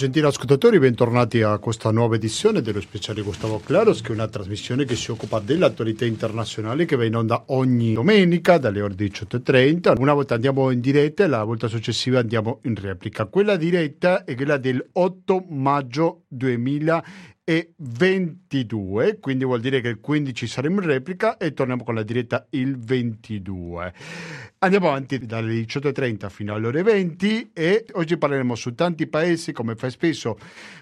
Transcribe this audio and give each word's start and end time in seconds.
Gentili 0.00 0.24
ascoltatori, 0.24 0.78
bentornati 0.78 1.42
a 1.42 1.58
questa 1.58 1.90
nuova 1.90 2.14
edizione 2.14 2.62
dello 2.62 2.80
speciale 2.80 3.20
Gustavo 3.20 3.60
Claros, 3.62 4.00
che 4.00 4.08
è 4.08 4.12
una 4.12 4.28
trasmissione 4.28 4.86
che 4.86 4.96
si 4.96 5.10
occupa 5.10 5.40
dell'attualità 5.40 6.06
internazionale 6.06 6.86
che 6.86 6.96
va 6.96 7.04
in 7.04 7.16
onda 7.16 7.44
ogni 7.48 7.92
domenica 7.92 8.56
dalle 8.56 8.80
ore 8.80 8.94
18.30. 8.94 10.00
Una 10.00 10.14
volta 10.14 10.32
andiamo 10.32 10.70
in 10.70 10.80
diretta 10.80 11.24
e 11.24 11.26
la 11.26 11.44
volta 11.44 11.68
successiva 11.68 12.18
andiamo 12.18 12.60
in 12.62 12.76
replica. 12.76 13.26
Quella 13.26 13.56
diretta 13.56 14.24
è 14.24 14.34
quella 14.36 14.56
del 14.56 14.82
8 14.90 15.44
maggio 15.50 16.22
2020 16.28 17.28
e 17.50 17.72
22, 17.78 19.18
quindi 19.18 19.44
vuol 19.44 19.58
dire 19.58 19.80
che 19.80 19.88
il 19.88 19.98
15 19.98 20.46
saremo 20.46 20.80
in 20.82 20.86
replica 20.86 21.36
e 21.36 21.52
torniamo 21.52 21.82
con 21.82 21.96
la 21.96 22.04
diretta 22.04 22.46
il 22.50 22.78
22. 22.78 23.92
Andiamo 24.62 24.88
avanti 24.88 25.18
dalle 25.24 25.54
18.30 25.54 26.28
fino 26.28 26.52
alle 26.52 26.66
ore 26.66 26.82
20 26.82 27.52
e 27.54 27.86
oggi 27.92 28.18
parleremo 28.18 28.54
su 28.54 28.74
tanti 28.74 29.06
paesi, 29.06 29.52
come 29.52 29.74
fa 29.74 29.88
spesso 29.88 30.36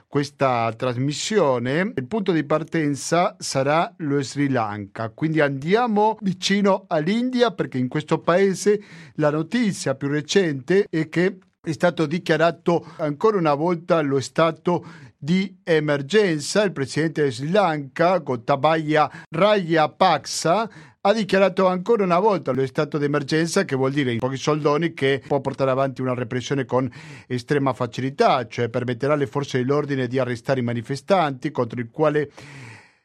questa 0.09 0.75
trasmissione. 0.77 1.93
Il 1.95 2.07
punto 2.09 2.33
di 2.33 2.43
partenza 2.43 3.37
sarà 3.39 3.95
lo 3.99 4.21
Sri 4.21 4.49
Lanka, 4.49 5.11
quindi 5.11 5.39
andiamo 5.39 6.19
vicino 6.23 6.87
all'India 6.89 7.53
perché 7.53 7.79
in 7.79 7.87
questo 7.87 8.19
paese 8.19 8.83
la 9.15 9.31
notizia 9.31 9.95
più 9.95 10.09
recente 10.09 10.89
è 10.91 11.09
che 11.09 11.39
è 11.63 11.71
stato 11.71 12.07
dichiarato 12.07 12.85
ancora 12.97 13.39
una 13.39 13.55
volta 13.55 14.01
lo 14.01 14.19
stato 14.19 14.85
di 15.17 15.57
emergenza. 15.63 16.65
Il 16.65 16.73
presidente 16.73 17.23
del 17.23 17.33
Sri 17.33 17.51
Lanka, 17.53 18.19
Gotabaya 18.19 19.09
Rajapaksa, 19.29 20.69
ha 21.09 21.13
dichiarato 21.15 21.67
ancora 21.67 22.05
una 22.05 22.19
volta 22.19 22.53
lo 22.53 22.67
stato 22.67 22.99
di 22.99 23.07
emergenza, 23.07 23.65
che 23.65 23.77
vuol 23.77 23.93
dire 23.93 24.13
in 24.13 24.19
pochi 24.19 24.37
soldoni 24.37 24.93
che 24.93 25.23
può 25.27 25.41
portare 25.41 25.71
avanti 25.71 26.03
una 26.03 26.15
repressione 26.15 26.67
con 26.67 26.91
estrema 27.27 27.73
facilità, 27.73 28.47
cioè 28.47 28.69
permetterà 28.69 29.15
alle 29.15 29.27
forze 29.27 29.59
dell'ordine 29.59 30.07
di 30.07 30.19
arrestare 30.19 30.61
i 30.61 30.63
manifestanti 30.63 31.51
contro 31.51 31.81
il 31.81 31.89
quale 31.91 32.31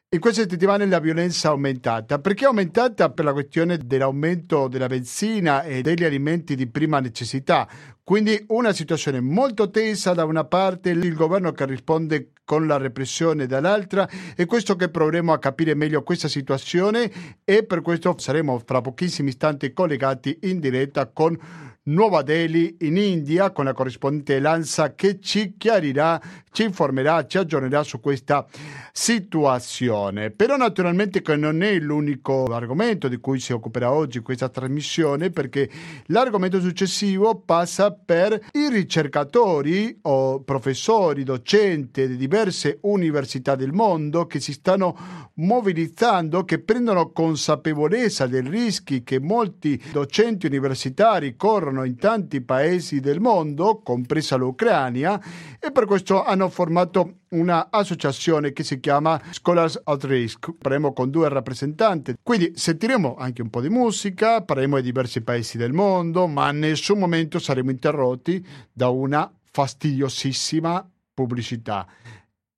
in 0.10 0.20
queste 0.20 0.48
settimane 0.48 0.86
la 0.86 1.00
violenza 1.00 1.48
è 1.48 1.52
aumentata. 1.52 2.20
Perché 2.20 2.44
è 2.44 2.48
aumentata? 2.48 3.10
Per 3.10 3.26
la 3.26 3.34
questione 3.34 3.80
dell'aumento 3.80 4.68
della 4.68 4.86
benzina 4.86 5.64
e 5.64 5.82
degli 5.82 6.04
alimenti 6.04 6.56
di 6.56 6.68
prima 6.68 7.00
necessità. 7.00 7.68
Quindi 8.04 8.44
una 8.50 8.74
situazione 8.74 9.22
molto 9.22 9.72
tesa 9.72 10.14
da 10.14 10.26
una 10.26 10.44
parte, 10.44 10.90
il 10.90 11.16
governo 11.16 11.52
che 11.54 11.66
risponde 11.66 12.33
con 12.46 12.68
la 12.68 12.78
repressione 12.78 13.46
dall'altra. 13.46 14.08
E 14.36 14.46
questo 14.46 14.76
che 14.76 14.90
proveremo 14.90 15.34
a 15.34 15.40
capire 15.40 15.76
meglio 15.76 16.04
questa 16.04 16.28
situazione 16.28 17.12
e 17.44 17.64
per 17.64 17.82
questo 17.82 18.16
saremo 18.18 18.62
fra 18.66 18.82
pochissimi 18.82 19.30
istanti 19.30 19.74
collegati 19.74 20.40
in 20.44 20.60
diretta 20.60 21.08
con 21.08 21.38
Nuova 21.86 22.22
Delhi 22.22 22.78
in 22.82 22.96
India 22.96 23.52
con 23.52 23.66
la 23.66 23.74
corrispondente 23.74 24.40
Lanza 24.40 24.96
che 24.96 25.20
ci 25.20 25.56
chiarirà, 25.58 26.22
ci 26.50 26.64
informerà, 26.64 27.26
ci 27.26 27.38
aggiornerà 27.38 27.84
su 27.84 28.00
questa 28.00 28.48
situazione. 28.94 30.32
Però 30.32 30.56
naturalmente 30.56 31.22
che 31.22 31.36
non 31.36 31.62
è 31.62 31.78
l'unico 31.80 32.46
argomento 32.46 33.10
di 33.10 33.18
cui 33.18 33.38
si 33.42 33.52
occuperà 33.52 33.92
oggi 33.92 34.20
questa 34.20 34.48
trasmissione 34.48 35.30
perché 35.30 35.70
l'argomento 36.06 36.62
successivo 36.62 37.42
passa 37.46 37.92
per 37.92 38.32
i 38.54 38.70
ricercatori 38.70 40.00
o 40.04 40.40
professori, 40.42 41.24
docenti 41.24 42.08
di 42.08 42.16
diverse 42.16 42.78
università 42.84 43.56
del 43.56 43.74
mondo 43.74 44.26
che 44.26 44.40
si 44.40 44.54
stanno 44.54 45.32
mobilizzando, 45.34 46.46
che 46.46 46.60
prendono 46.60 47.12
consapevolezza 47.12 48.26
dei 48.26 48.48
rischi 48.48 49.04
che 49.04 49.20
molti 49.20 49.82
docenti 49.92 50.46
universitari 50.46 51.36
corrono 51.36 51.73
corrono 51.74 51.84
in 51.84 51.98
tanti 51.98 52.42
paesi 52.42 53.00
del 53.00 53.20
mondo, 53.20 53.82
compresa 53.84 54.36
l'Ucraina, 54.36 55.20
e 55.60 55.72
per 55.72 55.86
questo 55.86 56.24
hanno 56.24 56.50
formato 56.50 57.22
un'associazione 57.30 58.54
che 58.54 58.64
si 58.64 58.80
chiama 58.80 59.20
Scholars 59.32 59.82
at 59.84 60.04
Risk. 60.04 60.54
Parleremo 60.54 60.94
con 60.94 61.10
due 61.10 61.28
rappresentanti, 61.28 62.14
quindi 62.22 62.54
sentiremo 62.56 63.16
anche 63.16 63.42
un 63.42 63.50
po' 63.50 63.62
di 63.62 63.70
musica, 63.70 64.44
parleremo 64.44 64.78
di 64.78 64.84
diversi 64.84 65.22
paesi 65.22 65.58
del 65.58 65.74
mondo, 65.74 66.28
ma 66.28 66.52
in 66.52 66.60
nessun 66.60 67.00
momento 67.00 67.40
saremo 67.40 67.72
interrotti 67.72 68.46
da 68.72 68.90
una 68.90 69.30
fastidiosissima 69.52 70.88
pubblicità. 71.14 71.88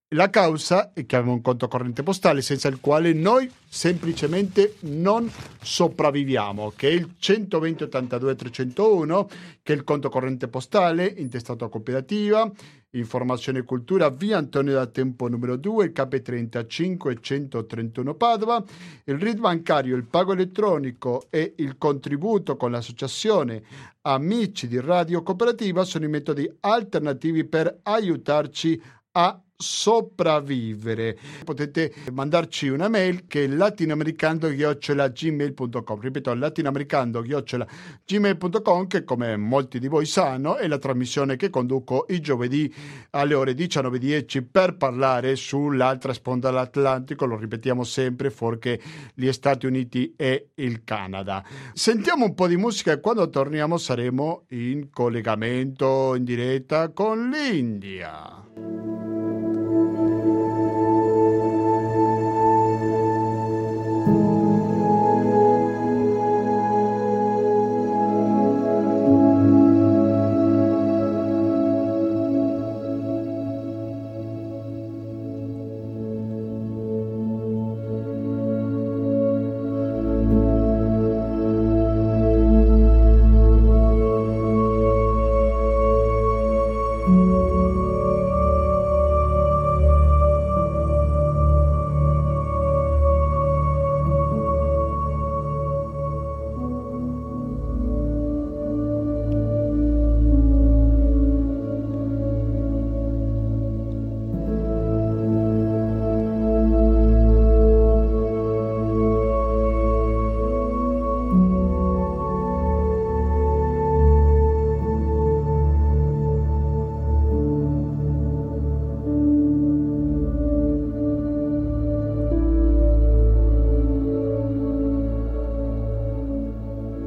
La 0.09 0.29
causa 0.29 0.93
è 0.93 1.07
che 1.07 1.15
abbiamo 1.15 1.33
un 1.33 1.41
conto 1.41 1.67
corrente 1.67 2.03
postale 2.03 2.43
senza 2.43 2.67
il 2.67 2.79
quale 2.79 3.11
noi 3.11 3.51
semplicemente 3.67 4.75
non 4.81 5.27
sopravviviamo, 5.59 6.73
che 6.75 6.89
è 6.89 6.91
il 6.91 7.15
120 7.17 7.83
82 7.85 8.35
301, 8.35 9.29
che 9.63 9.73
è 9.73 9.75
il 9.75 9.83
conto 9.83 10.09
corrente 10.09 10.47
postale 10.47 11.07
intestato 11.07 11.65
a 11.65 11.69
cooperativa, 11.69 12.49
informazione 12.91 13.59
e 13.59 13.63
cultura 13.63 14.09
via 14.09 14.37
Antonio 14.37 14.73
da 14.73 14.85
Tempo 14.85 15.27
numero 15.27 15.55
2, 15.55 15.85
il 15.85 15.91
KP35 15.91 17.19
131 17.19 18.13
Padova, 18.13 18.63
il 19.05 19.17
RID 19.17 19.39
bancario, 19.39 19.95
il 19.95 20.05
pago 20.05 20.33
elettronico 20.33 21.25
e 21.31 21.55
il 21.57 21.79
contributo 21.79 22.55
con 22.57 22.69
l'associazione 22.69 23.63
Amici 24.01 24.67
di 24.67 24.79
Radio 24.79 25.23
Cooperativa 25.23 25.83
sono 25.83 26.05
i 26.05 26.09
metodi 26.09 26.47
alternativi 26.59 27.43
per 27.43 27.79
aiutarci 27.81 28.79
a 29.13 29.39
sopravvivere. 29.57 31.17
Potete 31.43 31.91
mandarci 32.11 32.67
una 32.67 32.87
mail 32.89 33.25
che 33.27 33.45
è 33.45 33.47
latinoamericando-gmail.com 33.47 35.99
ripeto 35.99 36.33
latinoamericando-gmail.com 36.33 38.87
che 38.87 39.03
come 39.03 39.37
molti 39.37 39.77
di 39.79 39.87
voi 39.87 40.05
sanno 40.05 40.57
è 40.57 40.67
la 40.67 40.77
trasmissione 40.77 41.37
che 41.37 41.49
conduco 41.49 42.05
i 42.09 42.19
giovedì 42.19 42.71
alle 43.11 43.33
ore 43.33 43.53
19.10 43.53 44.45
per 44.51 44.75
parlare 44.75 45.35
sull'altra 45.35 46.11
sponda 46.13 46.49
dell'Atlantico. 46.49 47.25
Lo 47.25 47.37
ripetiamo 47.37 47.83
sempre 47.83 48.29
fuorché 48.29 48.81
gli 49.13 49.31
Stati 49.31 49.65
Uniti 49.65 50.13
e 50.17 50.49
il 50.55 50.83
Canada. 50.83 51.41
Sentiamo 51.73 52.25
un 52.25 52.33
po' 52.33 52.47
di 52.47 52.57
musica 52.57 52.91
e 52.91 52.99
quando 52.99 53.29
torniamo 53.29 53.77
saremo 53.77 54.43
in 54.49 54.89
collegamento 54.89 56.13
in 56.15 56.25
diretta 56.25 56.89
con 56.89 57.29
l'India 57.29 58.43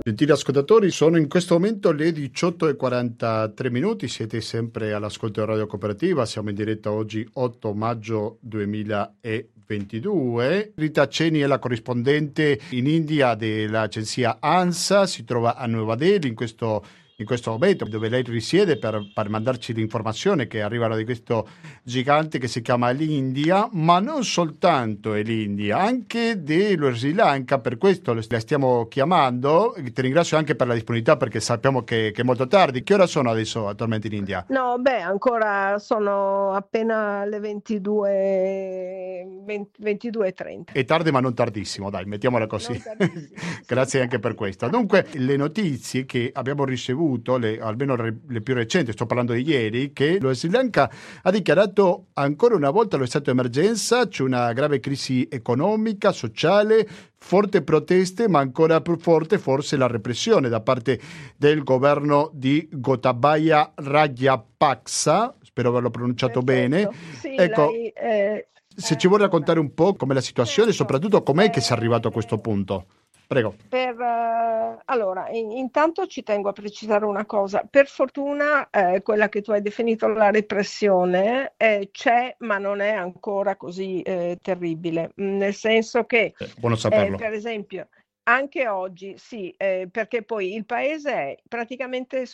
Gentili 0.08 0.30
ascoltatori, 0.30 0.90
sono 0.90 1.18
in 1.18 1.28
questo 1.28 1.52
momento 1.52 1.92
le 1.92 2.12
18.43 2.12 3.70
minuti, 3.70 4.08
siete 4.08 4.40
sempre 4.40 4.94
all'ascolto 4.94 5.42
di 5.42 5.46
Radio 5.46 5.66
Cooperativa, 5.66 6.24
siamo 6.24 6.48
in 6.48 6.54
diretta 6.54 6.90
oggi 6.90 7.28
8 7.30 7.74
maggio 7.74 8.38
2022. 8.40 10.72
Rita 10.76 11.08
Ceni 11.08 11.40
è 11.40 11.46
la 11.46 11.58
corrispondente 11.58 12.58
in 12.70 12.86
India 12.86 13.34
dell'agenzia 13.34 14.38
ANSA, 14.40 15.06
si 15.06 15.24
trova 15.24 15.56
a 15.56 15.66
Nuova 15.66 15.94
Delhi 15.94 16.28
in 16.28 16.34
questo 16.34 16.82
in 17.20 17.26
questo 17.26 17.50
momento 17.50 17.84
dove 17.84 18.08
lei 18.08 18.22
risiede 18.22 18.78
per, 18.78 19.10
per 19.12 19.28
mandarci 19.28 19.74
l'informazione 19.74 20.46
che 20.46 20.62
arrivano 20.62 20.94
di 20.94 21.04
questo 21.04 21.48
gigante 21.82 22.38
che 22.38 22.46
si 22.46 22.62
chiama 22.62 22.90
l'India, 22.90 23.68
ma 23.72 23.98
non 23.98 24.22
soltanto 24.22 25.14
è 25.14 25.24
l'India, 25.24 25.78
anche 25.78 26.44
dello 26.44 26.94
Sri 26.94 27.12
Lanka, 27.12 27.58
per 27.58 27.76
questo 27.76 28.14
la 28.14 28.22
stiamo 28.38 28.86
chiamando. 28.86 29.74
Ti 29.92 30.00
ringrazio 30.00 30.36
anche 30.36 30.54
per 30.54 30.68
la 30.68 30.74
disponibilità 30.74 31.16
perché 31.16 31.40
sappiamo 31.40 31.82
che, 31.82 32.12
che, 32.14 32.20
è 32.20 32.24
molto 32.24 32.46
tardi. 32.46 32.84
Che 32.84 32.94
ora 32.94 33.06
sono 33.06 33.30
adesso 33.30 33.66
attualmente 33.66 34.06
in 34.06 34.12
India? 34.12 34.44
No, 34.50 34.76
beh, 34.78 35.00
ancora 35.00 35.76
sono 35.80 36.52
appena 36.52 37.24
le 37.24 37.40
22, 37.40 39.42
22.30. 39.44 40.70
È 40.70 40.84
tardi 40.84 41.10
ma 41.10 41.18
non 41.18 41.34
tardissimo, 41.34 41.90
dai, 41.90 42.04
mettiamola 42.04 42.46
così. 42.46 42.78
Grazie 43.66 44.02
anche 44.02 44.20
per 44.20 44.36
questo. 44.36 44.68
Dunque, 44.68 45.08
le 45.14 45.36
notizie 45.36 46.06
che 46.06 46.30
abbiamo 46.32 46.64
ricevuto, 46.64 47.06
le, 47.38 47.58
almeno 47.60 47.94
le, 47.94 48.40
più 48.40 48.54
recenti, 48.54 48.92
sto 48.92 49.06
parlando 49.06 49.32
di 49.32 49.46
ieri, 49.46 49.92
che 49.92 50.18
lo 50.20 50.32
Sri 50.34 50.50
Lanka 50.50 50.90
ha 51.22 51.30
dichiarato 51.30 52.06
ancora 52.14 52.54
una 52.54 52.70
volta 52.70 52.96
lo 52.96 53.06
stato 53.06 53.24
di 53.24 53.38
emergenza, 53.38 54.06
c'è 54.08 54.22
una 54.22 54.52
grave 54.52 54.80
crisi 54.80 55.26
economica, 55.30 56.12
sociale, 56.12 56.86
forti 57.16 57.62
proteste, 57.62 58.28
ma 58.28 58.40
ancora 58.40 58.80
più 58.80 58.98
forte 58.98 59.38
forse 59.38 59.76
la 59.76 59.86
repressione 59.86 60.48
da 60.48 60.60
parte 60.60 61.00
del 61.36 61.62
governo 61.62 62.30
di 62.32 62.68
Gotabaya 62.70 63.72
Rajapaksa, 63.74 65.36
spero 65.42 65.70
averlo 65.70 65.90
pronunciato 65.90 66.42
Perfetto. 66.42 66.68
bene. 66.68 66.90
Sì, 67.18 67.34
ecco, 67.36 67.70
lei, 67.70 67.88
eh, 67.88 68.48
se 68.78 68.96
ci 68.96 69.08
vuoi 69.08 69.20
raccontare 69.20 69.58
un 69.58 69.74
po' 69.74 69.94
com'è 69.94 70.14
la 70.14 70.20
situazione 70.20 70.70
e 70.70 70.72
soprattutto 70.72 71.22
com'è 71.22 71.50
che 71.50 71.60
si 71.60 71.72
è 71.72 71.76
arrivato 71.76 72.08
a 72.08 72.12
questo 72.12 72.38
punto. 72.38 72.86
Prego. 73.28 73.54
Per, 73.68 73.94
uh, 73.94 74.80
allora, 74.86 75.28
in, 75.28 75.50
intanto 75.50 76.06
ci 76.06 76.22
tengo 76.22 76.48
a 76.48 76.52
precisare 76.52 77.04
una 77.04 77.26
cosa. 77.26 77.62
Per 77.68 77.86
fortuna 77.86 78.70
eh, 78.70 79.02
quella 79.02 79.28
che 79.28 79.42
tu 79.42 79.50
hai 79.50 79.60
definito 79.60 80.08
la 80.08 80.30
repressione 80.30 81.52
eh, 81.58 81.90
c'è, 81.92 82.34
ma 82.38 82.56
non 82.56 82.80
è 82.80 82.92
ancora 82.92 83.56
così 83.56 84.00
eh, 84.00 84.38
terribile. 84.40 85.10
Nel 85.16 85.52
senso 85.52 86.04
che, 86.04 86.32
eh, 86.38 87.14
per 87.18 87.34
esempio, 87.34 87.88
anche 88.28 88.68
oggi 88.68 89.14
sì, 89.16 89.50
eh, 89.56 89.88
perché 89.90 90.22
poi 90.22 90.54
il 90.54 90.66
paese 90.66 91.10
è 91.12 91.38
praticamente 91.48 92.26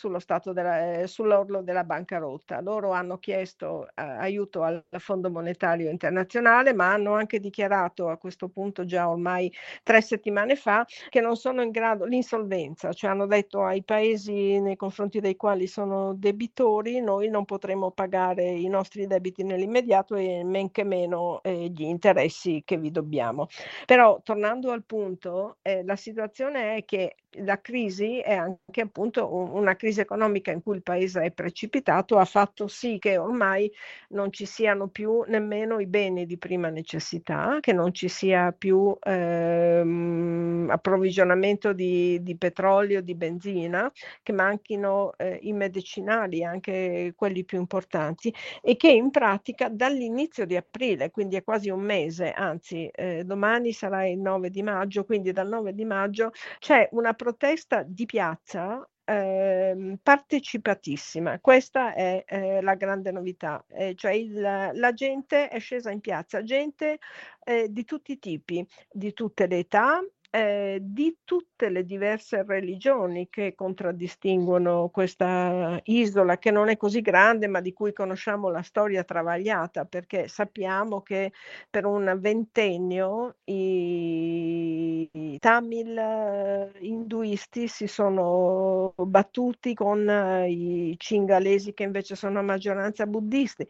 della, 0.53 0.99
eh, 0.99 1.07
sull'orlo 1.07 1.61
della 1.61 1.85
bancarotta. 1.85 2.59
Loro 2.59 2.91
hanno 2.91 3.17
chiesto 3.17 3.87
eh, 3.87 4.01
aiuto 4.01 4.61
al 4.63 4.83
Fondo 4.97 5.29
Monetario 5.31 5.89
Internazionale, 5.89 6.73
ma 6.73 6.91
hanno 6.91 7.13
anche 7.13 7.39
dichiarato 7.39 8.09
a 8.09 8.17
questo 8.17 8.49
punto 8.49 8.83
già 8.83 9.09
ormai 9.09 9.49
tre 9.83 10.01
settimane 10.01 10.57
fa 10.57 10.85
che 11.09 11.21
non 11.21 11.37
sono 11.37 11.61
in 11.61 11.71
grado, 11.71 12.03
l'insolvenza, 12.03 12.91
cioè 12.91 13.11
hanno 13.11 13.25
detto 13.25 13.63
ai 13.63 13.81
paesi 13.83 14.59
nei 14.59 14.75
confronti 14.75 15.21
dei 15.21 15.37
quali 15.37 15.65
sono 15.65 16.13
debitori, 16.13 16.99
noi 16.99 17.29
non 17.29 17.45
potremo 17.45 17.91
pagare 17.91 18.43
i 18.43 18.67
nostri 18.67 19.07
debiti 19.07 19.43
nell'immediato 19.43 20.15
e 20.15 20.43
men 20.43 20.71
che 20.71 20.83
meno 20.83 21.41
eh, 21.41 21.69
gli 21.69 21.83
interessi 21.83 22.63
che 22.65 22.77
vi 22.77 22.91
dobbiamo. 22.91 23.47
Però 23.85 24.19
tornando 24.23 24.71
al 24.71 24.83
punto, 24.83 25.57
eh, 25.61 25.83
la 25.85 25.95
situazione 25.95 26.77
è 26.77 26.85
che 26.85 27.15
la 27.43 27.59
crisi 27.59 28.19
è 28.19 28.33
anche 28.33 28.81
appunto 28.81 29.33
una 29.33 29.75
crisi 29.75 29.99
economica 29.99 30.51
in 30.51 30.61
cui 30.61 30.75
il 30.75 30.83
paese 30.83 31.21
è 31.21 31.31
precipitato, 31.31 32.17
ha 32.17 32.25
fatto 32.25 32.67
sì 32.67 32.97
che 32.99 33.17
ormai 33.17 33.71
non 34.09 34.31
ci 34.31 34.45
siano 34.45 34.87
più 34.87 35.23
nemmeno 35.27 35.79
i 35.79 35.87
beni 35.87 36.25
di 36.25 36.37
prima 36.37 36.69
necessità, 36.69 37.57
che 37.59 37.73
non 37.73 37.93
ci 37.93 38.07
sia 38.07 38.51
più 38.51 38.95
ehm, 39.01 40.67
approvvigionamento 40.69 41.73
di, 41.73 42.21
di, 42.21 42.37
petrolio, 42.37 43.01
di 43.01 43.15
benzina, 43.15 43.91
che 44.23 44.31
manchino 44.31 45.13
eh, 45.17 45.39
i 45.41 45.53
medicinali, 45.53 46.43
anche 46.43 47.13
quelli 47.15 47.43
più 47.43 47.59
importanti, 47.59 48.33
e 48.61 48.75
che 48.75 48.89
in 48.89 49.11
pratica 49.11 49.69
dall'inizio 49.69 50.45
di 50.45 50.55
aprile, 50.55 51.11
quindi 51.11 51.35
è 51.35 51.43
quasi 51.43 51.69
un 51.69 51.81
mese, 51.81 52.31
anzi 52.31 52.87
eh, 52.93 53.23
domani 53.23 53.71
sarà 53.71 54.05
il 54.07 54.19
9 54.19 54.49
di 54.49 54.61
maggio, 54.63 55.05
quindi 55.05 55.31
dal 55.31 55.47
9 55.47 55.73
di 55.73 55.74
maggio 55.83 56.31
c'è 56.59 56.87
una 56.91 57.13
protesta 57.13 57.83
di 57.83 58.05
piazza 58.05 58.87
eh, 59.05 59.97
partecipatissima. 60.01 61.39
Questa 61.39 61.93
è 61.93 62.23
eh, 62.27 62.61
la 62.61 62.75
grande 62.75 63.11
novità, 63.11 63.63
eh, 63.69 63.93
cioè 63.95 64.13
il, 64.13 64.39
la 64.39 64.93
gente 64.93 65.47
è 65.49 65.59
scesa 65.59 65.91
in 65.91 65.99
piazza, 66.01 66.43
gente 66.43 66.99
eh, 67.43 67.67
di 67.69 67.83
tutti 67.83 68.13
i 68.13 68.19
tipi, 68.19 68.65
di 68.91 69.13
tutte 69.13 69.47
le 69.47 69.59
età, 69.59 70.01
eh, 70.35 70.79
di 70.81 71.19
tutte 71.23 71.69
le 71.69 71.85
diverse 71.85 72.43
religioni 72.43 73.29
che 73.29 73.55
contraddistinguono 73.55 74.89
questa 74.89 75.79
isola, 75.85 76.37
che 76.37 76.51
non 76.51 76.67
è 76.67 76.75
così 76.75 76.99
grande, 76.99 77.47
ma 77.47 77.61
di 77.61 77.71
cui 77.71 77.93
conosciamo 77.93 78.49
la 78.49 78.61
storia 78.61 79.05
travagliata, 79.05 79.85
perché 79.85 80.27
sappiamo 80.27 81.01
che 81.01 81.31
per 81.69 81.85
un 81.85 82.17
ventennio 82.19 83.37
i, 83.45 85.09
i 85.09 85.39
tamil 85.39 85.97
eh, 85.97 86.71
induisti 86.79 87.69
si 87.69 87.87
sono 87.87 88.93
battuti 88.97 89.73
con 89.73 90.09
eh, 90.09 90.49
i 90.49 90.95
cingalesi 90.97 91.73
che 91.73 91.83
invece 91.83 92.15
sono 92.15 92.39
a 92.39 92.41
maggioranza 92.41 93.05
buddisti 93.07 93.65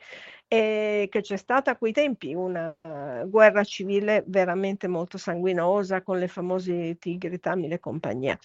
e 0.47 1.07
che 1.09 1.21
c'è 1.21 1.37
stata 1.37 1.71
a 1.71 1.77
quei 1.77 1.91
tempi 1.91 2.33
una 2.35 2.75
guerra 3.25 3.63
civile 3.63 4.23
veramente 4.27 4.87
molto 4.87 5.17
sanguinosa 5.17 6.01
con 6.03 6.19
le 6.19 6.27
famose 6.27 6.97
tigri, 6.97 7.39
tamil 7.39 7.71
e 7.73 7.79
compagnia. 7.79 8.37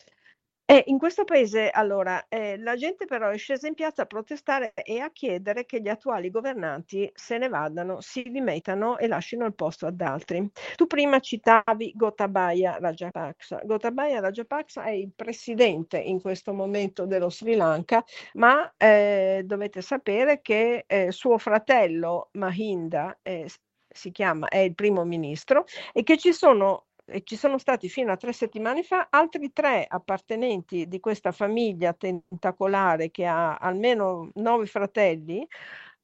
E 0.70 0.84
in 0.86 0.98
questo 0.98 1.24
paese, 1.24 1.68
allora, 1.68 2.26
eh, 2.28 2.56
la 2.56 2.76
gente 2.76 3.04
però 3.04 3.28
è 3.28 3.36
scesa 3.36 3.66
in 3.66 3.74
piazza 3.74 4.02
a 4.02 4.06
protestare 4.06 4.72
e 4.72 5.00
a 5.00 5.10
chiedere 5.10 5.64
che 5.64 5.80
gli 5.80 5.88
attuali 5.88 6.30
governanti 6.30 7.10
se 7.12 7.38
ne 7.38 7.48
vadano, 7.48 8.00
si 8.00 8.22
dimettano 8.22 8.96
e 8.96 9.08
lasciano 9.08 9.46
il 9.46 9.54
posto 9.56 9.86
ad 9.86 10.00
altri. 10.00 10.48
Tu 10.76 10.86
prima 10.86 11.18
citavi 11.18 11.92
Gotabaya 11.96 12.78
Rajapaksa. 12.78 13.62
Gotabaya 13.64 14.20
Rajapaksa 14.20 14.84
è 14.84 14.90
il 14.90 15.10
presidente 15.12 15.98
in 15.98 16.20
questo 16.20 16.52
momento 16.52 17.04
dello 17.04 17.30
Sri 17.30 17.56
Lanka, 17.56 18.04
ma 18.34 18.72
eh, 18.76 19.42
dovete 19.44 19.82
sapere 19.82 20.40
che 20.40 20.84
eh, 20.86 21.10
suo 21.10 21.36
fratello 21.38 22.28
Mahinda 22.34 23.18
eh, 23.22 23.48
si 23.92 24.12
chiama, 24.12 24.46
è 24.46 24.58
il 24.58 24.76
primo 24.76 25.04
ministro 25.04 25.64
e 25.92 26.04
che 26.04 26.16
ci 26.16 26.32
sono 26.32 26.86
e 27.10 27.22
ci 27.24 27.36
sono 27.36 27.58
stati 27.58 27.88
fino 27.88 28.12
a 28.12 28.16
tre 28.16 28.32
settimane 28.32 28.82
fa 28.82 29.08
altri 29.10 29.52
tre 29.52 29.84
appartenenti 29.88 30.88
di 30.88 31.00
questa 31.00 31.32
famiglia 31.32 31.92
tentacolare 31.92 33.10
che 33.10 33.26
ha 33.26 33.56
almeno 33.56 34.30
nove 34.34 34.66
fratelli, 34.66 35.46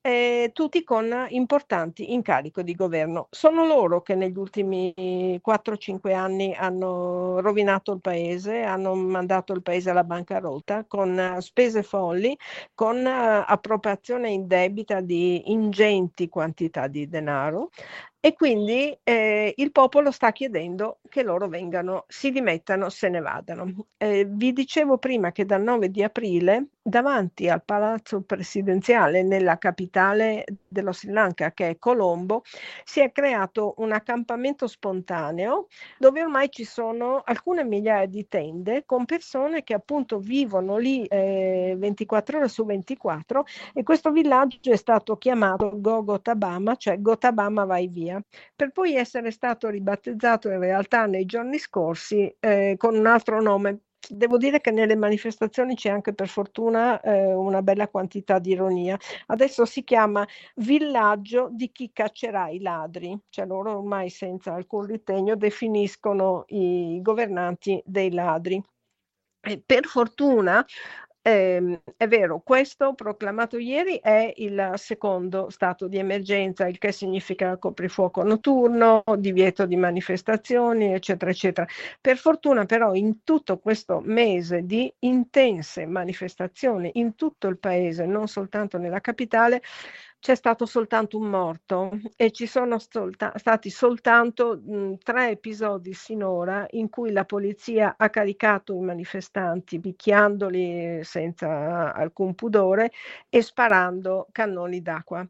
eh, 0.07 0.51
tutti 0.53 0.85
con 0.85 1.27
importanti 1.31 2.13
incarico 2.13 2.63
di 2.63 2.77
governo. 2.77 3.27
Sono 3.31 3.67
loro 3.67 4.03
che 4.03 4.15
negli 4.15 4.37
ultimi 4.39 4.95
4-5 5.43 6.15
anni 6.15 6.55
hanno 6.55 7.41
rovinato 7.41 7.93
il 7.93 8.01
paese, 8.01 8.63
hanno 8.63 8.95
mandato 8.95 9.53
il 9.53 9.63
paese 9.63 9.91
alla 9.91 10.05
bancarotta 10.05 10.85
con 10.85 11.35
uh, 11.37 11.41
spese 11.41 11.83
folli, 11.83 12.39
con 12.73 12.99
uh, 12.99 13.43
appropriazione 13.47 14.31
indebita 14.31 15.01
di 15.01 15.51
ingenti 15.51 16.29
quantità 16.29 16.87
di 16.87 17.09
denaro 17.09 17.71
e 18.21 18.33
quindi 18.35 18.97
eh, 19.05 19.53
il 19.57 19.71
popolo 19.73 20.11
sta 20.11 20.33
chiedendo 20.33 20.99
che 21.09 21.23
loro 21.23 21.49
vengano, 21.49 22.05
si 22.09 22.31
dimettano, 22.31 22.89
se 22.91 23.09
ne 23.09 23.21
vadano. 23.21 23.87
Eh, 23.97 24.25
vi 24.29 24.53
dicevo 24.53 24.99
prima 24.99 25.31
che 25.33 25.45
dal 25.45 25.63
9 25.63 25.91
di 25.91 26.03
aprile 26.03 26.69
davanti 26.83 27.49
al 27.49 27.63
palazzo 27.65 28.23
presidenziale 28.23 29.23
nella 29.23 29.59
capitale 29.59 30.45
dello 30.77 30.93
Sri 30.93 31.11
Lanka, 31.11 31.53
che 31.53 31.71
è 31.71 31.79
Colombo, 31.79 32.43
si 32.85 33.01
è 33.01 33.11
creato 33.11 33.75
un 33.79 33.93
accampamento 33.93 34.67
spontaneo 34.67 35.69
dove 35.99 36.23
ormai 36.23 36.51
ci 36.51 36.65
sono 36.65 37.23
alcune 37.25 37.65
migliaia 37.65 38.07
di 38.07 38.29
tende 38.29 38.85
con 38.85 39.07
persone 39.07 39.65
che 39.65 39.73
appunto 39.73 40.19
vivono 40.19 40.77
lì 40.77 41.07
eh, 41.07 41.75
24 41.79 42.39
ore 42.39 42.49
su 42.49 42.65
24 42.65 43.45
e 43.73 43.83
questo 43.83 44.11
villaggio 44.11 44.71
è 44.71 44.77
stato 44.77 45.17
chiamato 45.17 45.71
Gogotabama, 45.75 46.77
cioè 46.77 47.01
Gotabama 47.01 47.65
vai 47.65 47.89
via, 47.89 48.23
per 48.55 48.71
poi 48.73 48.97
essere 48.97 49.31
stato 49.31 49.69
ribattezzato 49.71 50.51
in 50.51 50.61
realtà 50.61 51.07
nei 51.07 51.25
giorni 51.25 51.59
scorsi 51.59 52.35
eh, 52.39 52.75
con 52.77 52.95
un 52.97 53.07
altro 53.07 53.41
nome 53.41 53.81
devo 54.11 54.37
dire 54.39 54.61
che 54.61 54.71
nelle 54.71 54.97
manifestazioni 54.97 55.75
c'è 55.75 55.91
anche 55.91 56.15
per 56.15 56.29
fortuna 56.29 57.01
eh, 57.01 57.33
una 57.33 57.63
bella 57.63 57.89
quantità 57.89 58.39
di 58.39 58.51
ironia. 58.51 58.99
Adesso 59.27 59.65
si 59.65 59.85
chiama 59.85 60.27
villaggio 60.57 61.49
di 61.51 61.71
chi 61.73 61.91
caccerà 61.93 62.49
i 62.49 62.61
ladri, 62.61 63.19
cioè 63.29 63.47
loro 63.47 63.77
ormai 63.79 64.11
senza 64.11 64.55
alcun 64.55 64.87
ritegno 64.87 65.37
definiscono 65.37 66.45
i 66.49 66.99
governanti 67.03 67.83
dei 67.85 68.13
ladri. 68.13 68.63
E 69.41 69.63
per 69.65 69.85
fortuna 69.85 70.65
Eh, 71.29 71.81
è 71.97 72.07
vero, 72.07 72.39
questo 72.39 72.95
proclamato 72.95 73.59
ieri 73.59 73.99
è 74.01 74.33
il 74.37 74.75
secondo 74.77 75.51
stato 75.51 75.89
di 75.89 75.99
emergenza, 75.99 76.69
il 76.69 76.79
che 76.79 76.93
significa 76.93 77.57
coprifuoco 77.59 78.23
notturno, 78.23 79.03
divieto 79.19 79.67
di 79.67 79.75
manifestazioni, 79.75 80.93
eccetera, 80.95 81.33
eccetera. 81.33 81.67
Per 82.01 82.17
fortuna 82.17 82.65
però 82.65 82.95
in 82.95 83.25
tutto 83.25 83.59
questo 83.59 84.01
mese 84.05 84.63
di 84.67 84.93
intense 85.01 85.85
manifestazioni 85.87 86.93
in 86.95 87.17
tutto 87.17 87.49
il 87.49 87.59
paese, 87.59 88.07
non 88.07 88.29
soltanto 88.29 88.79
nella 88.79 89.01
capitale, 89.01 89.63
c'è 90.19 90.35
stato 90.35 90.67
soltanto 90.67 91.19
un 91.19 91.29
morto 91.29 91.91
e 92.17 92.33
ci 92.33 92.47
sono 92.47 92.79
solta- 92.79 93.33
stati 93.37 93.71
soltanto 93.71 94.61
mh, 94.61 94.95
tre 95.03 95.31
episodi 95.31 95.93
sinora 95.93 96.67
in 96.71 96.89
cui 96.89 97.13
la 97.13 97.25
polizia 97.25 97.95
ha 97.97 98.11
caricato 98.11 98.75
i 98.75 98.81
manifestanti 98.81 99.79
picchiandoli 99.81 101.01
senza 101.05 101.95
alcun 101.95 102.35
pudore 102.35 102.91
e 103.29 103.43
sparando 103.43 104.27
cannoni 104.33 104.83
d'acqua. 104.83 105.27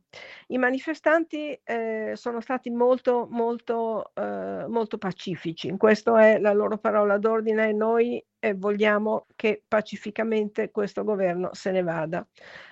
I 0.49 0.59
manifestanti 0.59 1.59
eh, 1.65 2.13
sono 2.15 2.41
stati 2.41 2.71
molto, 2.71 3.27
molto, 3.31 4.13
eh, 4.15 4.67
molto 4.69 4.99
pacifici, 4.99 5.75
questa 5.77 6.21
è 6.27 6.39
la 6.39 6.53
loro 6.53 6.79
parola 6.79 7.19
d'ordine 7.19 7.69
e 7.69 7.73
noi 7.73 8.25
e 8.47 8.55
vogliamo 8.55 9.27
che 9.35 9.65
pacificamente 9.67 10.71
questo 10.71 11.03
governo 11.03 11.51
se 11.53 11.73
ne 11.73 11.83
vada. 11.83 12.27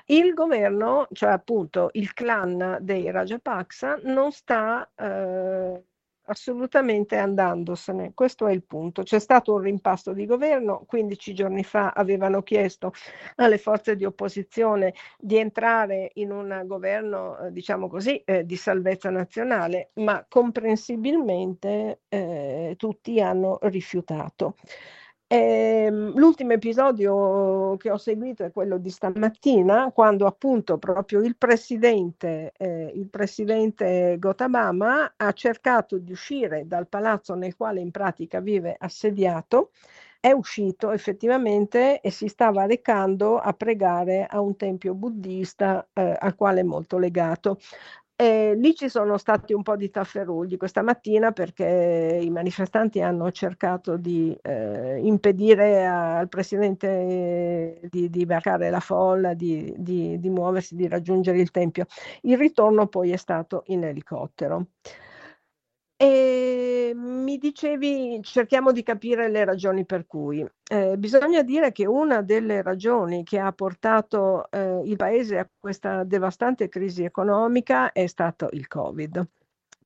Il 0.07 0.33
governo, 0.33 1.09
cioè 1.13 1.31
appunto 1.33 1.91
il 1.95 2.13
clan 2.13 2.79
dei 2.81 3.11
Rajapaksa, 3.11 3.99
non 4.05 4.31
sta 4.31 4.89
eh, 4.95 5.83
assolutamente 6.27 7.17
andandosene. 7.17 8.13
Questo 8.15 8.47
è 8.47 8.53
il 8.53 8.65
punto. 8.65 9.03
C'è 9.03 9.19
stato 9.19 9.55
un 9.55 9.61
rimpasto 9.61 10.13
di 10.13 10.27
governo, 10.27 10.85
15 10.87 11.35
giorni 11.35 11.65
fa 11.65 11.91
avevano 11.91 12.43
chiesto 12.43 12.93
alle 13.37 13.59
forze 13.59 13.97
di 13.97 14.05
opposizione 14.05 14.95
di 15.19 15.37
entrare 15.37 16.11
in 16.15 16.31
un 16.31 16.63
governo, 16.67 17.39
eh, 17.39 17.53
diciamo 17.53 17.89
così, 17.89 18.19
eh, 18.25 18.45
di 18.45 18.57
salvezza 18.57 19.11
nazionale, 19.11 19.91
ma 19.95 20.25
comprensibilmente 20.29 22.03
eh, 22.09 22.75
tutti 22.77 23.21
hanno 23.21 23.59
rifiutato. 23.63 24.57
Eh, 25.35 25.91
l'ultimo 25.91 26.53
episodio 26.53 27.77
che 27.77 27.91
ho 27.91 27.97
seguito 27.97 28.45
è 28.45 28.53
quello 28.53 28.79
di 28.79 28.89
stamattina, 28.89 29.91
quando 29.93 30.27
appunto 30.27 30.79
proprio 30.79 31.23
il 31.23 31.37
presidente, 31.37 32.53
eh, 32.57 32.93
il 32.95 33.09
presidente 33.09 34.17
Gotabama 34.21 35.15
ha 35.17 35.33
cercato 35.33 35.99
di 35.99 36.13
uscire 36.13 36.69
dal 36.69 36.87
palazzo 36.87 37.35
nel 37.35 37.57
quale 37.57 37.81
in 37.81 37.91
pratica 37.91 38.39
vive 38.39 38.77
assediato, 38.79 39.73
è 40.21 40.31
uscito 40.31 40.93
effettivamente 40.93 42.01
e 42.01 42.11
si 42.13 42.29
stava 42.29 42.65
recando 42.65 43.37
a 43.37 43.53
pregare 43.55 44.27
a 44.27 44.41
un 44.41 44.55
tempio 44.55 44.95
buddista 44.95 45.85
eh, 45.93 46.17
al 46.17 46.37
quale 46.37 46.61
è 46.61 46.63
molto 46.63 46.97
legato. 46.97 47.59
E 48.17 48.55
lì 48.55 48.77
ci 48.77 48.89
sono 48.89 49.19
stati 49.19 49.53
un 49.53 49.65
po' 49.65 49.75
di 49.75 49.91
tafferugli 49.91 50.57
questa 50.57 50.83
mattina 50.83 51.33
perché 51.33 52.21
i 52.23 52.31
manifestanti 52.31 53.01
hanno 53.01 53.33
cercato 53.33 53.97
di 53.97 54.37
eh, 54.41 55.01
impedire 55.03 55.85
al 55.85 56.29
presidente 56.29 57.81
di, 57.91 58.09
di 58.11 58.25
varcare 58.25 58.71
la 58.71 58.79
folla, 58.79 59.35
di, 59.35 59.75
di, 59.77 60.21
di 60.21 60.31
muoversi, 60.31 60.77
di 60.77 60.87
raggiungere 60.87 61.41
il 61.41 61.51
tempio. 61.51 61.87
Il 62.23 62.39
ritorno 62.39 62.87
poi 62.87 63.11
è 63.11 63.17
stato 63.17 63.65
in 63.67 63.83
elicottero. 63.83 64.67
E 65.97 66.93
mi 66.95 67.39
dicevi, 67.39 68.21
cerchiamo 68.23 68.73
di 68.73 68.83
capire 68.83 69.29
le 69.29 69.45
ragioni 69.45 69.85
per 69.87 70.07
cui. 70.07 70.45
Eh, 70.69 70.97
bisogna 70.99 71.43
dire 71.43 71.71
che 71.73 71.87
una 71.87 72.21
delle 72.21 72.63
ragioni 72.63 73.23
che 73.23 73.39
ha 73.39 73.53
portato 73.53 74.51
eh, 74.51 74.83
il 74.85 74.97
paese 74.97 75.39
a 75.39 75.49
questa 75.59 76.03
devastante 76.05 76.69
crisi 76.69 77.05
economica 77.05 77.93
è 77.93 78.07
stato 78.07 78.49
il 78.53 78.67
Covid 78.67 79.27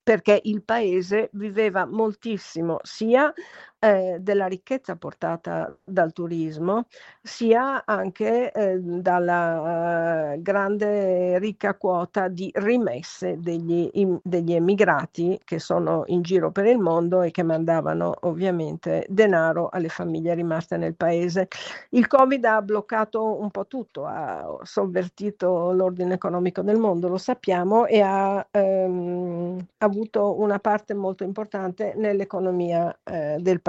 perché 0.08 0.40
il 0.44 0.62
paese 0.62 1.28
viveva 1.34 1.84
moltissimo 1.84 2.78
sia 2.82 3.30
eh, 3.78 4.18
della 4.20 4.46
ricchezza 4.46 4.96
portata 4.96 5.76
dal 5.84 6.12
turismo, 6.12 6.86
sia 7.22 7.84
anche 7.84 8.50
eh, 8.52 8.78
dalla 8.80 10.34
grande 10.38 11.38
ricca 11.38 11.74
quota 11.74 12.28
di 12.28 12.50
rimesse 12.54 13.38
degli, 13.38 13.88
im, 13.94 14.18
degli 14.22 14.52
emigrati 14.54 15.40
che 15.44 15.58
sono 15.58 16.04
in 16.06 16.22
giro 16.22 16.50
per 16.50 16.66
il 16.66 16.78
mondo 16.78 17.22
e 17.22 17.30
che 17.30 17.42
mandavano 17.42 18.14
ovviamente 18.22 19.06
denaro 19.08 19.68
alle 19.70 19.88
famiglie 19.88 20.34
rimaste 20.34 20.76
nel 20.76 20.94
paese. 20.96 21.48
Il 21.90 22.06
Covid 22.06 22.44
ha 22.44 22.62
bloccato 22.62 23.40
un 23.40 23.50
po' 23.50 23.66
tutto, 23.66 24.04
ha 24.06 24.58
sovvertito 24.62 25.72
l'ordine 25.72 26.14
economico 26.14 26.62
del 26.62 26.78
mondo, 26.78 27.08
lo 27.08 27.18
sappiamo, 27.18 27.86
e 27.86 28.00
ha 28.00 28.46
ehm, 28.50 29.66
avuto 29.78 29.96
avuto 30.08 30.40
una 30.40 30.58
parte 30.58 30.94
molto 30.94 31.24
importante 31.24 31.94
nell'economia 31.96 32.96
eh, 33.04 33.36
del 33.40 33.60
paese. 33.60 33.67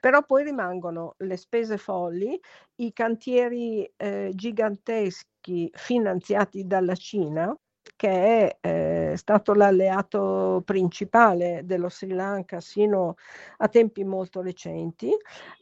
Però 0.00 0.24
poi 0.24 0.44
rimangono 0.44 1.14
le 1.18 1.36
spese 1.36 1.76
folli, 1.78 2.38
i 2.76 2.92
cantieri 2.92 3.90
eh, 3.96 4.30
giganteschi 4.34 5.70
finanziati 5.74 6.66
dalla 6.66 6.94
Cina, 6.94 7.54
che 7.96 8.56
è 8.58 9.12
eh, 9.12 9.16
stato 9.16 9.54
l'alleato 9.54 10.62
principale 10.64 11.62
dello 11.64 11.88
Sri 11.88 12.12
Lanka 12.12 12.60
sino 12.60 13.16
a 13.58 13.68
tempi 13.68 14.04
molto 14.04 14.42
recenti, 14.42 15.10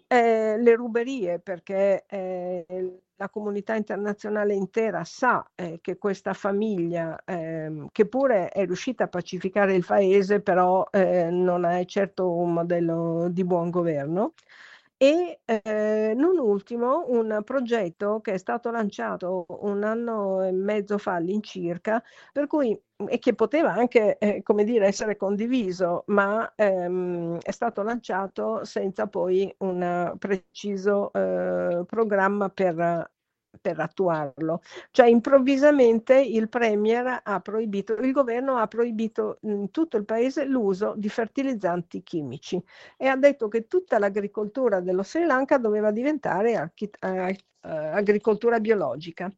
eh, 0.06 0.56
le 0.58 0.74
ruberie 0.74 1.38
perché 1.38 2.04
eh, 2.06 2.64
la 3.16 3.28
comunità 3.28 3.74
internazionale 3.74 4.54
intera 4.54 5.04
sa 5.04 5.44
eh, 5.54 5.80
che 5.82 5.98
questa 5.98 6.32
famiglia, 6.34 7.18
eh, 7.24 7.86
che 7.90 8.06
pure 8.06 8.48
è 8.48 8.64
riuscita 8.64 9.04
a 9.04 9.08
pacificare 9.08 9.74
il 9.74 9.84
paese, 9.84 10.40
però 10.40 10.86
eh, 10.90 11.28
non 11.30 11.64
è 11.64 11.84
certo 11.84 12.32
un 12.32 12.52
modello 12.52 13.28
di 13.28 13.44
buon 13.44 13.70
governo, 13.70 14.34
e 14.98 15.40
eh, 15.44 16.12
non 16.16 16.38
ultimo 16.38 17.04
un 17.08 17.40
progetto 17.44 18.20
che 18.20 18.34
è 18.34 18.38
stato 18.38 18.70
lanciato 18.70 19.46
un 19.62 19.84
anno 19.84 20.42
e 20.42 20.50
mezzo 20.52 20.98
fa 20.98 21.14
all'incirca, 21.14 22.02
per 22.32 22.46
cui 22.48 22.78
e 23.06 23.18
che 23.20 23.34
poteva 23.34 23.72
anche, 23.72 24.18
eh, 24.18 24.42
come 24.42 24.64
dire, 24.64 24.86
essere 24.86 25.16
condiviso, 25.16 26.02
ma 26.08 26.52
ehm, 26.56 27.38
è 27.40 27.52
stato 27.52 27.82
lanciato 27.82 28.64
senza 28.64 29.06
poi 29.06 29.54
un 29.58 30.14
preciso 30.18 31.12
eh, 31.12 31.84
programma 31.86 32.48
per 32.50 33.08
per 33.60 33.80
attuarlo. 33.80 34.60
Cioè 34.90 35.06
improvvisamente 35.08 36.18
il 36.20 36.48
Premier 36.48 37.20
ha 37.22 37.40
proibito, 37.40 37.94
il 37.94 38.12
governo 38.12 38.56
ha 38.56 38.66
proibito 38.66 39.38
in 39.42 39.70
tutto 39.70 39.96
il 39.96 40.04
paese 40.04 40.44
l'uso 40.44 40.94
di 40.96 41.08
fertilizzanti 41.08 42.02
chimici 42.02 42.62
e 42.96 43.06
ha 43.06 43.16
detto 43.16 43.48
che 43.48 43.66
tutta 43.66 43.98
l'agricoltura 43.98 44.80
dello 44.80 45.02
Sri 45.02 45.24
Lanka 45.24 45.58
doveva 45.58 45.90
diventare 45.90 46.54
archi- 46.56 46.90
eh, 47.00 47.36
agricoltura 47.60 48.60
biologica. 48.60 49.30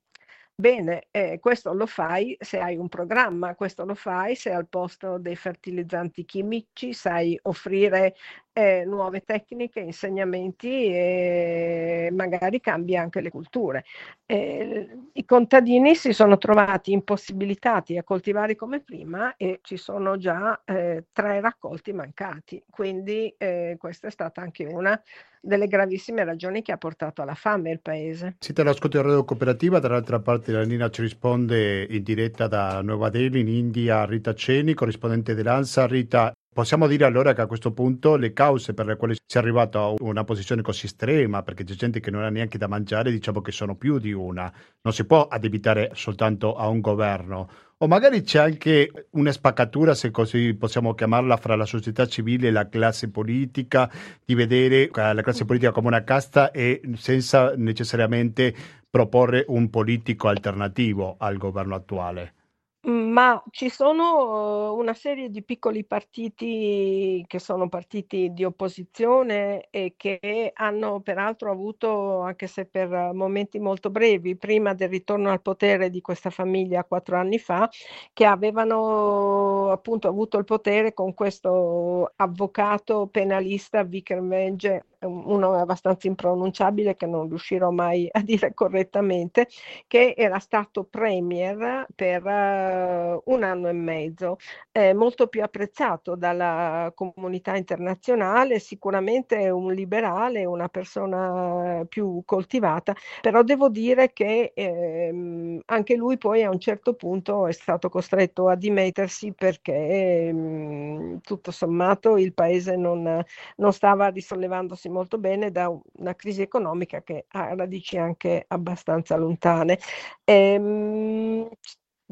Bene, 0.60 1.06
eh, 1.10 1.38
questo 1.40 1.72
lo 1.72 1.86
fai 1.86 2.36
se 2.38 2.58
hai 2.58 2.76
un 2.76 2.88
programma, 2.90 3.54
questo 3.54 3.86
lo 3.86 3.94
fai 3.94 4.34
se 4.34 4.52
al 4.52 4.68
posto 4.68 5.16
dei 5.16 5.34
fertilizzanti 5.34 6.26
chimici 6.26 6.92
sai 6.92 7.38
offrire 7.44 8.14
eh, 8.52 8.84
nuove 8.84 9.22
tecniche, 9.22 9.80
insegnamenti 9.80 10.68
e 10.92 12.10
magari 12.12 12.60
cambi 12.60 12.94
anche 12.94 13.22
le 13.22 13.30
culture. 13.30 13.84
Eh, 14.26 14.98
I 15.14 15.24
contadini 15.24 15.94
si 15.94 16.12
sono 16.12 16.36
trovati 16.36 16.92
impossibilitati 16.92 17.96
a 17.96 18.04
coltivare 18.04 18.54
come 18.54 18.80
prima 18.82 19.36
e 19.38 19.60
ci 19.62 19.78
sono 19.78 20.18
già 20.18 20.60
eh, 20.66 21.06
tre 21.10 21.40
raccolti 21.40 21.94
mancati, 21.94 22.62
quindi 22.68 23.34
eh, 23.38 23.76
questa 23.78 24.08
è 24.08 24.10
stata 24.10 24.42
anche 24.42 24.66
una 24.66 25.00
delle 25.40 25.66
gravissime 25.66 26.24
ragioni 26.24 26.62
che 26.62 26.72
ha 26.72 26.76
portato 26.76 27.22
alla 27.22 27.34
fame 27.34 27.70
il 27.70 27.80
paese. 27.80 28.36
Siete 28.38 28.60
all'ascolto 28.60 28.98
di 28.98 29.02
Radio 29.02 29.24
Cooperativa, 29.24 29.78
dall'altra 29.78 30.20
parte 30.20 30.52
la 30.52 30.62
linea 30.62 30.90
ci 30.90 31.02
risponde 31.02 31.84
in 31.88 32.02
diretta 32.02 32.46
da 32.46 32.82
Nuova 32.82 33.08
Delhi 33.08 33.40
in 33.40 33.48
India 33.48 34.04
Rita 34.04 34.34
Ceni, 34.34 34.74
corrispondente 34.74 35.34
dell'ANSA. 35.34 35.86
Rita, 35.86 36.32
Possiamo 36.52 36.88
dire 36.88 37.04
allora 37.04 37.32
che 37.32 37.42
a 37.42 37.46
questo 37.46 37.72
punto 37.72 38.16
le 38.16 38.32
cause 38.32 38.74
per 38.74 38.84
le 38.84 38.96
quali 38.96 39.14
si 39.14 39.36
è 39.36 39.38
arrivato 39.38 39.78
a 39.78 39.94
una 40.00 40.24
posizione 40.24 40.62
così 40.62 40.86
estrema, 40.86 41.44
perché 41.44 41.62
c'è 41.62 41.74
gente 41.74 42.00
che 42.00 42.10
non 42.10 42.24
ha 42.24 42.28
neanche 42.28 42.58
da 42.58 42.66
mangiare, 42.66 43.12
diciamo 43.12 43.40
che 43.40 43.52
sono 43.52 43.76
più 43.76 43.98
di 44.00 44.12
una. 44.12 44.52
Non 44.82 44.92
si 44.92 45.04
può 45.04 45.28
addebitare 45.28 45.92
soltanto 45.94 46.56
a 46.56 46.66
un 46.66 46.80
governo. 46.80 47.48
O 47.78 47.86
magari 47.86 48.22
c'è 48.22 48.40
anche 48.40 48.90
una 49.10 49.30
spaccatura, 49.30 49.94
se 49.94 50.10
così 50.10 50.52
possiamo 50.54 50.92
chiamarla, 50.92 51.36
fra 51.36 51.54
la 51.54 51.66
società 51.66 52.06
civile 52.08 52.48
e 52.48 52.50
la 52.50 52.68
classe 52.68 53.10
politica, 53.10 53.88
di 54.24 54.34
vedere 54.34 54.90
la 54.92 55.22
classe 55.22 55.44
politica 55.44 55.70
come 55.70 55.86
una 55.86 56.02
casta 56.02 56.50
e 56.50 56.80
senza 56.96 57.54
necessariamente 57.56 58.52
proporre 58.90 59.44
un 59.46 59.70
politico 59.70 60.26
alternativo 60.26 61.14
al 61.16 61.36
governo 61.36 61.76
attuale. 61.76 62.34
Ma 62.84 63.42
ci 63.50 63.68
sono 63.68 64.72
una 64.72 64.94
serie 64.94 65.28
di 65.28 65.42
piccoli 65.44 65.84
partiti 65.84 67.22
che 67.26 67.38
sono 67.38 67.68
partiti 67.68 68.32
di 68.32 68.42
opposizione 68.42 69.66
e 69.68 69.92
che 69.98 70.50
hanno 70.54 71.00
peraltro 71.02 71.50
avuto, 71.50 72.20
anche 72.20 72.46
se 72.46 72.64
per 72.64 72.88
momenti 73.12 73.58
molto 73.58 73.90
brevi, 73.90 74.34
prima 74.34 74.72
del 74.72 74.88
ritorno 74.88 75.28
al 75.30 75.42
potere 75.42 75.90
di 75.90 76.00
questa 76.00 76.30
famiglia 76.30 76.82
quattro 76.84 77.18
anni 77.18 77.38
fa, 77.38 77.68
che 78.14 78.24
avevano 78.24 79.68
appunto 79.70 80.08
avuto 80.08 80.38
il 80.38 80.44
potere 80.44 80.94
con 80.94 81.12
questo 81.12 82.10
avvocato 82.16 83.08
penalista 83.08 83.82
Vikermenge 83.82 84.86
uno 85.00 85.54
abbastanza 85.54 86.06
impronunciabile 86.08 86.96
che 86.96 87.06
non 87.06 87.28
riuscirò 87.28 87.70
mai 87.70 88.08
a 88.10 88.20
dire 88.22 88.52
correttamente, 88.54 89.48
che 89.86 90.14
era 90.16 90.38
stato 90.38 90.84
premier 90.84 91.86
per 91.94 92.24
uh, 92.24 93.22
un 93.32 93.42
anno 93.42 93.68
e 93.68 93.72
mezzo, 93.72 94.36
eh, 94.72 94.92
molto 94.94 95.26
più 95.28 95.42
apprezzato 95.42 96.14
dalla 96.16 96.92
comunità 96.94 97.56
internazionale, 97.56 98.58
sicuramente 98.58 99.48
un 99.50 99.72
liberale, 99.72 100.44
una 100.44 100.68
persona 100.68 101.84
più 101.88 102.22
coltivata, 102.24 102.94
però 103.20 103.42
devo 103.42 103.68
dire 103.68 104.12
che 104.12 104.52
eh, 104.54 105.60
anche 105.66 105.96
lui 105.96 106.18
poi 106.18 106.42
a 106.42 106.50
un 106.50 106.58
certo 106.60 106.94
punto 106.94 107.46
è 107.46 107.52
stato 107.52 107.88
costretto 107.88 108.48
a 108.48 108.54
dimettersi 108.56 109.32
perché 109.32 109.72
eh, 109.72 111.18
tutto 111.22 111.50
sommato 111.50 112.16
il 112.16 112.32
paese 112.34 112.76
non, 112.76 113.22
non 113.56 113.72
stava 113.72 114.08
risollevandosi 114.08 114.88
molto 114.90 115.18
bene 115.18 115.50
da 115.50 115.68
una 115.94 116.14
crisi 116.14 116.42
economica 116.42 117.02
che 117.02 117.26
ha 117.30 117.54
radici 117.54 117.96
anche 117.98 118.44
abbastanza 118.48 119.16
lontane. 119.16 119.78
Ehm, 120.24 121.48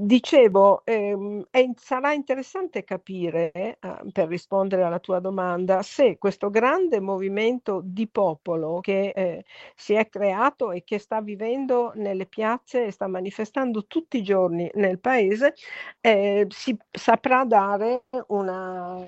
Dicevo, 0.00 0.82
ehm, 0.85 1.44
è, 1.50 1.68
sarà 1.75 2.12
interessante 2.12 2.85
capire, 2.85 3.50
eh, 3.52 3.76
per 4.12 4.28
rispondere 4.28 4.85
alla 4.85 5.00
tua 5.00 5.18
domanda, 5.18 5.82
se 5.82 6.18
questo 6.18 6.50
grande 6.50 7.00
movimento 7.00 7.80
di 7.85 8.06
popolo 8.06 8.78
che 8.78 9.08
eh, 9.12 9.44
si 9.75 9.94
è 9.94 10.08
creato 10.08 10.70
e 10.70 10.85
che 10.85 11.00
sta 11.00 11.20
vivendo 11.20 11.90
nelle 11.97 12.26
piazze 12.26 12.85
e 12.87 12.92
sta 12.92 13.08
manifestando 13.08 13.87
tutti 13.87 14.18
i 14.18 14.23
giorni 14.23 14.70
nel 14.75 15.00
paese, 15.00 15.54
eh, 16.00 16.47
si 16.49 16.76
saprà 16.92 17.44
dare 17.44 18.04
una, 18.28 19.04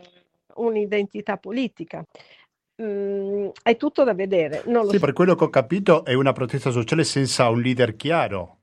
un'identità 0.56 1.36
politica. 1.36 2.04
Mm, 2.80 3.48
è 3.62 3.76
tutto 3.76 4.04
da 4.04 4.14
vedere. 4.14 4.62
Non 4.66 4.88
sì, 4.88 4.94
so. 4.94 5.04
per 5.04 5.12
quello 5.12 5.34
che 5.34 5.44
ho 5.44 5.50
capito 5.50 6.04
è 6.04 6.14
una 6.14 6.32
protesta 6.32 6.70
sociale 6.70 7.04
senza 7.04 7.48
un 7.48 7.60
leader 7.60 7.96
chiaro. 7.96 8.59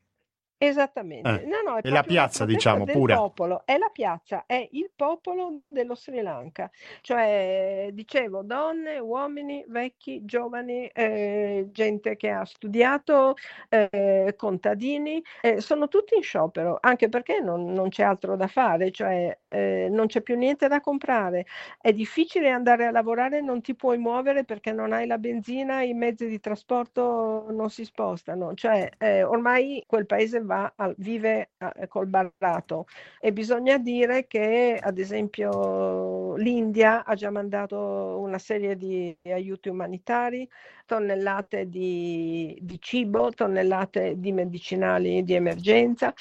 Esattamente, 0.59 1.43
eh, 1.43 1.45
no, 1.45 1.61
no, 1.63 1.77
è, 1.77 1.81
è 1.81 1.89
la 1.89 2.01
piazza, 2.01 2.43
diciamo, 2.43 2.85
pure. 2.85 3.13
Popolo. 3.13 3.61
È 3.63 3.77
la 3.77 3.89
piazza, 3.89 4.45
è 4.47 4.67
il 4.71 4.89
popolo 4.95 5.61
dello 5.67 5.93
Sri 5.93 6.19
Lanka, 6.21 6.71
cioè, 7.01 7.89
dicevo, 7.93 8.41
donne, 8.41 8.97
uomini, 8.97 9.63
vecchi, 9.67 10.25
giovani, 10.25 10.87
eh, 10.87 11.67
gente 11.71 12.15
che 12.15 12.29
ha 12.31 12.43
studiato, 12.43 13.35
eh, 13.69 14.33
contadini, 14.35 15.21
eh, 15.41 15.61
sono 15.61 15.87
tutti 15.87 16.15
in 16.15 16.23
sciopero, 16.23 16.79
anche 16.81 17.07
perché 17.07 17.39
non, 17.39 17.71
non 17.71 17.89
c'è 17.89 18.01
altro 18.01 18.35
da 18.35 18.47
fare, 18.47 18.89
cioè 18.89 19.37
eh, 19.49 19.87
non 19.91 20.07
c'è 20.07 20.21
più 20.21 20.35
niente 20.35 20.67
da 20.67 20.81
comprare, 20.81 21.45
è 21.79 21.93
difficile 21.93 22.49
andare 22.49 22.87
a 22.87 22.91
lavorare, 22.91 23.41
non 23.41 23.61
ti 23.61 23.75
puoi 23.75 23.99
muovere 23.99 24.43
perché 24.43 24.71
non 24.71 24.91
hai 24.91 25.05
la 25.05 25.19
benzina, 25.19 25.83
i 25.83 25.93
mezzi 25.93 26.27
di 26.27 26.39
trasporto 26.39 27.45
non 27.51 27.69
si 27.69 27.85
spostano, 27.85 28.55
cioè 28.55 28.89
eh, 28.97 29.21
ormai 29.21 29.83
quel 29.85 30.07
paese 30.07 30.45
va 30.47 30.73
a, 30.75 30.91
vive 30.97 31.51
a, 31.57 31.87
col 31.87 32.07
barrato 32.07 32.87
e 33.19 33.31
bisogna 33.31 33.77
dire 33.77 34.25
che 34.25 34.79
ad 34.81 34.97
esempio 34.97 36.35
l'India 36.37 37.05
ha 37.05 37.13
già 37.13 37.29
mandato 37.29 37.77
una 38.19 38.39
serie 38.39 38.75
di 38.75 39.15
aiuti 39.25 39.69
umanitari, 39.69 40.49
tonnellate 40.85 41.69
di, 41.69 42.57
di 42.61 42.79
cibo, 42.81 43.31
tonnellate 43.31 44.15
di 44.17 44.31
medicinali 44.31 45.23
di 45.23 45.33
emergenza, 45.33 46.13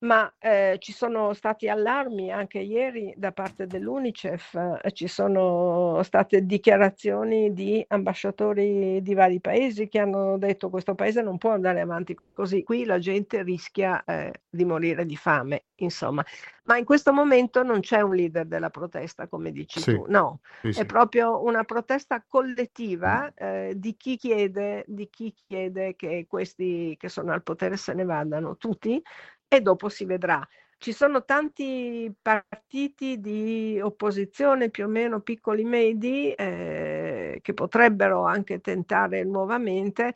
ma 0.00 0.32
eh, 0.38 0.76
ci 0.78 0.92
sono 0.92 1.32
stati 1.32 1.68
allarmi 1.68 2.30
anche 2.30 2.60
ieri 2.60 3.12
da 3.16 3.32
parte 3.32 3.66
dell'UNICEF, 3.66 4.78
eh, 4.82 4.92
ci 4.92 5.08
sono 5.08 6.00
state 6.04 6.46
dichiarazioni 6.46 7.52
di 7.52 7.84
ambasciatori 7.88 9.02
di 9.02 9.14
vari 9.14 9.40
paesi 9.40 9.88
che 9.88 9.98
hanno 9.98 10.38
detto 10.38 10.66
che 10.66 10.72
questo 10.72 10.94
paese 10.94 11.22
non 11.22 11.36
può 11.36 11.50
andare 11.50 11.80
avanti 11.80 12.16
così, 12.32 12.62
qui 12.62 12.84
la 12.84 12.98
gente 12.98 13.42
rischia 13.42 14.04
eh, 14.04 14.32
di 14.48 14.64
morire 14.64 15.04
di 15.04 15.16
fame, 15.16 15.64
insomma. 15.76 16.24
Ma 16.64 16.76
in 16.76 16.84
questo 16.84 17.14
momento 17.14 17.62
non 17.62 17.80
c'è 17.80 18.02
un 18.02 18.14
leader 18.14 18.44
della 18.44 18.68
protesta, 18.68 19.26
come 19.26 19.50
dici 19.52 19.80
sì. 19.80 19.94
tu, 19.94 20.04
no, 20.06 20.40
sì, 20.60 20.72
sì. 20.72 20.80
è 20.80 20.84
proprio 20.84 21.42
una 21.42 21.64
protesta 21.64 22.22
collettiva 22.28 23.32
eh, 23.34 23.72
di, 23.74 23.96
chi 23.96 24.18
chiede, 24.18 24.84
di 24.86 25.08
chi 25.08 25.32
chiede 25.32 25.96
che 25.96 26.26
questi 26.28 26.94
che 26.98 27.08
sono 27.08 27.32
al 27.32 27.42
potere 27.42 27.78
se 27.78 27.94
ne 27.94 28.04
vadano, 28.04 28.58
tutti 28.58 29.02
e 29.48 29.60
dopo 29.60 29.88
si 29.88 30.04
vedrà. 30.04 30.46
Ci 30.80 30.92
sono 30.92 31.24
tanti 31.24 32.12
partiti 32.22 33.18
di 33.18 33.80
opposizione, 33.82 34.70
più 34.70 34.84
o 34.84 34.88
meno 34.88 35.20
piccoli 35.20 35.64
medi, 35.64 36.30
eh, 36.32 37.40
che 37.42 37.52
potrebbero 37.54 38.24
anche 38.24 38.60
tentare 38.60 39.24
nuovamente 39.24 40.14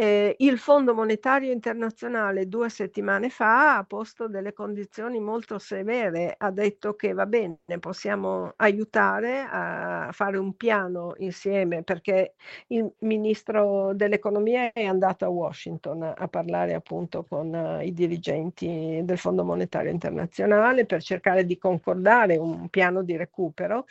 eh, 0.00 0.36
il 0.38 0.58
Fondo 0.58 0.94
Monetario 0.94 1.50
Internazionale 1.50 2.46
due 2.46 2.68
settimane 2.68 3.30
fa 3.30 3.78
ha 3.78 3.84
posto 3.84 4.28
delle 4.28 4.52
condizioni 4.52 5.18
molto 5.18 5.58
severe, 5.58 6.36
ha 6.38 6.52
detto 6.52 6.94
che 6.94 7.12
va 7.12 7.26
bene, 7.26 7.58
possiamo 7.80 8.52
aiutare 8.58 9.44
a 9.50 10.10
fare 10.12 10.38
un 10.38 10.54
piano 10.54 11.14
insieme 11.16 11.82
perché 11.82 12.34
il 12.68 12.88
ministro 13.00 13.92
dell'economia 13.92 14.70
è 14.70 14.84
andato 14.84 15.24
a 15.24 15.30
Washington 15.30 16.14
a 16.16 16.28
parlare 16.28 16.74
appunto 16.74 17.24
con 17.24 17.52
uh, 17.52 17.80
i 17.84 17.92
dirigenti 17.92 19.00
del 19.02 19.18
Fondo 19.18 19.42
Monetario 19.44 19.90
Internazionale 19.90 20.86
per 20.86 21.02
cercare 21.02 21.44
di 21.44 21.58
concordare 21.58 22.36
un 22.36 22.68
piano 22.68 23.02
di 23.02 23.16
recupero 23.16 23.84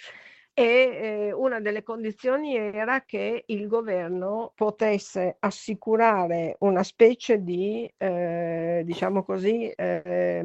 e 0.60 1.28
eh, 1.28 1.32
una 1.34 1.60
delle 1.60 1.84
condizioni 1.84 2.56
era 2.56 3.04
che 3.06 3.44
il 3.46 3.68
governo 3.68 4.54
potesse 4.56 5.36
assicurare 5.40 6.56
una 6.62 6.82
specie 6.82 7.44
di, 7.44 7.88
eh, 7.96 8.82
diciamo 8.84 9.24
così, 9.24 9.70
eh, 9.70 10.42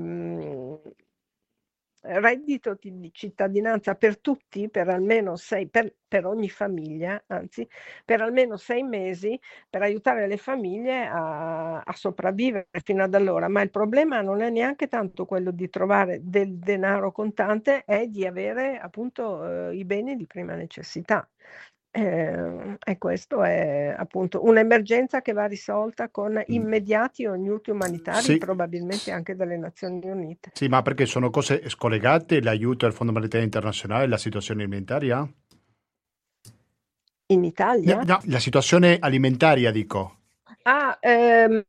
reddito 2.03 2.77
di 2.81 3.11
cittadinanza 3.12 3.95
per 3.95 4.19
tutti, 4.19 4.69
per 4.69 4.88
almeno 4.88 5.37
sei, 5.37 5.69
per, 5.69 5.95
per, 6.07 6.27
ogni 6.27 6.49
famiglia, 6.49 7.23
anzi, 7.29 7.67
per 8.05 8.21
almeno 8.21 8.57
sei 8.57 8.83
mesi 8.83 9.38
per 9.71 9.83
aiutare 9.83 10.27
le 10.27 10.37
famiglie 10.37 11.07
a, 11.07 11.81
a, 11.81 11.93
sopravvivere 11.93 12.69
fino 12.83 13.03
ad 13.03 13.15
allora. 13.15 13.49
Ma 13.49 13.62
il 13.62 13.71
problema 13.71 14.21
non 14.21 14.41
è 14.43 14.51
neanche 14.51 14.88
tanto 14.88 15.25
quello 15.25 15.51
di 15.51 15.69
trovare 15.69 16.21
del 16.23 16.59
denaro 16.59 17.12
contante, 17.12 17.85
è 17.85 18.07
di 18.07 18.27
avere 18.27 18.79
appunto 18.79 19.69
eh, 19.69 19.77
i 19.77 19.85
beni 19.85 20.17
di 20.17 20.27
prima 20.27 20.55
necessità. 20.55 21.27
Eh, 21.94 22.78
e 22.83 22.96
questo 22.96 23.42
è 23.42 23.94
appunto 23.94 24.46
un'emergenza 24.46 25.20
che 25.20 25.35
va 25.35 25.44
risolta 25.44 26.09
con 26.09 26.33
mm. 26.33 26.40
immediati 26.46 27.26
aiuti 27.26 27.70
umanitari, 27.70 28.22
sì. 28.22 28.38
probabilmente 28.38 29.11
anche 29.11 29.37
dalle 29.37 29.59
Nazioni 29.59 30.00
Unite. 30.09 30.52
Sì, 30.55 30.68
ma 30.68 30.81
perché 30.81 31.05
sono 31.05 31.28
cose 31.28 31.68
scollegate 31.68 32.40
l'aiuto 32.40 32.87
al 32.87 32.94
Fondo 32.94 33.12
Monetario 33.12 33.44
Internazionale 33.44 34.05
e 34.05 34.09
la 34.09 34.16
situazione 34.16 34.62
alimentaria? 34.62 35.31
In 37.26 37.44
Italia? 37.44 37.96
No, 37.96 38.02
no, 38.05 38.20
la 38.24 38.38
situazione 38.38 38.96
alimentaria, 38.98 39.70
dico. 39.70 40.16
Ah, 40.62 40.96
ehm, 40.98 41.64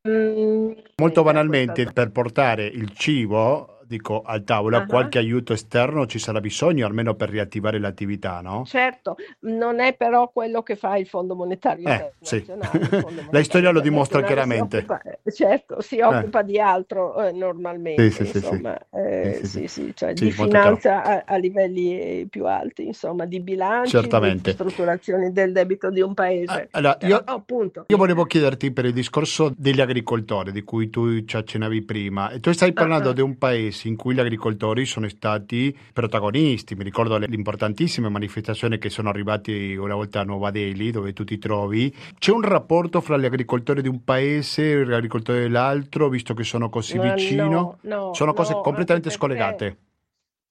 Molto 0.95 1.23
banalmente, 1.23 1.91
per 1.91 2.11
portare 2.11 2.65
il 2.65 2.93
cibo 2.93 3.72
dico, 3.87 4.21
al 4.21 4.43
tavolo, 4.43 4.77
uh-huh. 4.77 4.85
qualche 4.85 5.17
aiuto 5.17 5.53
esterno 5.53 6.05
ci 6.05 6.19
sarà 6.19 6.39
bisogno, 6.39 6.85
almeno 6.85 7.15
per 7.15 7.29
riattivare 7.29 7.79
l'attività, 7.79 8.41
no? 8.41 8.63
Certo, 8.65 9.15
non 9.41 9.79
è 9.79 9.95
però 9.95 10.29
quello 10.31 10.61
che 10.63 10.75
fa 10.75 10.97
il 10.97 11.07
Fondo 11.07 11.35
Monetario 11.35 11.87
eh, 11.87 12.13
sì. 12.21 12.43
Monetario 12.47 13.21
La 13.31 13.43
storia 13.43 13.71
lo 13.71 13.79
dimostra 13.79 14.23
chiaramente. 14.23 14.79
Si 14.79 14.83
occupa, 14.83 15.01
certo, 15.31 15.81
si 15.81 15.97
eh. 15.97 16.03
occupa 16.03 16.41
eh. 16.41 16.45
di 16.45 16.59
altro 16.59 17.21
eh, 17.21 17.31
normalmente, 17.31 18.09
sì, 18.11 18.25
sì, 18.25 18.37
insomma, 18.37 18.77
eh, 18.91 19.41
sì, 19.43 19.67
sì, 19.67 19.91
cioè 19.95 20.13
di 20.13 20.31
finanza 20.31 21.03
a, 21.03 21.23
a, 21.25 21.35
livelli 21.37 22.25
più 22.29 22.45
alti, 22.45 22.85
insomma, 22.85 23.25
di 23.25 23.39
bilancio, 23.39 24.01
di 24.01 24.51
strutturazione 24.51 25.31
del 25.31 25.51
debito 25.51 25.89
di 25.89 26.01
un 26.01 26.13
paese. 26.13 26.51
Ah, 26.51 26.67
allora, 26.71 26.97
io, 27.01 27.23
oh, 27.25 27.43
io, 27.87 27.97
volevo 27.97 28.23
chiederti 28.25 28.71
per 28.71 28.85
il 28.85 28.93
discorso 28.93 29.53
degli 29.55 29.81
agricoltori 29.81 30.51
di 30.51 30.63
cui 30.63 30.89
tu 30.89 31.23
ci 31.25 31.35
accennavi 31.35 31.83
prima, 31.83 32.31
tu 32.39 32.51
stai 32.51 32.73
parlando 32.73 33.09
uh-huh. 33.09 33.15
di 33.15 33.21
un 33.21 33.37
paese 33.37 33.72
paesi 33.73 33.87
in 33.87 33.95
cui 33.95 34.13
gli 34.13 34.19
agricoltori 34.19 34.85
sono 34.85 35.09
stati 35.09 35.75
protagonisti. 35.91 36.75
Mi 36.75 36.83
ricordo 36.83 37.17
le 37.17 37.27
importantissime 37.29 38.07
manifestazioni 38.07 38.77
che 38.77 38.89
sono 38.89 39.09
arrivate 39.09 39.75
una 39.75 39.95
volta 39.95 40.21
a 40.21 40.23
Nuova 40.23 40.51
Delhi, 40.51 40.91
dove 40.91 41.11
tu 41.11 41.23
ti 41.23 41.39
trovi. 41.39 41.93
C'è 42.17 42.31
un 42.31 42.41
rapporto 42.41 43.01
fra 43.01 43.17
gli 43.17 43.25
agricoltori 43.25 43.81
di 43.81 43.87
un 43.87 44.03
paese 44.03 44.71
e 44.71 44.85
gli 44.85 44.93
agricoltori 44.93 45.39
dell'altro, 45.39 46.07
visto 46.07 46.33
che 46.33 46.43
sono 46.43 46.69
così 46.69 46.99
vicino? 46.99 47.49
No, 47.49 47.77
no, 47.81 48.13
sono 48.13 48.33
cose 48.33 48.53
no, 48.53 48.61
completamente 48.61 49.09
scollegate. 49.09 49.77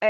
Eh, 0.03 0.09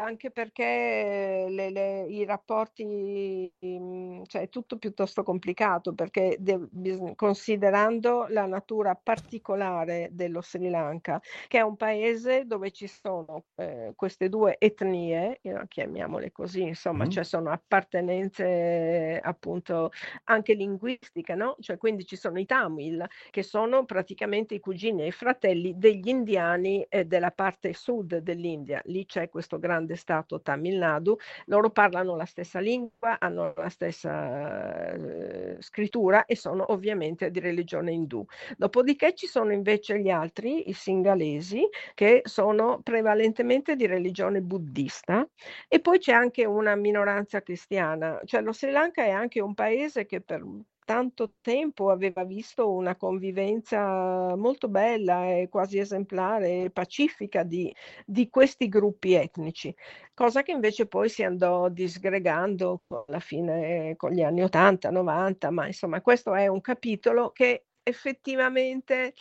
anche 0.00 0.32
perché 0.32 1.46
le- 1.48 1.70
le- 1.70 2.06
i 2.08 2.24
rapporti, 2.24 3.48
mm, 3.64 4.22
cioè 4.24 4.42
è 4.42 4.48
tutto 4.48 4.78
piuttosto 4.78 5.22
complicato 5.22 5.94
perché 5.94 6.36
de- 6.40 6.68
considerando 7.14 8.26
la 8.28 8.46
natura 8.46 8.94
particolare 9.00 10.08
dello 10.10 10.42
Sri 10.42 10.68
Lanka, 10.70 11.20
che 11.46 11.58
è 11.58 11.60
un 11.60 11.76
paese 11.76 12.46
dove 12.46 12.72
ci 12.72 12.88
sono 12.88 13.44
eh, 13.56 13.92
queste 13.94 14.28
due 14.28 14.56
etnie, 14.58 15.38
eh, 15.40 15.64
chiamiamole 15.68 16.32
così, 16.32 16.62
insomma, 16.62 17.04
Mm. 17.04 17.08
cioè 17.08 17.22
sono 17.24 17.50
appartenenze 17.50 19.20
appunto 19.22 19.90
anche 20.24 20.54
linguistiche, 20.54 21.34
no? 21.34 21.56
Cioè 21.60 21.76
quindi 21.76 22.04
ci 22.04 22.16
sono 22.16 22.38
i 22.40 22.44
Tamil, 22.46 23.06
che 23.30 23.42
sono 23.42 23.84
praticamente 23.84 24.54
i 24.54 24.60
cugini 24.60 25.02
e 25.02 25.06
i 25.06 25.10
fratelli 25.12 25.74
degli 25.76 26.08
indiani 26.08 26.82
eh, 26.88 27.04
della 27.04 27.30
parte 27.30 27.72
sud 27.72 28.18
dell'India. 28.18 28.80
Lì 28.86 29.06
c'è 29.12 29.28
questo 29.28 29.58
grande 29.58 29.94
stato 29.96 30.40
Tamil 30.40 30.78
Nadu, 30.78 31.14
loro 31.46 31.68
parlano 31.68 32.16
la 32.16 32.24
stessa 32.24 32.60
lingua, 32.60 33.18
hanno 33.18 33.52
la 33.54 33.68
stessa 33.68 34.92
eh, 34.94 35.56
scrittura 35.60 36.24
e 36.24 36.34
sono 36.34 36.64
ovviamente 36.72 37.30
di 37.30 37.38
religione 37.40 37.92
indù. 37.92 38.24
Dopodiché 38.56 39.14
ci 39.14 39.26
sono 39.26 39.52
invece 39.52 40.00
gli 40.00 40.08
altri, 40.08 40.70
i 40.70 40.72
singalesi, 40.72 41.68
che 41.92 42.22
sono 42.24 42.80
prevalentemente 42.82 43.76
di 43.76 43.86
religione 43.86 44.40
buddista 44.40 45.28
e 45.68 45.80
poi 45.80 45.98
c'è 45.98 46.12
anche 46.12 46.46
una 46.46 46.74
minoranza 46.74 47.42
cristiana, 47.42 48.18
cioè 48.24 48.40
lo 48.40 48.52
Sri 48.54 48.70
Lanka 48.70 49.04
è 49.04 49.10
anche 49.10 49.40
un 49.40 49.52
paese 49.54 50.06
che 50.06 50.22
per 50.22 50.42
tanto 50.84 51.34
tempo 51.40 51.90
aveva 51.90 52.24
visto 52.24 52.70
una 52.72 52.96
convivenza 52.96 54.34
molto 54.36 54.68
bella 54.68 55.30
e 55.30 55.48
quasi 55.48 55.78
esemplare 55.78 56.64
e 56.64 56.70
pacifica 56.70 57.42
di, 57.42 57.74
di 58.04 58.28
questi 58.28 58.68
gruppi 58.68 59.14
etnici, 59.14 59.74
cosa 60.14 60.42
che 60.42 60.52
invece 60.52 60.86
poi 60.86 61.08
si 61.08 61.22
andò 61.22 61.68
disgregando 61.68 62.82
con 62.86 63.04
la 63.06 63.20
fine, 63.20 63.94
con 63.96 64.10
gli 64.12 64.22
anni 64.22 64.42
80, 64.42 64.90
90, 64.90 65.50
ma 65.50 65.66
insomma 65.66 66.00
questo 66.00 66.34
è 66.34 66.46
un 66.46 66.60
capitolo 66.60 67.30
che 67.30 67.66
effettivamente 67.82 69.14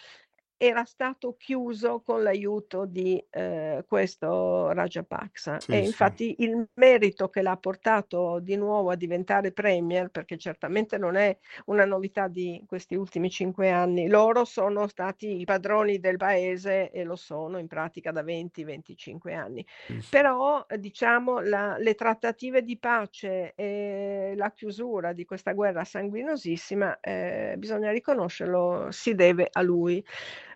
era 0.63 0.85
stato 0.85 1.35
chiuso 1.37 2.01
con 2.01 2.21
l'aiuto 2.21 2.85
di 2.85 3.23
eh, 3.31 3.83
questo 3.87 4.71
Rajapaksa 4.71 5.63
Sì, 5.65 5.71
e 5.71 5.79
sì. 5.83 5.83
infatti 5.83 6.35
il 6.43 6.67
merito 6.75 7.29
che 7.29 7.41
l'ha 7.41 7.57
portato 7.57 8.39
di 8.39 8.55
nuovo 8.57 8.91
a 8.91 8.95
diventare 8.95 9.53
premier, 9.53 10.09
perché 10.11 10.37
certamente 10.37 10.99
non 10.99 11.15
è 11.15 11.35
una 11.65 11.85
novità 11.85 12.27
di 12.27 12.63
questi 12.67 12.93
ultimi 12.95 13.31
cinque 13.31 13.71
anni, 13.71 14.07
loro 14.07 14.45
sono 14.45 14.85
stati 14.85 15.39
i 15.39 15.45
padroni 15.45 15.99
del 15.99 16.17
paese 16.17 16.91
e 16.91 17.03
lo 17.05 17.15
sono 17.15 17.57
in 17.57 17.65
pratica 17.67 18.11
da 18.11 18.21
20-25 18.21 19.33
anni. 19.33 19.65
Sì, 19.87 20.01
sì. 20.01 20.17
Però 20.17 20.63
diciamo 20.77 21.39
la- 21.39 21.77
le 21.77 21.95
trattative 21.95 22.61
di 22.63 22.77
pace 22.77 23.53
e 23.55 24.33
la 24.35 24.51
chiusura 24.51 25.13
di 25.13 25.25
questa 25.25 25.53
guerra 25.53 25.83
sanguinosissima, 25.85 26.99
eh, 26.99 27.55
bisogna 27.57 27.91
riconoscerlo, 27.91 28.87
si 28.91 29.15
deve 29.15 29.47
a 29.51 29.61
lui. 29.61 30.03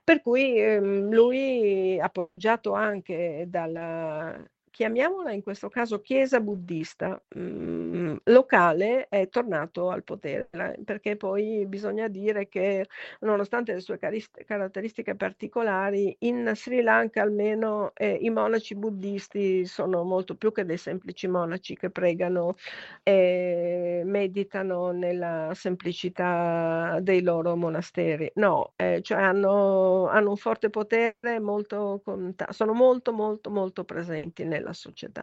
Per 0.07 0.21
cui 0.21 0.55
ehm, 0.59 1.09
lui, 1.11 1.99
appoggiato 1.99 2.73
anche 2.73 3.45
dalla, 3.49 4.39
chiamiamola 4.75 5.31
in 5.31 5.41
questo 5.41 5.69
caso 5.69 6.01
chiesa 6.01 6.41
buddista 6.41 7.21
mm, 7.37 8.17
locale, 8.25 9.07
è 9.07 9.29
tornato 9.29 9.89
al 9.89 10.03
potere, 10.03 10.49
perché 10.83 11.15
poi 11.15 11.65
bisogna 11.65 12.09
dire 12.09 12.49
che 12.49 12.85
nonostante 13.21 13.71
le 13.73 13.79
sue 13.79 13.97
caris- 13.97 14.29
caratteristiche 14.45 15.15
particolari, 15.15 16.13
in 16.19 16.51
Sri 16.55 16.81
Lanka 16.81 17.21
almeno 17.21 17.91
eh, 17.95 18.17
i 18.19 18.29
monaci 18.29 18.75
buddisti 18.75 19.65
sono 19.65 20.03
molto 20.03 20.35
più 20.35 20.51
che 20.51 20.65
dei 20.65 20.77
semplici 20.77 21.27
monaci 21.29 21.77
che 21.77 21.89
pregano 21.89 22.55
e 23.03 24.01
meditano 24.05 24.91
nella 24.91 25.51
semplicità 25.53 26.99
dei 27.01 27.21
loro 27.21 27.55
monasteri. 27.55 28.29
No, 28.35 28.73
eh, 28.75 29.01
cioè 29.01 29.21
hanno, 29.21 30.07
hanno 30.09 30.29
un 30.31 30.37
forte 30.37 30.69
potere, 30.69 31.39
molto 31.39 32.01
sono 32.49 32.73
molto, 32.73 33.13
molto, 33.13 33.49
molto 33.49 33.83
presenti 33.83 34.43
nella 34.43 34.64
società. 34.73 35.21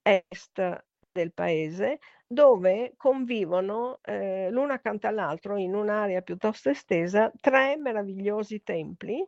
est 0.03 0.81
del 1.11 1.33
paese 1.33 1.99
dove 2.25 2.93
convivono 2.95 3.99
eh, 4.03 4.49
l'una 4.49 4.75
accanto 4.75 5.07
all'altro 5.07 5.57
in 5.57 5.75
un'area 5.75 6.21
piuttosto 6.21 6.69
estesa 6.69 7.29
tre 7.41 7.75
meravigliosi 7.77 8.63
templi 8.63 9.27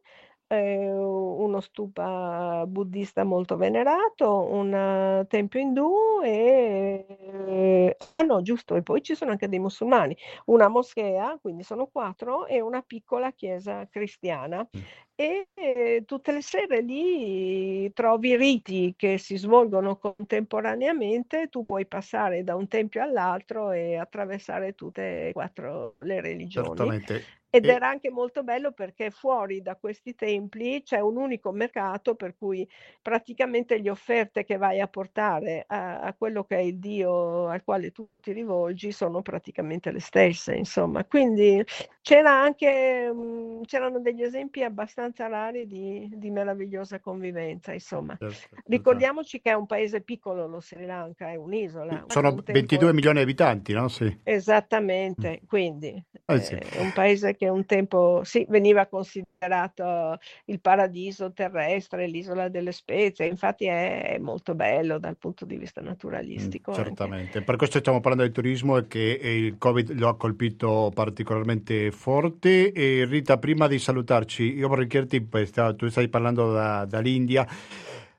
eh, 0.54 0.89
uno 0.89 1.60
stupa 1.60 2.66
buddista 2.68 3.24
molto 3.24 3.58
venerato, 3.58 4.48
un 4.52 4.74
eh, 4.74 5.26
tempio 5.28 5.60
indù 5.60 5.94
e 6.24 7.96
ah 8.16 8.24
no, 8.24 8.42
giusto, 8.42 8.76
e 8.76 8.84
poi 8.84 9.02
ci 9.02 9.16
sono 9.16 9.32
anche 9.32 9.50
dei 9.50 9.60
musulmani, 9.60 10.16
una 10.46 10.68
moschea, 10.68 11.38
quindi 11.42 11.63
sono 11.63 11.88
quattro, 11.88 12.46
e 12.46 12.62
una 12.62 12.82
piccola 12.82 13.32
chiesa 13.32 13.88
cristiana. 13.89 14.68
Mm. 14.76 14.82
E 15.16 15.48
eh, 15.54 16.04
tutte 16.08 16.32
le 16.32 16.42
sere 16.42 16.82
lì 16.82 17.92
trovi 17.94 18.36
riti 18.36 18.96
che 18.98 19.20
si 19.20 19.38
svolgono 19.38 19.98
contemporaneamente, 19.98 21.50
tu 21.50 21.66
puoi 21.66 21.86
passare 21.86 22.44
da 22.44 22.56
un 22.56 22.68
tempio 22.68 23.04
all'altro 23.04 23.72
e 23.72 23.96
attraversare 23.96 24.74
tutte 24.74 25.30
e 25.30 25.32
quattro 25.34 25.96
le 26.00 26.20
religioni. 26.20 26.68
Certamente. 26.68 27.42
Ed 27.56 27.66
era 27.66 27.88
anche 27.88 28.10
molto 28.10 28.44
bello 28.44 28.72
perché 28.72 29.12
fuori 29.12 29.62
da 29.62 29.76
questi 29.76 30.16
templi 30.16 30.82
c'è 30.82 31.00
un 31.00 31.18
unico 31.18 31.52
mercato 31.52 32.16
per 32.16 32.36
cui 32.36 32.68
praticamente 33.00 33.78
le 33.78 33.92
offerte 33.92 34.44
che 34.44 34.58
vai 34.58 34.80
a 34.82 34.88
portare 34.88 35.63
a, 35.68 36.00
a 36.00 36.13
quello 36.16 36.46
che 36.46 36.56
è 36.56 36.62
il 36.62 36.80
Dio 36.80 37.48
al 37.48 37.63
quale 37.63 37.92
tu 37.92 38.08
ti 38.20 38.32
rivolgi 38.32 38.92
sono 38.92 39.22
praticamente 39.22 39.92
le 39.92 40.00
stesse, 40.00 40.56
insomma. 40.56 41.06
Quindi 41.06 41.63
c'era 42.02 42.32
anche, 42.32 43.12
mm, 43.13 43.62
c'erano 43.66 44.00
degli 44.00 44.24
esempi 44.24 44.63
abbastanza 44.63 45.28
rari 45.28 45.68
di, 45.68 46.10
di 46.12 46.32
meravigliosa 46.32 47.00
convivenza, 47.00 47.72
insomma. 47.72 48.16
certo, 48.18 48.34
certo. 48.34 48.62
Ricordiamoci 48.66 49.39
che 49.42 49.52
è 49.52 49.54
un 49.54 49.68
paese 49.68 50.02
piccolo 50.02 50.48
lo 50.48 50.60
Sri 50.60 50.86
Lanka, 50.88 51.30
è 51.30 51.36
un'isola. 51.36 52.06
Sono 52.08 52.30
Un 52.30 52.44
tempo- 52.44 52.52
22 52.52 52.94
milioni 52.94 53.18
di 53.18 53.24
abitanti, 53.24 53.74
no? 53.74 53.88
Sì. 53.89 54.20
Esattamente, 54.24 55.42
quindi 55.48 56.04
Eh 56.26 56.39
sì. 56.39 56.56
eh, 56.56 56.60
è 56.60 56.80
un 56.82 56.92
paese 56.94 57.36
che 57.36 57.42
un 57.49 57.65
tempo 57.65 58.21
sì, 58.23 58.45
veniva 58.49 58.86
considerato 58.86 60.19
il 60.45 60.60
paradiso 60.60 61.32
terrestre, 61.34 62.08
l'isola 62.08 62.49
delle 62.49 62.71
spezie, 62.71 63.25
infatti 63.25 63.65
è, 63.65 64.17
molto 64.19 64.56
bello 64.56 64.99
dal 64.99 65.17
punto 65.17 65.45
di 65.45 65.58
vista 65.58 65.82
naturalistico. 65.82 66.71
Mm, 66.71 66.75
anche. 66.75 66.88
Certamente, 66.88 67.41
per 67.41 67.56
questo 67.56 67.79
stiamo 67.79 67.99
parlando 67.99 68.23
del 68.23 68.34
turismo 68.34 68.77
e 68.77 68.88
che 68.88 69.19
il 69.21 69.58
Covid 69.58 69.93
lo 69.93 70.08
ha 70.08 70.17
colpito 70.17 70.91
particolarmente 70.93 71.91
forte. 71.91 72.71
E 72.71 73.06
Rita, 73.06 73.38
prima 73.38 73.67
di 73.67 73.79
salutarci, 73.79 74.56
io 74.56 74.67
vorrei 74.67 74.88
chiederti, 74.88 75.27
tu 75.75 75.89
stai 75.89 76.10
parlando 76.10 76.53
da- 76.53 76.86
dall'India, 76.86 77.45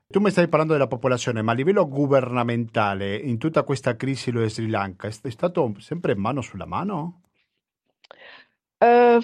tu 0.07 0.19
mi 0.19 0.29
stai 0.29 0.47
parlando 0.47 0.73
della 0.73 0.87
popolazione, 0.87 1.41
ma 1.41 1.51
a 1.51 1.55
livello 1.55 1.87
governamentale, 1.87 3.15
in 3.15 3.37
tutta 3.37 3.63
questa 3.63 3.95
crisi 3.95 4.31
lo 4.31 4.47
Sri 4.47 4.69
Lanka, 4.69 5.07
è 5.07 5.29
stato 5.29 5.73
sempre 5.79 6.15
mano 6.15 6.41
sulla 6.41 6.65
mano? 6.65 7.21
Eh, 8.77 9.19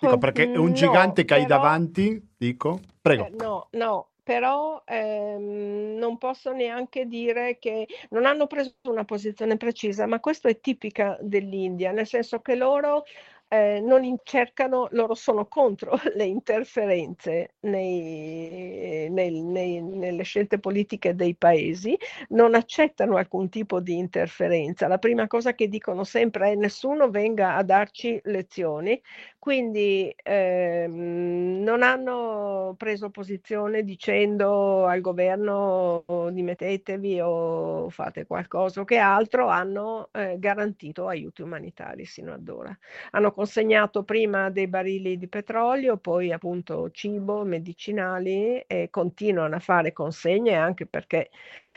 Dico, 0.00 0.18
perché 0.18 0.50
è 0.50 0.56
un 0.56 0.68
no, 0.68 0.72
gigante 0.72 1.24
che 1.24 1.34
hai 1.34 1.46
però- 1.46 1.56
davanti, 1.60 2.34
dico, 2.36 2.80
prego. 3.00 3.26
Eh, 3.26 3.30
no, 3.30 3.68
no, 3.72 4.08
però 4.22 4.82
ehm, 4.84 5.96
non 5.96 6.18
posso 6.18 6.52
neanche 6.52 7.06
dire 7.06 7.58
che 7.58 7.86
non 8.10 8.26
hanno 8.26 8.46
preso 8.46 8.74
una 8.88 9.04
posizione 9.04 9.56
precisa, 9.56 10.06
ma 10.06 10.18
questo 10.20 10.48
è 10.48 10.58
tipica 10.60 11.16
dell'India, 11.20 11.92
nel 11.92 12.06
senso 12.06 12.40
che 12.40 12.56
loro 12.56 13.04
eh, 13.48 13.80
non 13.80 14.02
cercano, 14.24 14.88
loro 14.92 15.14
sono 15.14 15.46
contro 15.46 15.98
le 16.14 16.24
interferenze 16.24 17.54
nei, 17.60 19.08
nei, 19.10 19.42
nei, 19.42 19.82
nelle 19.82 20.22
scelte 20.24 20.58
politiche 20.58 21.14
dei 21.14 21.34
paesi, 21.36 21.96
non 22.30 22.54
accettano 22.54 23.16
alcun 23.16 23.48
tipo 23.48 23.80
di 23.80 23.96
interferenza. 23.96 24.88
La 24.88 24.98
prima 24.98 25.26
cosa 25.26 25.54
che 25.54 25.68
dicono 25.68 26.04
sempre 26.04 26.52
è 26.52 26.54
nessuno 26.54 27.08
venga 27.10 27.56
a 27.56 27.62
darci 27.62 28.20
lezioni, 28.24 29.00
quindi 29.38 30.12
ehm, 30.24 31.62
non 31.62 31.82
hanno 31.82 32.74
preso 32.76 33.10
posizione 33.10 33.84
dicendo 33.84 34.86
al 34.86 35.00
governo 35.00 36.04
dimettetevi 36.32 37.20
o 37.20 37.88
fate 37.90 38.26
qualcosa 38.26 38.80
o 38.80 38.84
che 38.84 38.96
altro, 38.98 39.46
hanno 39.48 40.08
eh, 40.12 40.36
garantito 40.38 41.06
aiuti 41.06 41.42
umanitari 41.42 42.04
sino 42.04 42.32
ad 42.32 42.48
ora. 42.48 42.76
Hanno 43.12 43.32
consegnato 43.36 44.02
prima 44.02 44.48
dei 44.50 44.66
barili 44.66 45.18
di 45.18 45.28
petrolio, 45.28 45.98
poi 45.98 46.32
appunto 46.32 46.90
cibo, 46.90 47.44
medicinali 47.44 48.60
e 48.66 48.88
continuano 48.90 49.56
a 49.56 49.58
fare 49.60 49.92
consegne 49.92 50.54
anche 50.54 50.86
perché 50.86 51.30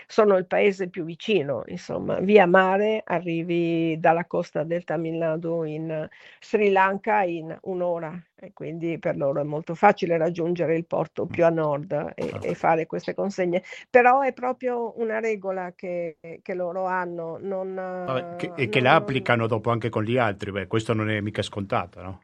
sono 0.07 0.37
il 0.37 0.45
paese 0.45 0.89
più 0.89 1.03
vicino, 1.03 1.63
insomma, 1.67 2.19
via 2.19 2.45
mare 2.45 3.01
arrivi 3.05 3.99
dalla 3.99 4.25
costa 4.25 4.63
del 4.63 4.83
Tamil 4.83 5.15
Nadu 5.15 5.63
in 5.63 6.07
Sri 6.39 6.71
Lanka 6.71 7.23
in 7.23 7.55
un'ora 7.63 8.21
e 8.41 8.53
quindi 8.53 8.97
per 8.99 9.17
loro 9.17 9.41
è 9.41 9.43
molto 9.43 9.75
facile 9.75 10.17
raggiungere 10.17 10.75
il 10.75 10.85
porto 10.85 11.25
più 11.25 11.45
a 11.45 11.49
nord 11.49 12.13
e, 12.15 12.31
e 12.41 12.55
fare 12.55 12.85
queste 12.85 13.13
consegne. 13.13 13.63
Però 13.89 14.21
è 14.21 14.31
proprio 14.33 14.93
una 14.99 15.19
regola 15.19 15.73
che, 15.75 16.17
che 16.41 16.53
loro 16.53 16.85
hanno. 16.85 17.37
Non, 17.41 17.75
Vabbè, 17.75 18.35
che, 18.37 18.51
e 18.55 18.69
che 18.69 18.79
non, 18.79 18.91
la 18.91 18.95
applicano 18.95 19.47
dopo 19.47 19.71
anche 19.71 19.89
con 19.89 20.03
gli 20.03 20.17
altri, 20.17 20.51
Beh, 20.51 20.67
questo 20.67 20.93
non 20.93 21.09
è 21.09 21.19
mica 21.19 21.41
scontato, 21.41 22.01
no? 22.01 22.21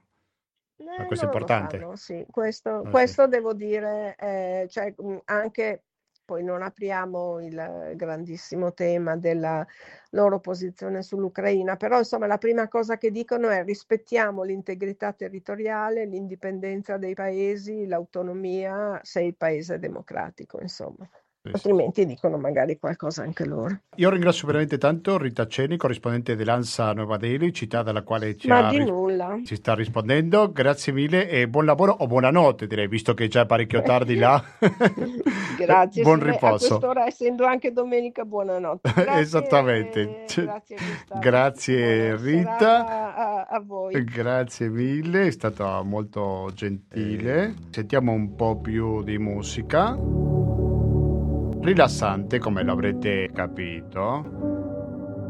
Eh, 0.77 1.05
questo 1.05 1.25
è 1.25 1.27
importante. 1.27 1.79
Fanno, 1.79 1.95
sì. 1.95 2.25
Questo, 2.29 2.69
ah, 2.69 2.89
questo 2.89 3.23
sì. 3.23 3.29
devo 3.29 3.53
dire, 3.53 4.15
eh, 4.17 4.67
cioè, 4.69 4.93
anche 5.25 5.83
poi 6.25 6.43
non 6.43 6.61
apriamo 6.63 7.39
il 7.41 7.93
grandissimo 7.95 8.73
tema 8.73 9.15
della 9.15 9.65
loro 10.11 10.39
posizione 10.39 11.01
sull'Ucraina, 11.03 11.75
però 11.77 11.99
insomma 11.99 12.25
la 12.27 12.37
prima 12.39 12.67
cosa 12.67 12.97
che 12.97 13.11
dicono 13.11 13.49
è 13.49 13.63
rispettiamo 13.63 14.43
l'integrità 14.43 15.13
territoriale, 15.13 16.05
l'indipendenza 16.05 16.97
dei 16.97 17.13
paesi, 17.13 17.85
l'autonomia, 17.85 18.99
sei 19.03 19.27
il 19.27 19.35
paese 19.37 19.79
democratico, 19.79 20.59
insomma 20.61 21.07
altrimenti 21.51 22.05
dicono 22.05 22.37
magari 22.37 22.77
qualcosa 22.77 23.23
anche 23.23 23.45
loro. 23.45 23.79
Io 23.95 24.09
ringrazio 24.09 24.47
veramente 24.47 24.77
tanto 24.77 25.17
Rita 25.17 25.47
Ceni, 25.47 25.77
corrispondente 25.77 26.35
dell'ANSA 26.35 26.93
Nuova 26.93 27.17
Delhi, 27.17 27.53
città 27.53 27.81
dalla 27.81 28.03
quale 28.03 28.35
ci, 28.35 28.47
nulla. 28.47 29.39
ci 29.43 29.55
sta 29.55 29.73
rispondendo. 29.73 30.51
Grazie 30.51 30.93
mille 30.93 31.29
e 31.29 31.47
buon 31.47 31.65
lavoro 31.65 31.95
o 31.99 32.07
buonanotte 32.07 32.67
direi, 32.67 32.87
visto 32.87 33.13
che 33.13 33.25
è 33.25 33.27
già 33.27 33.45
parecchio 33.45 33.81
tardi 33.83 34.15
là. 34.17 34.43
grazie. 35.57 36.03
buon 36.03 36.23
riposo. 36.23 36.45
A 36.45 36.79
quest'ora, 36.79 37.05
essendo 37.05 37.45
anche 37.45 37.71
domenica, 37.71 38.23
buonanotte. 38.23 38.91
Grazie, 38.95 39.21
Esattamente. 39.21 40.25
Grazie, 40.27 40.77
grazie 41.19 42.15
Rita. 42.15 43.15
A, 43.15 43.47
a, 43.49 43.59
voi. 43.59 44.03
Grazie 44.03 44.69
mille, 44.69 45.27
è 45.27 45.31
stata 45.31 45.81
molto 45.81 46.51
gentile. 46.53 47.53
Sentiamo 47.71 48.11
un 48.11 48.35
po' 48.35 48.59
più 48.59 49.03
di 49.03 49.17
musica 49.17 49.97
rilassante 51.65 52.39
come 52.39 52.63
l'avrete 52.63 53.29
capito. 53.33 54.63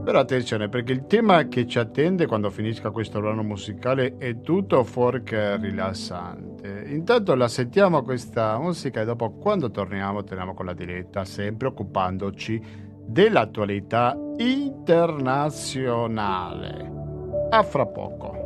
Però 0.03 0.19
attenzione 0.19 0.69
perché 0.69 0.91
il 0.91 1.07
tema 1.07 1.47
che 1.47 1.65
ci 1.65 1.79
attende 1.79 2.27
quando 2.27 2.51
finisca 2.51 2.91
questo 2.91 3.19
brano 3.19 3.41
musicale 3.41 4.17
è 4.19 4.41
tutto 4.41 4.83
fuorché 4.83 5.57
rilassante. 5.57 6.85
Intanto 6.89 7.33
la 7.33 7.47
sentiamo 7.47 8.03
questa 8.03 8.59
musica 8.59 9.01
e 9.01 9.05
dopo 9.05 9.31
quando 9.31 9.71
torniamo 9.71 10.23
torniamo 10.23 10.53
con 10.53 10.67
la 10.67 10.73
diretta 10.73 11.25
sempre 11.25 11.69
occupandoci 11.69 12.61
dell'attualità 13.07 14.15
internazionale. 14.37 16.91
A 17.49 17.63
fra 17.63 17.87
poco. 17.87 18.44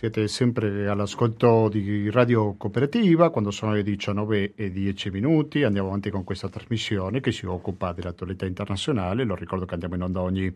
Siete 0.00 0.28
sempre 0.28 0.88
all'ascolto 0.88 1.68
di 1.68 2.10
Radio 2.10 2.54
Cooperativa 2.56 3.28
quando 3.28 3.50
sono 3.50 3.74
le 3.74 3.82
19 3.82 4.54
e 4.54 4.70
10 4.70 5.10
minuti. 5.10 5.62
Andiamo 5.62 5.88
avanti 5.88 6.08
con 6.08 6.24
questa 6.24 6.48
trasmissione 6.48 7.20
che 7.20 7.32
si 7.32 7.44
occupa 7.44 7.92
dell'attualità 7.92 8.46
internazionale. 8.46 9.24
Lo 9.24 9.34
ricordo 9.34 9.66
che 9.66 9.74
andiamo 9.74 9.96
in 9.96 10.02
onda 10.04 10.22
ogni 10.22 10.50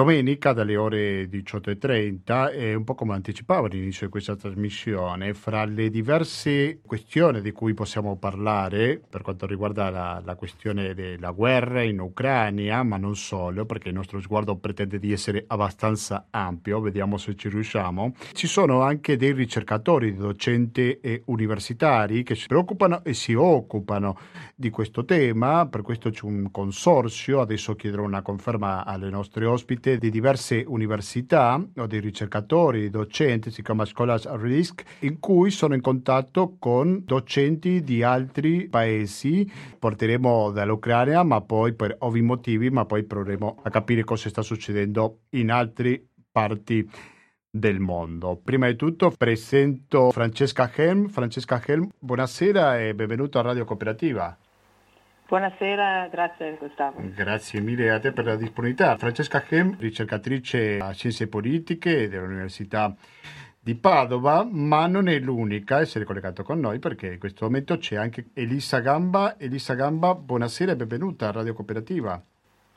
Domenica 0.00 0.54
dalle 0.54 0.78
ore 0.78 1.28
18.30 1.28 2.54
e 2.54 2.74
un 2.74 2.84
po' 2.84 2.94
come 2.94 3.12
anticipavo 3.12 3.66
all'inizio 3.66 4.06
di 4.06 4.12
questa 4.12 4.34
trasmissione, 4.34 5.34
fra 5.34 5.66
le 5.66 5.90
diverse 5.90 6.80
questioni 6.86 7.42
di 7.42 7.52
cui 7.52 7.74
possiamo 7.74 8.16
parlare 8.16 8.98
per 9.06 9.20
quanto 9.20 9.44
riguarda 9.44 9.90
la, 9.90 10.22
la, 10.24 10.36
questione 10.36 10.94
della 10.94 11.32
guerra 11.32 11.82
in 11.82 12.00
Ucraina, 12.00 12.82
ma 12.82 12.96
non 12.96 13.14
solo, 13.14 13.66
perché 13.66 13.88
il 13.88 13.94
nostro 13.94 14.22
sguardo 14.22 14.56
pretende 14.56 14.98
di 14.98 15.12
essere 15.12 15.44
abbastanza 15.46 16.28
ampio, 16.30 16.80
vediamo 16.80 17.18
se 17.18 17.36
ci 17.36 17.50
riusciamo, 17.50 18.14
ci 18.32 18.46
sono 18.46 18.80
anche 18.80 19.18
dei 19.18 19.32
ricercatori, 19.32 20.14
docenti 20.14 20.98
e 21.02 21.24
universitari 21.26 22.22
che 22.22 22.36
si 22.36 22.46
preoccupano 22.46 23.04
e 23.04 23.12
si 23.12 23.34
occupano 23.34 24.16
di 24.54 24.70
questo 24.70 25.04
tema, 25.04 25.66
per 25.66 25.82
questo 25.82 26.08
c'è 26.08 26.24
un 26.24 26.50
consorzio, 26.50 27.42
adesso 27.42 27.76
chiederò 27.76 28.02
una 28.02 28.22
conferma 28.22 28.86
alle 28.86 29.10
nostre 29.10 29.44
ospiti, 29.44 29.88
ospite 29.90 29.98
di 29.98 30.10
diverse 30.10 30.64
università 30.66 31.62
o 31.76 31.86
di 31.86 31.98
ricercatori, 31.98 32.90
docenti, 32.90 33.50
si 33.50 33.62
chiama 33.62 33.84
Scholars 33.84 34.26
at 34.26 34.40
Risk, 34.40 34.82
in 35.00 35.18
cui 35.18 35.50
sono 35.50 35.74
in 35.74 35.80
contatto 35.80 36.56
con 36.58 37.02
docenti 37.04 37.82
di 37.82 38.02
altri 38.02 38.68
paesi. 38.68 39.50
Porteremo 39.78 40.50
dall'Ucraina, 40.50 41.22
ma 41.22 41.40
poi 41.40 41.74
per 41.74 41.96
ovvi 42.00 42.22
motivi, 42.22 42.70
ma 42.70 42.84
poi 42.84 43.04
proveremo 43.04 43.60
a 43.62 43.70
capire 43.70 44.04
cosa 44.04 44.28
sta 44.28 44.42
succedendo 44.42 45.20
in 45.30 45.50
altre 45.50 46.04
parti 46.30 46.88
del 47.50 47.80
mondo. 47.80 48.40
Prima 48.42 48.68
di 48.68 48.76
tutto 48.76 49.12
presento 49.16 50.10
Francesca 50.10 50.70
Helm. 50.72 51.08
Francesca 51.08 51.60
Helm, 51.64 51.88
buonasera 51.98 52.80
e 52.80 52.94
benvenuto 52.94 53.38
a 53.38 53.42
Radio 53.42 53.64
Cooperativa. 53.64 54.36
Buonasera, 55.30 56.08
grazie 56.08 56.56
Gustavo. 56.58 57.00
Grazie 57.14 57.60
mille 57.60 57.88
a 57.92 58.00
te 58.00 58.10
per 58.10 58.24
la 58.24 58.34
disponibilità. 58.34 58.96
Francesca 58.96 59.40
Hem, 59.48 59.76
ricercatrice 59.78 60.78
a 60.78 60.90
Scienze 60.90 61.28
Politiche 61.28 62.08
dell'Università 62.08 62.92
di 63.60 63.76
Padova, 63.76 64.44
ma 64.50 64.88
non 64.88 65.06
è 65.06 65.20
l'unica 65.20 65.76
a 65.76 65.80
essere 65.82 66.04
collegata 66.04 66.42
con 66.42 66.58
noi 66.58 66.80
perché 66.80 67.12
in 67.12 67.20
questo 67.20 67.44
momento 67.44 67.78
c'è 67.78 67.94
anche 67.94 68.30
Elisa 68.34 68.80
Gamba. 68.80 69.38
Elisa 69.38 69.74
Gamba, 69.74 70.16
buonasera 70.16 70.72
e 70.72 70.76
benvenuta 70.76 71.28
a 71.28 71.30
Radio 71.30 71.54
Cooperativa. 71.54 72.20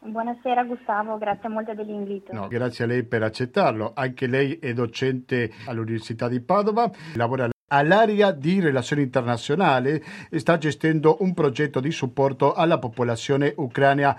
Buonasera 0.02 0.64
Gustavo, 0.66 1.18
grazie 1.18 1.50
molto 1.50 1.74
dell'invito. 1.74 2.34
No, 2.34 2.48
grazie 2.48 2.84
a 2.84 2.88
lei 2.88 3.04
per 3.04 3.24
accettarlo. 3.24 3.94
Anche 3.96 4.28
lei 4.28 4.60
è 4.60 4.74
docente 4.74 5.50
all'Università 5.66 6.28
di 6.28 6.40
Padova, 6.40 6.88
lavora 7.16 7.50
all'area 7.74 8.32
di 8.32 8.60
relazioni 8.60 9.02
internazionali 9.02 10.02
sta 10.32 10.58
gestendo 10.58 11.18
un 11.22 11.34
progetto 11.34 11.80
di 11.80 11.92
supporto 11.92 12.54
alla 12.54 12.78
popolazione 12.78 13.52
ucraina 13.58 14.16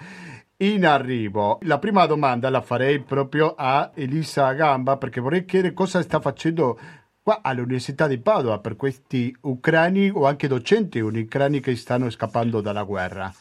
in 0.59 0.85
arrivo. 0.85 1.59
La 1.63 1.79
prima 1.79 2.05
domanda 2.07 2.51
la 2.51 2.61
farei 2.61 3.01
proprio 3.01 3.55
a 3.57 3.93
Elisa 3.95 4.53
Gamba 4.53 4.97
perché 4.97 5.21
vorrei 5.21 5.45
chiedere 5.45 5.73
cosa 5.73 6.03
sta 6.03 6.21
facendo 6.21 6.79
qua 7.23 7.41
all'Università 7.43 8.09
di 8.09 8.19
Padova 8.19 8.59
per 8.59 8.77
questi 8.77 9.35
ucraini 9.43 10.11
o 10.11 10.27
anche 10.27 10.49
docenti 10.49 10.99
ucraini 10.99 11.61
che 11.61 11.77
stanno 11.77 12.11
scappando 12.11 12.61
dalla 12.61 12.83
guerra. 12.83 13.33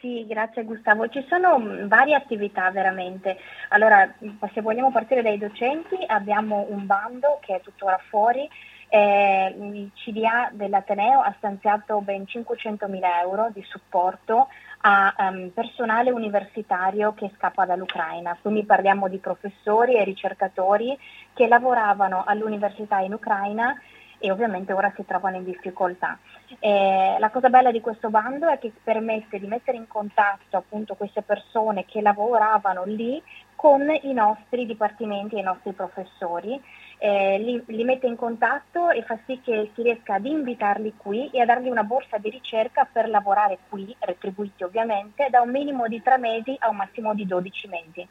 Sì, 0.00 0.26
grazie 0.26 0.64
Gustavo. 0.64 1.08
Ci 1.08 1.24
sono 1.28 1.58
mm, 1.58 1.86
varie 1.86 2.16
attività 2.16 2.70
veramente. 2.70 3.36
Allora, 3.68 4.12
se 4.52 4.60
vogliamo 4.60 4.90
partire 4.90 5.22
dai 5.22 5.38
docenti, 5.38 5.96
abbiamo 6.06 6.66
un 6.68 6.84
bando 6.86 7.38
che 7.40 7.56
è 7.56 7.60
tuttora 7.60 7.98
fuori. 8.08 8.48
Eh, 8.94 9.54
il 9.58 9.90
CDA 9.94 10.50
dell'Ateneo 10.52 11.20
ha 11.20 11.32
stanziato 11.38 12.02
ben 12.02 12.26
500 12.26 12.88
mila 12.88 13.22
euro 13.22 13.48
di 13.50 13.64
supporto 13.66 14.48
a 14.82 15.14
um, 15.16 15.48
personale 15.48 16.10
universitario 16.10 17.14
che 17.14 17.30
scappa 17.34 17.64
dall'Ucraina, 17.64 18.36
quindi 18.42 18.64
parliamo 18.64 19.08
di 19.08 19.16
professori 19.16 19.96
e 19.96 20.04
ricercatori 20.04 20.94
che 21.32 21.48
lavoravano 21.48 22.22
all'università 22.26 22.98
in 22.98 23.14
Ucraina 23.14 23.74
e 24.18 24.30
ovviamente 24.30 24.74
ora 24.74 24.92
si 24.94 25.06
trovano 25.06 25.36
in 25.36 25.44
difficoltà. 25.44 26.18
Eh, 26.58 27.16
la 27.18 27.30
cosa 27.30 27.48
bella 27.48 27.72
di 27.72 27.80
questo 27.80 28.10
bando 28.10 28.46
è 28.46 28.58
che 28.58 28.72
permette 28.82 29.40
di 29.40 29.46
mettere 29.46 29.78
in 29.78 29.88
contatto 29.88 30.58
appunto 30.58 30.96
queste 30.96 31.22
persone 31.22 31.86
che 31.86 32.02
lavoravano 32.02 32.84
lì 32.84 33.20
con 33.56 33.80
i 34.02 34.12
nostri 34.12 34.66
dipartimenti 34.66 35.36
e 35.36 35.38
i 35.40 35.44
nostri 35.44 35.72
professori, 35.72 36.60
eh, 37.04 37.36
li, 37.38 37.60
li, 37.66 37.82
mette 37.82 38.06
in 38.06 38.14
contatto 38.14 38.90
e 38.90 39.02
fa 39.02 39.18
sì 39.26 39.40
che 39.42 39.72
si 39.74 39.82
riesca 39.82 40.14
ad 40.14 40.24
invitarli 40.24 40.94
qui 40.96 41.28
e 41.30 41.40
a 41.40 41.44
dargli 41.44 41.68
una 41.68 41.82
borsa 41.82 42.16
di 42.18 42.30
ricerca 42.30 42.88
per 42.90 43.08
lavorare 43.08 43.58
qui, 43.68 43.92
retribuiti 43.98 44.62
ovviamente, 44.62 45.26
da 45.28 45.40
un 45.40 45.50
minimo 45.50 45.88
di 45.88 46.00
tre 46.00 46.16
mesi 46.16 46.54
a 46.60 46.68
un 46.68 46.76
massimo 46.76 47.12
di 47.12 47.26
12 47.26 47.66
mesi. 47.66 48.06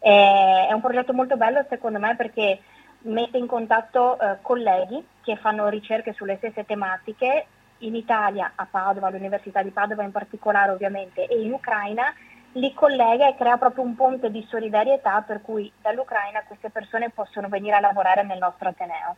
Eh, 0.00 0.66
è 0.68 0.72
un 0.72 0.80
progetto 0.80 1.12
molto 1.12 1.36
bello 1.36 1.66
secondo 1.68 1.98
me 1.98 2.16
perché 2.16 2.60
mette 3.00 3.36
in 3.36 3.46
contatto 3.46 4.18
eh, 4.18 4.38
colleghi 4.40 5.06
che 5.22 5.36
fanno 5.36 5.68
ricerche 5.68 6.14
sulle 6.14 6.36
stesse 6.38 6.64
tematiche 6.64 7.44
in 7.78 7.94
Italia, 7.94 8.52
a 8.54 8.66
Padova, 8.70 9.08
all'Università 9.08 9.62
di 9.62 9.70
Padova 9.70 10.02
in 10.02 10.12
particolare 10.12 10.70
ovviamente, 10.70 11.26
e 11.26 11.42
in 11.42 11.52
Ucraina, 11.52 12.14
li 12.54 12.72
collega 12.74 13.28
e 13.28 13.36
crea 13.36 13.56
proprio 13.56 13.84
un 13.84 13.94
ponte 13.94 14.30
di 14.30 14.44
solidarietà 14.48 15.22
per 15.22 15.40
cui 15.40 15.70
dall'Ucraina 15.80 16.42
queste 16.46 16.70
persone 16.70 17.10
possono 17.10 17.48
venire 17.48 17.76
a 17.76 17.80
lavorare 17.80 18.22
nel 18.24 18.38
nostro 18.38 18.68
Ateneo. 18.68 19.16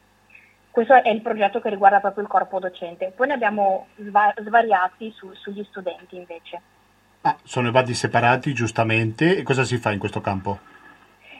Questo 0.70 0.94
è 0.94 1.08
il 1.08 1.22
progetto 1.22 1.60
che 1.60 1.70
riguarda 1.70 2.00
proprio 2.00 2.22
il 2.22 2.28
corpo 2.28 2.58
docente. 2.58 3.12
Poi 3.14 3.28
ne 3.28 3.34
abbiamo 3.34 3.86
svariati 3.96 5.10
su, 5.16 5.32
sugli 5.34 5.64
studenti 5.64 6.16
invece. 6.16 6.60
Ah, 7.22 7.36
sono 7.42 7.68
evadi 7.68 7.94
separati 7.94 8.52
giustamente 8.52 9.36
e 9.36 9.42
cosa 9.42 9.64
si 9.64 9.78
fa 9.78 9.90
in 9.90 9.98
questo 9.98 10.20
campo? 10.20 10.58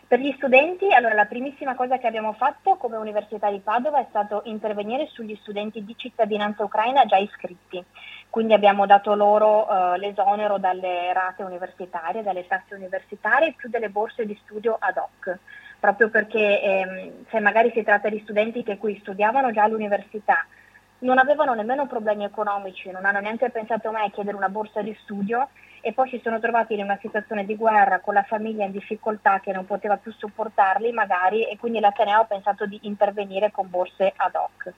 Per 0.09 0.21
gli 0.21 0.33
studenti, 0.37 0.93
allora 0.95 1.15
la 1.15 1.25
primissima 1.25 1.75
cosa 1.75 1.99
che 1.99 2.07
abbiamo 2.07 2.33
fatto 2.33 2.77
come 2.77 2.97
Università 2.97 3.51
di 3.51 3.59
Padova 3.59 3.99
è 3.99 4.07
stato 4.09 4.43
intervenire 4.45 5.09
sugli 5.09 5.37
studenti 5.43 5.85
di 5.85 5.95
cittadinanza 5.97 6.63
ucraina 6.63 7.05
già 7.07 7.17
iscritti. 7.17 7.85
Quindi 8.37 8.53
abbiamo 8.53 8.85
dato 8.85 9.15
loro 9.15 9.67
uh, 9.67 9.95
l'esonero 9.95 10.59
dalle 10.59 11.11
rate 11.15 11.43
universitarie, 11.43 12.23
dalle 12.23 12.47
tasse 12.47 12.75
universitarie, 12.75 13.55
più 13.57 13.71
delle 13.71 13.89
borse 13.89 14.27
di 14.27 14.39
studio 14.45 14.77
ad 14.79 14.99
hoc, 14.99 15.39
proprio 15.81 16.11
perché 16.11 16.61
ehm, 16.61 17.25
se 17.31 17.41
magari 17.41 17.71
si 17.73 17.83
tratta 17.83 18.11
di 18.11 18.21
studenti 18.25 18.63
che 18.63 18.77
qui 18.77 18.99
studiavano 19.01 19.53
già 19.53 19.63
all'università, 19.63 20.45
non 20.99 21.17
avevano 21.17 21.55
nemmeno 21.55 21.87
problemi 21.87 22.25
economici, 22.25 22.91
non 22.91 23.07
hanno 23.07 23.21
neanche 23.21 23.49
pensato 23.49 23.91
mai 23.91 24.09
a 24.09 24.11
chiedere 24.11 24.37
una 24.37 24.51
borsa 24.51 24.83
di 24.83 24.95
studio 25.01 25.49
e 25.81 25.95
poi 25.95 26.11
si 26.11 26.21
sono 26.23 26.39
trovati 26.39 26.75
in 26.75 26.83
una 26.83 26.99
situazione 27.01 27.47
di 27.47 27.57
guerra 27.57 28.01
con 28.01 28.13
la 28.13 28.25
famiglia 28.25 28.67
in 28.67 28.71
difficoltà 28.71 29.41
che 29.41 29.53
non 29.53 29.65
poteva 29.65 29.97
più 29.97 30.13
supportarli 30.13 30.93
magari 30.93 31.49
e 31.49 31.57
quindi 31.57 31.81
l'Ateneo 31.81 32.21
ha 32.21 32.25
pensato 32.25 32.67
di 32.67 32.81
intervenire 32.83 33.51
con 33.51 33.71
borse 33.71 34.13
ad 34.15 34.35
hoc. 34.35 34.75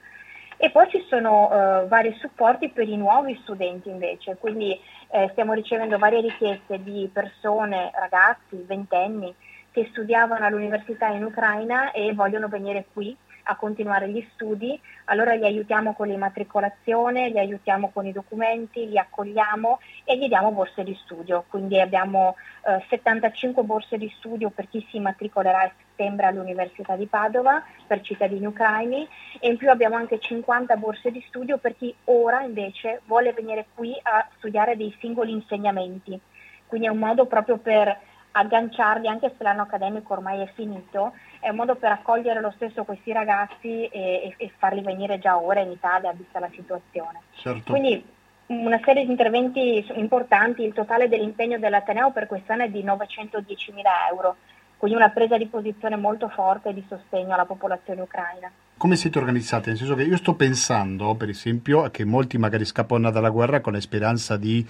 E 0.61 0.71
poi 0.71 0.89
ci 0.89 1.05
sono 1.07 1.49
eh, 1.49 1.87
vari 1.87 2.13
supporti 2.19 2.67
per 2.67 2.85
i 2.85 2.97
nuovi 2.97 3.39
studenti 3.43 3.87
invece, 3.89 4.35
quindi 4.35 4.77
eh, 5.09 5.29
stiamo 5.31 5.53
ricevendo 5.53 5.97
varie 5.97 6.19
richieste 6.19 6.83
di 6.83 7.09
persone, 7.13 7.91
ragazzi, 7.93 8.61
ventenni, 8.67 9.33
che 9.71 9.87
studiavano 9.91 10.45
all'università 10.45 11.07
in 11.07 11.23
Ucraina 11.23 11.91
e 11.91 12.13
vogliono 12.13 12.49
venire 12.49 12.87
qui 12.91 13.15
a 13.43 13.55
continuare 13.55 14.09
gli 14.09 14.21
studi, 14.33 14.77
allora 15.05 15.33
li 15.33 15.45
aiutiamo 15.45 15.93
con 15.93 16.09
l'immatricolazione, 16.09 17.29
li 17.29 17.39
aiutiamo 17.39 17.91
con 17.93 18.05
i 18.05 18.11
documenti, 18.11 18.89
li 18.89 18.97
accogliamo 18.97 19.79
e 20.03 20.17
gli 20.17 20.27
diamo 20.27 20.51
borse 20.51 20.83
di 20.83 20.93
studio. 21.03 21.45
Quindi 21.47 21.79
abbiamo 21.79 22.35
eh, 22.65 22.83
75 22.89 23.63
borse 23.63 23.97
di 23.97 24.13
studio 24.17 24.49
per 24.49 24.67
chi 24.67 24.85
si 24.89 24.97
immatricolerà 24.97 25.61
a 25.61 25.71
settembre 25.99 26.27
all'Università 26.27 26.95
di 26.95 27.07
Padova 27.07 27.61
per 27.85 27.99
cittadini 28.01 28.45
ucraini 28.45 29.05
e 29.39 29.49
in 29.49 29.57
più 29.57 29.69
abbiamo 29.69 29.97
anche 29.97 30.19
50 30.19 30.77
borse 30.77 31.11
di 31.11 31.23
studio 31.27 31.57
per 31.57 31.75
chi 31.75 31.93
ora 32.05 32.41
invece 32.41 33.01
vuole 33.05 33.33
venire 33.33 33.67
qui 33.75 33.93
a 34.01 34.25
studiare 34.37 34.77
dei 34.77 34.95
singoli 34.99 35.31
insegnamenti. 35.31 36.17
Quindi 36.65 36.87
è 36.87 36.89
un 36.89 36.99
modo 36.99 37.25
proprio 37.25 37.57
per 37.57 38.07
agganciarli 38.31 39.07
anche 39.07 39.33
se 39.35 39.43
l'anno 39.43 39.63
accademico 39.63 40.13
ormai 40.13 40.41
è 40.41 40.51
finito, 40.53 41.13
è 41.39 41.49
un 41.49 41.55
modo 41.55 41.75
per 41.75 41.91
accogliere 41.91 42.39
lo 42.39 42.53
stesso 42.55 42.83
questi 42.85 43.11
ragazzi 43.11 43.87
e, 43.87 44.33
e 44.37 44.51
farli 44.57 44.81
venire 44.81 45.19
già 45.19 45.37
ora 45.37 45.59
in 45.59 45.71
Italia 45.71 46.13
vista 46.13 46.39
la 46.39 46.49
situazione. 46.53 47.21
Certo. 47.33 47.71
Quindi 47.71 48.17
una 48.47 48.79
serie 48.83 49.03
di 49.03 49.11
interventi 49.11 49.85
importanti, 49.95 50.63
il 50.63 50.73
totale 50.73 51.07
dell'impegno 51.07 51.59
dell'Ateneo 51.59 52.11
per 52.11 52.27
quest'anno 52.27 52.63
è 52.63 52.69
di 52.69 52.83
910 52.83 53.71
mila 53.73 54.07
euro, 54.09 54.37
quindi 54.79 54.95
una 54.95 55.09
presa 55.09 55.37
di 55.37 55.45
posizione 55.47 55.97
molto 55.97 56.29
forte 56.29 56.73
di 56.73 56.81
sostegno 56.87 57.33
alla 57.33 57.43
popolazione 57.43 57.99
ucraina. 57.99 58.49
Come 58.77 58.95
siete 58.95 59.19
organizzati? 59.19 59.67
Nel 59.67 59.77
senso 59.77 59.93
che 59.93 60.03
io 60.03 60.15
sto 60.15 60.35
pensando, 60.35 61.15
per 61.15 61.27
esempio, 61.27 61.91
che 61.91 62.05
molti 62.05 62.37
magari 62.37 62.63
scappano 62.63 63.11
dalla 63.11 63.29
guerra 63.29 63.59
con 63.59 63.73
la 63.73 63.81
speranza 63.81 64.37
di 64.37 64.65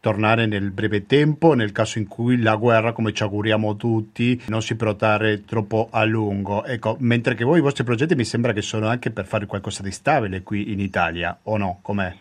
tornare 0.00 0.46
nel 0.46 0.70
breve 0.70 1.04
tempo, 1.04 1.52
nel 1.52 1.70
caso 1.70 1.98
in 1.98 2.08
cui 2.08 2.40
la 2.40 2.56
guerra, 2.56 2.92
come 2.92 3.12
ci 3.12 3.22
auguriamo 3.22 3.76
tutti, 3.76 4.42
non 4.46 4.62
si 4.62 4.74
protrarre 4.74 5.44
troppo 5.44 5.88
a 5.90 6.02
lungo. 6.04 6.64
Ecco, 6.64 6.96
mentre 7.00 7.34
che 7.34 7.44
voi 7.44 7.58
i 7.58 7.62
vostri 7.62 7.84
progetti 7.84 8.14
mi 8.14 8.24
sembra 8.24 8.54
che 8.54 8.62
sono 8.62 8.88
anche 8.88 9.10
per 9.10 9.26
fare 9.26 9.44
qualcosa 9.44 9.82
di 9.82 9.92
stabile 9.92 10.42
qui 10.42 10.72
in 10.72 10.80
Italia, 10.80 11.38
o 11.42 11.58
no? 11.58 11.80
Com'è? 11.82 12.12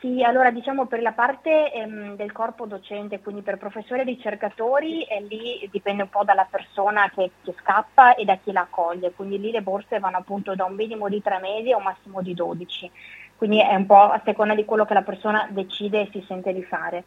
Sì, 0.00 0.22
allora 0.22 0.50
diciamo 0.50 0.86
per 0.86 1.02
la 1.02 1.12
parte 1.12 1.72
ehm, 1.72 2.16
del 2.16 2.32
corpo 2.32 2.64
docente, 2.64 3.20
quindi 3.20 3.42
per 3.42 3.58
professori 3.58 4.00
e 4.00 4.04
ricercatori, 4.04 5.02
eh, 5.04 5.20
lì 5.22 5.68
dipende 5.70 6.04
un 6.04 6.08
po' 6.08 6.24
dalla 6.24 6.48
persona 6.50 7.10
che, 7.14 7.30
che, 7.44 7.54
scappa 7.60 8.14
e 8.14 8.24
da 8.24 8.36
chi 8.36 8.50
la 8.50 8.62
accoglie, 8.62 9.12
quindi 9.12 9.38
lì 9.38 9.50
le 9.50 9.60
borse 9.60 9.98
vanno 9.98 10.16
appunto 10.16 10.54
da 10.54 10.64
un 10.64 10.74
minimo 10.74 11.08
di 11.08 11.20
tre 11.20 11.38
mesi 11.38 11.70
a 11.70 11.76
un 11.76 11.82
massimo 11.82 12.22
di 12.22 12.32
12 12.32 12.90
quindi 13.40 13.58
è 13.58 13.74
un 13.74 13.86
po' 13.86 14.02
a 14.02 14.20
seconda 14.22 14.54
di 14.54 14.66
quello 14.66 14.84
che 14.84 14.92
la 14.92 15.00
persona 15.00 15.48
decide 15.48 16.02
e 16.02 16.08
si 16.12 16.22
sente 16.28 16.52
di 16.52 16.62
fare. 16.62 17.04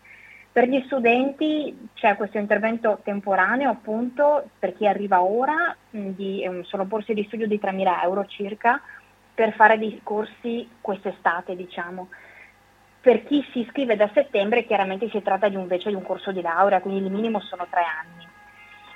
Per 0.52 0.68
gli 0.68 0.82
studenti 0.88 1.90
c'è 1.94 2.16
questo 2.16 2.40
intervento 2.40 3.02
temporaneo 3.04 3.70
appunto 3.70 4.50
per 4.58 4.76
chi 4.76 4.88
arriva 4.88 5.22
ora, 5.22 5.76
di, 5.92 6.44
sono 6.64 6.86
borse 6.86 7.14
di 7.14 7.24
studio 7.26 7.46
di 7.46 7.60
3.000 7.62 8.02
euro 8.02 8.26
circa 8.26 8.82
per 9.32 9.54
fare 9.54 9.78
dei 9.78 10.00
corsi 10.02 10.68
quest'estate 10.82 11.56
diciamo. 11.56 12.08
Per 13.04 13.26
chi 13.26 13.46
si 13.52 13.60
iscrive 13.60 13.98
da 13.98 14.10
settembre 14.14 14.64
chiaramente 14.64 15.10
si 15.10 15.22
tratta 15.22 15.50
di 15.50 15.56
invece 15.56 15.90
di 15.90 15.96
un 15.96 16.04
corso 16.04 16.32
di 16.32 16.40
laurea, 16.40 16.80
quindi 16.80 17.04
il 17.06 17.12
minimo 17.12 17.42
sono 17.42 17.68
tre 17.70 17.82
anni. 17.82 18.26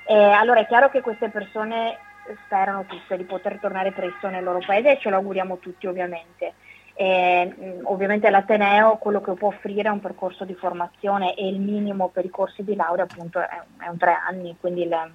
Eh, 0.05 0.31
allora 0.31 0.61
è 0.61 0.65
chiaro 0.65 0.89
che 0.89 1.01
queste 1.01 1.27
persone 1.27 1.97
sperano 2.45 2.85
tutte 2.85 3.17
di 3.17 3.25
poter 3.25 3.59
tornare 3.59 3.91
presto 3.91 4.29
nel 4.29 4.45
loro 4.45 4.59
paese 4.65 4.91
e 4.91 4.99
ce 4.99 5.09
lo 5.09 5.17
auguriamo 5.17 5.57
tutti 5.57 5.87
ovviamente. 5.87 6.53
E, 6.93 7.79
ovviamente 7.83 8.29
l'Ateneo 8.29 8.95
quello 8.95 9.19
che 9.19 9.33
può 9.33 9.49
offrire 9.49 9.89
è 9.89 9.91
un 9.91 9.99
percorso 9.99 10.45
di 10.45 10.53
formazione 10.53 11.35
e 11.35 11.45
il 11.45 11.59
minimo 11.59 12.07
per 12.07 12.23
i 12.23 12.29
corsi 12.29 12.63
di 12.63 12.75
laurea 12.75 13.03
appunto 13.03 13.41
è, 13.41 13.49
è 13.79 13.89
un 13.89 13.97
tre 13.97 14.17
anni, 14.25 14.55
quindi 14.57 14.83
il, 14.83 15.11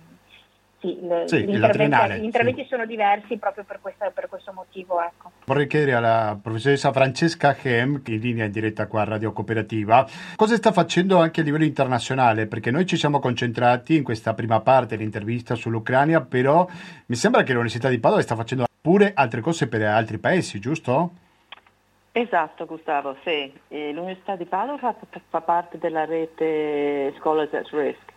sì, 0.82 0.98
le, 1.00 1.28
sì, 1.28 1.44
gli, 1.44 1.54
interventi, 1.54 2.20
gli 2.20 2.24
interventi 2.24 2.62
sì. 2.62 2.68
sono 2.68 2.84
diversi 2.84 3.36
proprio 3.36 3.62
per, 3.62 3.78
questa, 3.80 4.10
per 4.10 4.28
questo 4.28 4.52
motivo. 4.52 5.00
Ecco. 5.00 5.30
Vorrei 5.44 5.68
chiedere 5.68 5.94
alla 5.94 6.36
professoressa 6.42 6.92
Francesca 6.92 7.56
Hem, 7.62 8.02
che 8.02 8.14
in 8.14 8.20
linea 8.20 8.46
in 8.46 8.50
diretta 8.50 8.88
qua 8.88 9.02
a 9.02 9.04
Radio 9.04 9.32
Cooperativa, 9.32 10.04
cosa 10.34 10.56
sta 10.56 10.72
facendo 10.72 11.20
anche 11.20 11.40
a 11.40 11.44
livello 11.44 11.64
internazionale, 11.64 12.46
perché 12.46 12.72
noi 12.72 12.84
ci 12.84 12.96
siamo 12.96 13.20
concentrati 13.20 13.96
in 13.96 14.02
questa 14.02 14.34
prima 14.34 14.60
parte 14.60 14.96
dell'intervista 14.96 15.54
sull'Ucraina, 15.54 16.20
però 16.22 16.66
mi 17.06 17.14
sembra 17.14 17.44
che 17.44 17.52
l'Università 17.52 17.88
di 17.88 18.00
Padova 18.00 18.20
sta 18.20 18.34
facendo 18.34 18.64
pure 18.80 19.12
altre 19.14 19.40
cose 19.40 19.68
per 19.68 19.82
altri 19.82 20.18
paesi, 20.18 20.58
giusto? 20.58 21.12
Esatto 22.10 22.66
Gustavo, 22.66 23.16
sì. 23.22 23.50
L'Università 23.68 24.34
di 24.34 24.46
Padova 24.46 24.78
fa, 24.78 24.96
fa, 25.28 25.40
parte 25.40 25.78
della 25.78 26.04
rete 26.04 27.14
Scholars 27.18 27.54
at 27.54 27.68
Risk 27.68 28.11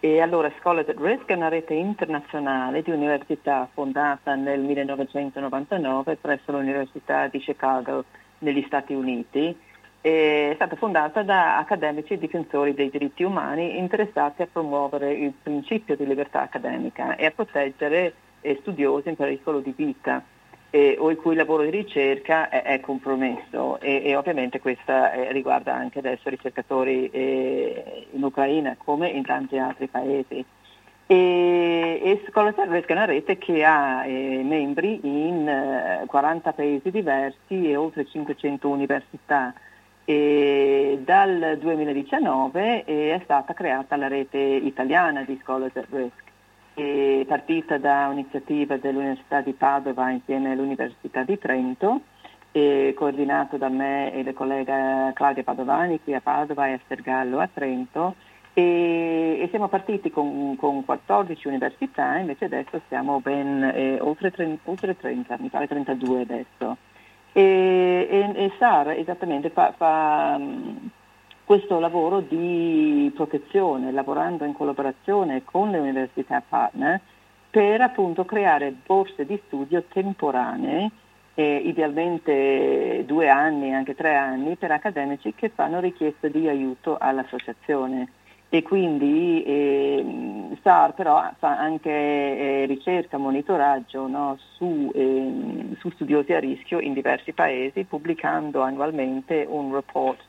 E 0.00 0.20
allora 0.20 0.52
Scholars 0.60 0.88
at 0.88 1.00
Risk 1.00 1.26
è 1.26 1.34
una 1.34 1.48
rete 1.48 1.74
internazionale 1.74 2.82
di 2.82 2.92
università 2.92 3.68
fondata 3.72 4.36
nel 4.36 4.60
1999 4.60 6.14
presso 6.14 6.52
l'Università 6.52 7.26
di 7.26 7.40
Chicago 7.40 8.04
negli 8.38 8.62
Stati 8.68 8.94
Uniti. 8.94 9.58
È 10.00 10.52
stata 10.54 10.76
fondata 10.76 11.24
da 11.24 11.58
accademici 11.58 12.12
e 12.12 12.18
difensori 12.18 12.74
dei 12.74 12.90
diritti 12.90 13.24
umani 13.24 13.76
interessati 13.76 14.42
a 14.42 14.46
promuovere 14.46 15.12
il 15.14 15.32
principio 15.42 15.96
di 15.96 16.06
libertà 16.06 16.42
accademica 16.42 17.16
e 17.16 17.26
a 17.26 17.32
proteggere 17.32 18.14
studiosi 18.60 19.08
in 19.08 19.16
pericolo 19.16 19.58
di 19.58 19.74
vita 19.76 20.22
eh, 20.70 20.96
o 20.98 21.10
il 21.10 21.16
cui 21.16 21.34
lavoro 21.34 21.62
di 21.62 21.70
ricerca 21.70 22.48
è, 22.48 22.62
è 22.62 22.80
compromesso 22.80 23.80
e, 23.80 24.02
e, 24.04 24.16
ovviamente 24.16 24.60
questa 24.60 25.12
eh, 25.12 25.32
riguarda 25.32 25.74
anche 25.74 25.98
adesso 26.00 26.28
ricercatori 26.28 27.08
eh, 27.10 28.06
in 28.10 28.22
Ucraina 28.22 28.76
come 28.76 29.08
in 29.08 29.24
tanti 29.24 29.56
altri 29.58 29.86
paesi. 29.86 30.44
E, 31.10 32.00
e 32.02 32.22
Scholars 32.28 32.56
è 32.56 32.92
una 32.92 33.04
rete 33.06 33.38
che 33.38 33.64
ha 33.64 34.04
eh, 34.04 34.42
membri 34.44 35.00
in 35.04 36.04
40 36.06 36.50
eh, 36.50 36.52
paesi 36.52 36.90
diversi 36.90 37.70
e 37.70 37.76
oltre 37.76 38.06
500 38.06 38.68
università. 38.68 39.54
E 40.04 41.00
dal 41.02 41.56
2019 41.60 42.84
eh, 42.84 43.14
è 43.14 43.20
stata 43.24 43.54
creata 43.54 43.96
la 43.96 44.08
rete 44.08 44.38
italiana 44.38 45.22
di 45.22 45.38
Scholars 45.42 45.76
at 45.76 45.86
Risk 45.90 46.27
è 46.82 47.24
partita 47.26 47.78
da 47.78 48.08
un'iniziativa 48.08 48.76
dell'Università 48.76 49.40
di 49.40 49.52
Padova 49.52 50.10
insieme 50.10 50.52
all'Università 50.52 51.22
di 51.22 51.38
Trento, 51.38 52.00
coordinato 52.94 53.56
da 53.56 53.68
me 53.68 54.12
e 54.12 54.24
la 54.24 54.32
collega 54.32 55.12
Claudia 55.14 55.44
Padovani 55.44 56.00
qui 56.02 56.14
a 56.14 56.20
Padova 56.20 56.66
e 56.66 56.72
a 56.72 56.80
Stergallo 56.84 57.38
a 57.38 57.48
Trento 57.52 58.14
e, 58.58 59.38
e 59.40 59.48
siamo 59.50 59.68
partiti 59.68 60.10
con, 60.10 60.56
con, 60.56 60.84
14 60.84 61.46
università, 61.46 62.16
invece 62.16 62.46
adesso 62.46 62.80
siamo 62.88 63.20
ben 63.20 63.62
eh, 63.62 64.00
oltre, 64.00 64.32
30, 64.32 64.68
oltre, 64.68 64.96
30, 64.96 65.36
mi 65.38 65.48
pare 65.48 65.68
32 65.68 66.20
adesso. 66.22 66.76
E, 67.32 68.08
e, 68.10 68.32
e 68.34 68.52
SAR 68.58 68.90
esattamente 68.90 69.50
fa, 69.50 69.72
fa 69.76 70.40
questo 71.48 71.78
lavoro 71.78 72.20
di 72.20 73.10
protezione, 73.14 73.90
lavorando 73.90 74.44
in 74.44 74.52
collaborazione 74.52 75.44
con 75.46 75.70
le 75.70 75.78
università 75.78 76.42
partner 76.46 77.00
per 77.48 77.80
appunto 77.80 78.26
creare 78.26 78.74
borse 78.84 79.24
di 79.24 79.40
studio 79.46 79.82
temporanee, 79.90 80.90
eh, 81.32 81.56
idealmente 81.64 83.02
due 83.06 83.30
anni, 83.30 83.72
anche 83.72 83.94
tre 83.94 84.14
anni, 84.14 84.56
per 84.56 84.72
accademici 84.72 85.32
che 85.34 85.48
fanno 85.48 85.80
richiesta 85.80 86.28
di 86.28 86.46
aiuto 86.46 86.98
all'associazione. 87.00 88.12
E 88.50 88.62
quindi 88.62 89.42
eh, 89.42 90.04
SAR 90.60 90.92
però 90.92 91.30
fa 91.38 91.56
anche 91.56 91.88
eh, 91.88 92.64
ricerca, 92.66 93.16
monitoraggio 93.16 94.06
no, 94.06 94.36
su, 94.56 94.92
ehm, 94.94 95.78
su 95.78 95.88
studiosi 95.92 96.34
a 96.34 96.40
rischio 96.40 96.78
in 96.78 96.92
diversi 96.92 97.32
paesi, 97.32 97.84
pubblicando 97.84 98.60
annualmente 98.60 99.46
un 99.48 99.72
report 99.72 100.27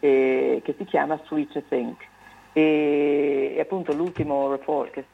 eh, 0.00 0.60
che 0.64 0.74
si 0.76 0.84
chiama 0.84 1.20
Switch 1.26 1.62
Think. 1.68 2.06
E, 2.52 3.54
e 3.56 3.60
appunto 3.60 3.92
l'ultimo 3.92 4.50
report 4.50 4.92
che, 4.92 5.04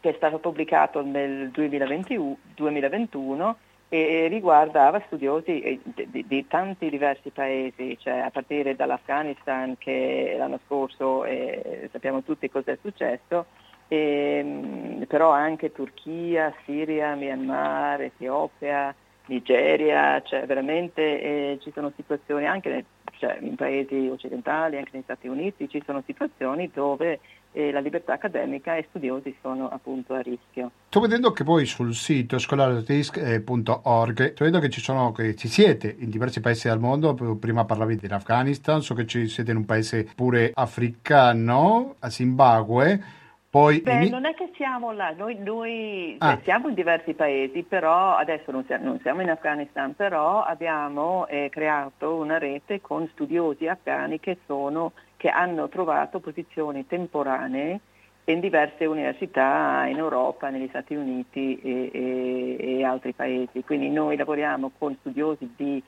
che, 0.00 0.10
è 0.10 0.14
stato 0.14 0.38
pubblicato 0.38 1.02
nel 1.02 1.50
2020, 1.50 2.36
2021 2.54 3.56
e 3.90 4.26
riguardava 4.28 5.02
studiosi 5.06 5.60
eh, 5.60 5.80
di, 5.94 6.24
di, 6.26 6.46
tanti 6.46 6.90
diversi 6.90 7.30
paesi, 7.30 7.96
cioè 7.98 8.18
a 8.18 8.30
partire 8.30 8.76
dall'Afghanistan 8.76 9.76
che 9.78 10.34
l'anno 10.36 10.60
scorso 10.66 11.24
eh, 11.24 11.88
sappiamo 11.90 12.22
tutti 12.22 12.50
cosa 12.50 12.72
è 12.72 12.78
successo, 12.82 13.46
e, 13.88 15.04
però 15.06 15.30
anche 15.30 15.72
Turchia, 15.72 16.52
Siria, 16.64 17.14
Myanmar, 17.14 18.02
Etiopia, 18.02 18.94
Nigeria, 19.28 20.20
cioè 20.22 20.44
veramente 20.46 21.02
eh, 21.02 21.58
ci 21.62 21.70
sono 21.72 21.92
situazioni 21.96 22.46
anche 22.46 22.68
nel 22.70 22.84
cioè 23.18 23.38
in 23.40 23.56
paesi 23.56 24.08
occidentali, 24.10 24.76
anche 24.76 24.90
negli 24.92 25.02
Stati 25.02 25.28
Uniti, 25.28 25.68
ci 25.68 25.82
sono 25.84 26.02
situazioni 26.06 26.70
dove 26.72 27.20
eh, 27.52 27.70
la 27.72 27.80
libertà 27.80 28.14
accademica 28.14 28.76
e 28.76 28.86
studiosi 28.88 29.34
sono 29.40 29.68
appunto 29.68 30.14
a 30.14 30.20
rischio. 30.20 30.70
Sto 30.88 31.00
vedendo 31.00 31.32
che 31.32 31.44
poi 31.44 31.66
sul 31.66 31.94
sito 31.94 32.38
scolarisc.org, 32.38 34.32
sto 34.32 34.44
vedendo 34.44 34.60
che 34.60 34.70
ci, 34.70 34.80
sono, 34.80 35.12
che 35.12 35.34
ci 35.34 35.48
siete 35.48 35.94
in 35.98 36.10
diversi 36.10 36.40
paesi 36.40 36.68
del 36.68 36.78
mondo, 36.78 37.14
prima 37.38 37.64
parlavi 37.64 37.96
dell'Afghanistan, 37.96 38.80
so 38.80 38.94
che 38.94 39.06
ci 39.06 39.26
siete 39.28 39.50
in 39.50 39.56
un 39.58 39.64
paese 39.64 40.08
pure 40.14 40.50
africano, 40.54 41.96
a 41.98 42.10
Zimbabwe, 42.10 43.02
poi 43.50 43.80
Beh, 43.80 44.04
in... 44.04 44.10
non 44.10 44.26
è 44.26 44.34
che 44.34 44.50
siamo 44.56 44.92
là, 44.92 45.14
noi, 45.16 45.36
noi 45.38 46.16
ah. 46.18 46.34
cioè, 46.34 46.42
siamo 46.42 46.68
in 46.68 46.74
diversi 46.74 47.14
paesi, 47.14 47.62
però 47.62 48.14
adesso 48.14 48.50
non 48.50 48.64
siamo, 48.66 48.84
non 48.84 49.00
siamo 49.00 49.22
in 49.22 49.30
Afghanistan, 49.30 49.94
però 49.94 50.42
abbiamo 50.42 51.26
eh, 51.28 51.48
creato 51.50 52.14
una 52.16 52.36
rete 52.36 52.82
con 52.82 53.08
studiosi 53.12 53.66
afghani 53.66 54.20
che, 54.20 54.36
sono, 54.44 54.92
che 55.16 55.30
hanno 55.30 55.68
trovato 55.70 56.20
posizioni 56.20 56.86
temporanee 56.86 57.80
in 58.24 58.40
diverse 58.40 58.84
università 58.84 59.86
in 59.86 59.96
Europa, 59.96 60.50
negli 60.50 60.68
Stati 60.68 60.94
Uniti 60.94 61.58
e, 61.58 61.90
e, 61.90 62.56
e 62.58 62.84
altri 62.84 63.14
paesi. 63.14 63.64
Quindi 63.64 63.88
noi 63.88 64.18
lavoriamo 64.18 64.72
con 64.76 64.94
studiosi 65.00 65.50
di, 65.56 65.82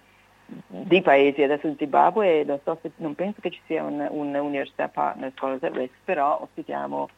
di 0.67 1.03
paesi, 1.03 1.43
adesso 1.43 1.67
in 1.67 1.77
Zimbabwe 1.77 2.43
non, 2.45 2.59
so 2.65 2.79
se, 2.81 2.93
non 2.97 3.15
penso 3.15 3.43
che 3.43 3.51
ci 3.51 3.61
sia 3.67 3.85
un'università 3.85 4.85
un 4.85 4.91
partner 4.93 5.33
Scholars 5.37 5.63
at 5.63 5.77
Risk, 5.77 5.95
però 6.05 6.41
ospitiamo 6.41 7.09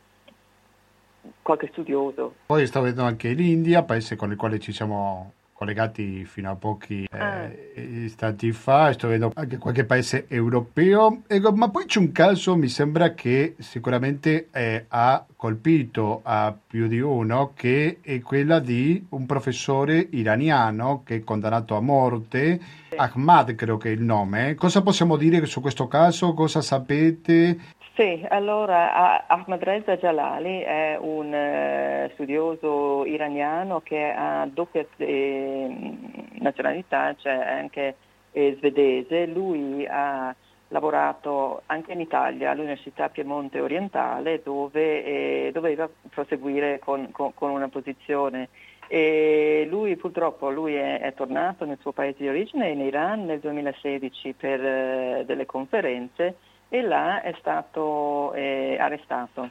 qualche 1.43 1.69
studioso. 1.73 2.35
Poi 2.47 2.67
sto 2.67 2.81
vedendo 2.81 3.05
anche 3.05 3.33
l'India, 3.33 3.83
paese 3.83 4.17
con 4.17 4.31
il 4.31 4.37
quale 4.37 4.59
ci 4.59 4.73
siamo 4.73 5.33
collegati 5.63 6.25
fino 6.25 6.51
a 6.51 6.57
pochi 6.57 7.05
eh, 7.05 7.19
ah. 7.19 7.49
istanti 7.77 8.51
fa, 8.51 8.93
sto 8.93 9.07
vedendo 9.07 9.31
anche 9.37 9.59
qualche 9.59 9.85
paese 9.85 10.27
europeo, 10.27 11.23
ecco, 11.29 11.53
ma 11.53 11.71
poi 11.71 11.85
c'è 11.85 12.01
un 12.01 12.11
caso, 12.11 12.57
mi 12.57 12.67
sembra 12.67 13.15
che 13.15 13.55
sicuramente 13.61 14.49
eh, 14.51 14.87
ha 14.89 15.25
colpito 15.37 16.21
a 16.25 16.53
più 16.67 16.89
di 16.89 16.99
uno, 16.99 17.53
che 17.55 17.99
è 18.01 18.21
quella 18.21 18.59
di 18.59 19.07
un 19.11 19.25
professore 19.25 20.09
iraniano 20.11 21.03
che 21.05 21.17
è 21.17 21.25
condannato 21.25 21.77
a 21.77 21.81
morte. 21.81 22.61
Ahmad 22.97 23.55
credo 23.55 23.77
che 23.77 23.91
è 23.91 23.93
il 23.93 24.03
nome. 24.03 24.55
Cosa 24.57 24.83
possiamo 24.83 25.17
dire 25.17 25.47
su 25.47 25.61
questo 25.61 25.87
caso? 25.87 26.35
Cosa 26.35 26.61
sapete? 26.61 27.59
Sì, 27.95 28.25
allora 28.27 29.27
Ahmad 29.27 29.63
Reza 29.63 29.99
Jalali 29.99 30.61
è 30.61 30.97
un 30.99 31.33
eh, 31.35 32.11
studioso 32.15 33.05
iraniano 33.05 33.83
che 33.83 34.11
ha 34.11 34.49
doppia 34.51 34.87
eh, 34.97 35.97
nazionalità, 36.39 37.15
cioè 37.17 37.35
anche 37.35 37.97
eh, 38.33 38.55
svedese. 38.57 39.27
Lui 39.27 39.87
ha 39.87 40.35
lavorato 40.69 41.65
anche 41.67 41.93
in 41.93 42.01
Italia 42.01 42.51
all'Università 42.53 43.11
Piemonte 43.11 43.61
Orientale 43.61 44.41
dove 44.43 45.05
eh, 45.05 45.51
doveva 45.53 45.87
proseguire 46.09 46.79
con, 46.79 47.11
con, 47.11 47.35
con 47.35 47.51
una 47.51 47.69
posizione. 47.69 48.49
E 48.89 49.67
lui 49.69 49.97
purtroppo 49.97 50.51
lui 50.51 50.75
è, 50.77 50.99
è, 51.01 51.13
tornato 51.13 51.67
nel 51.67 51.79
suo 51.81 51.93
paese 51.93 52.23
di 52.23 52.29
origine, 52.29 52.71
in 52.71 52.81
Iran, 52.81 53.27
nel 53.27 53.41
2016 53.41 54.33
per 54.33 54.65
eh, 54.65 55.25
delle 55.27 55.45
conferenze 55.45 56.37
e 56.73 56.81
là 56.81 57.21
è 57.21 57.35
stato 57.39 58.33
eh, 58.33 58.79
arrestato 58.81 59.51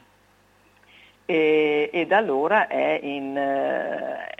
e, 1.24 1.88
e, 1.92 2.04
da 2.04 2.16
allora 2.16 2.66
è 2.66 2.98
in, 3.00 3.36
eh, 3.36 4.34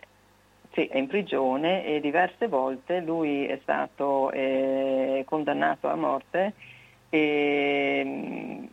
sì, 0.72 0.86
è 0.86 0.98
in, 0.98 1.06
prigione 1.06 1.86
e 1.86 2.00
diverse 2.00 2.48
volte 2.48 2.98
lui 2.98 3.46
è 3.46 3.60
stato 3.62 4.32
eh, 4.32 5.22
condannato 5.26 5.86
a 5.86 5.94
morte 5.94 6.54
e 7.08 8.02
mm, 8.04 8.64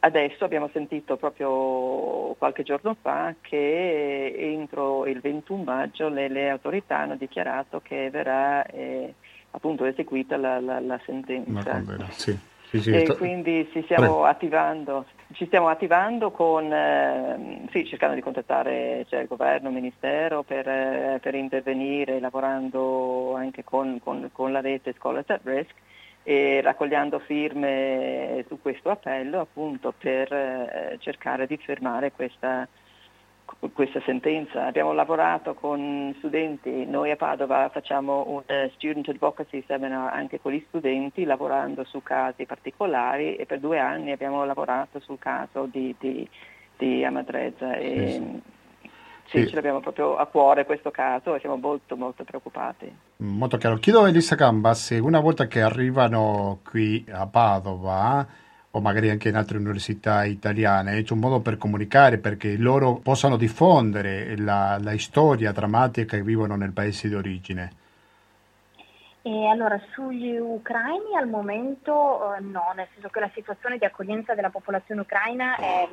adesso 0.00 0.44
abbiamo 0.44 0.70
sentito 0.72 1.16
proprio 1.16 2.36
qualche 2.38 2.62
giorno 2.62 2.96
fa 3.02 3.34
che 3.40 4.36
entro 4.38 5.04
il 5.06 5.18
21 5.18 5.64
maggio 5.64 6.08
le, 6.08 6.28
le 6.28 6.48
autorità 6.48 6.98
hanno 6.98 7.16
dichiarato 7.16 7.80
che 7.80 8.08
verrà 8.08 8.64
eh, 8.66 9.14
appunto 9.50 9.84
eseguita 9.84 10.36
la, 10.36 10.60
la, 10.60 10.78
la 10.78 11.00
sentenza. 11.04 11.82
Sì. 12.10 12.56
Sì, 12.70 12.80
sì, 12.82 12.90
e 12.90 13.04
sto... 13.06 13.16
quindi 13.16 13.66
ci 13.72 13.82
stiamo, 13.84 14.24
attivando, 14.24 15.06
ci 15.32 15.46
stiamo 15.46 15.68
attivando 15.68 16.30
con, 16.30 16.70
eh, 16.70 17.66
sì, 17.70 17.86
cercando 17.86 18.14
di 18.14 18.20
contattare 18.20 19.06
cioè, 19.08 19.20
il 19.20 19.26
governo, 19.26 19.68
il 19.68 19.74
ministero 19.74 20.42
per, 20.42 20.68
eh, 20.68 21.18
per 21.22 21.34
intervenire, 21.34 22.20
lavorando 22.20 23.34
anche 23.34 23.64
con, 23.64 24.00
con, 24.02 24.28
con, 24.32 24.52
la 24.52 24.60
rete 24.60 24.92
Scholars 24.98 25.30
at 25.30 25.40
Risk 25.44 25.74
e 26.22 26.60
raccogliendo 26.60 27.20
firme 27.20 28.44
su 28.48 28.60
questo 28.60 28.90
appello 28.90 29.40
appunto 29.40 29.94
per 29.96 30.30
eh, 30.30 30.96
cercare 31.00 31.46
di 31.46 31.56
fermare 31.56 32.12
questa, 32.12 32.68
questa 33.72 34.00
sentenza. 34.04 34.66
Abbiamo 34.66 34.92
lavorato 34.92 35.54
con 35.54 36.14
studenti, 36.18 36.86
noi 36.86 37.10
a 37.10 37.16
Padova 37.16 37.68
facciamo 37.70 38.24
un 38.28 38.42
uh, 38.46 38.70
student 38.74 39.08
advocacy 39.08 39.64
seminar 39.66 40.12
anche 40.12 40.40
con 40.40 40.52
gli 40.52 40.64
studenti 40.68 41.24
lavorando 41.24 41.84
su 41.84 42.02
casi 42.02 42.44
particolari 42.44 43.36
e 43.36 43.46
per 43.46 43.60
due 43.60 43.78
anni 43.78 44.12
abbiamo 44.12 44.44
lavorato 44.44 45.00
sul 45.00 45.18
caso 45.18 45.68
di, 45.70 45.94
di, 45.98 46.28
di 46.76 47.04
Amadrezza. 47.04 47.74
E, 47.74 48.10
sì, 48.10 48.88
sì. 49.26 49.40
sì, 49.40 49.48
ce 49.48 49.54
l'abbiamo 49.54 49.80
proprio 49.80 50.16
a 50.16 50.26
cuore 50.26 50.64
questo 50.64 50.90
caso 50.90 51.34
e 51.34 51.40
siamo 51.40 51.56
molto 51.56 51.96
molto 51.96 52.24
preoccupati. 52.24 52.90
Molto 53.18 53.56
chiaro. 53.56 53.76
Chiedo 53.76 54.02
a 54.02 54.08
Elisa 54.08 54.34
Gambas, 54.34 54.96
una 55.00 55.20
volta 55.20 55.46
che 55.46 55.60
arrivano 55.60 56.60
qui 56.64 57.04
a 57.10 57.26
Padova 57.26 58.46
o 58.72 58.80
magari 58.80 59.08
anche 59.08 59.28
in 59.28 59.36
altre 59.36 59.56
università 59.56 60.24
italiane, 60.24 61.02
c'è 61.02 61.12
un 61.12 61.20
modo 61.20 61.40
per 61.40 61.56
comunicare 61.56 62.18
perché 62.18 62.56
loro 62.56 62.96
possano 62.96 63.36
diffondere 63.36 64.36
la, 64.36 64.78
la 64.80 64.96
storia 64.98 65.52
drammatica 65.52 66.16
che 66.16 66.22
vivono 66.22 66.54
nel 66.54 66.72
paese 66.72 67.08
di 67.08 67.14
origine. 67.14 67.72
E 69.22 69.46
allora, 69.46 69.80
sugli 69.92 70.36
ucraini 70.36 71.16
al 71.16 71.28
momento 71.28 72.34
eh, 72.34 72.40
no, 72.40 72.72
nel 72.74 72.86
senso 72.92 73.08
che 73.08 73.20
la 73.20 73.30
situazione 73.34 73.76
di 73.76 73.84
accoglienza 73.84 74.34
della 74.34 74.50
popolazione 74.50 75.00
ucraina 75.00 75.56
è, 75.56 75.88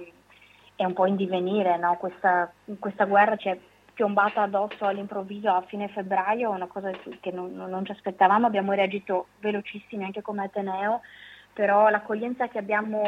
è 0.76 0.86
un 0.86 0.93
po' 0.93 1.05
in 1.05 1.15
divenire, 1.15 1.78
no? 1.78 1.97
questa, 1.97 2.51
questa, 2.80 3.05
guerra 3.05 3.36
ci 3.36 3.49
è 3.49 3.57
piombata 3.93 4.43
addosso 4.43 4.86
all'improvviso 4.86 5.49
a 5.49 5.63
fine 5.67 5.88
febbraio, 5.88 6.49
una 6.49 6.67
cosa 6.67 6.91
che 7.19 7.32
non, 7.32 7.53
non 7.53 7.86
ci 7.86 7.91
aspettavamo, 7.91 8.45
abbiamo 8.45 8.73
reagito 8.73 9.28
velocissimi 9.39 10.03
anche 10.03 10.21
come 10.21 10.43
Ateneo 10.43 11.01
però 11.56 11.88
l'accoglienza 11.88 12.49
che 12.49 12.58
abbiamo 12.58 13.01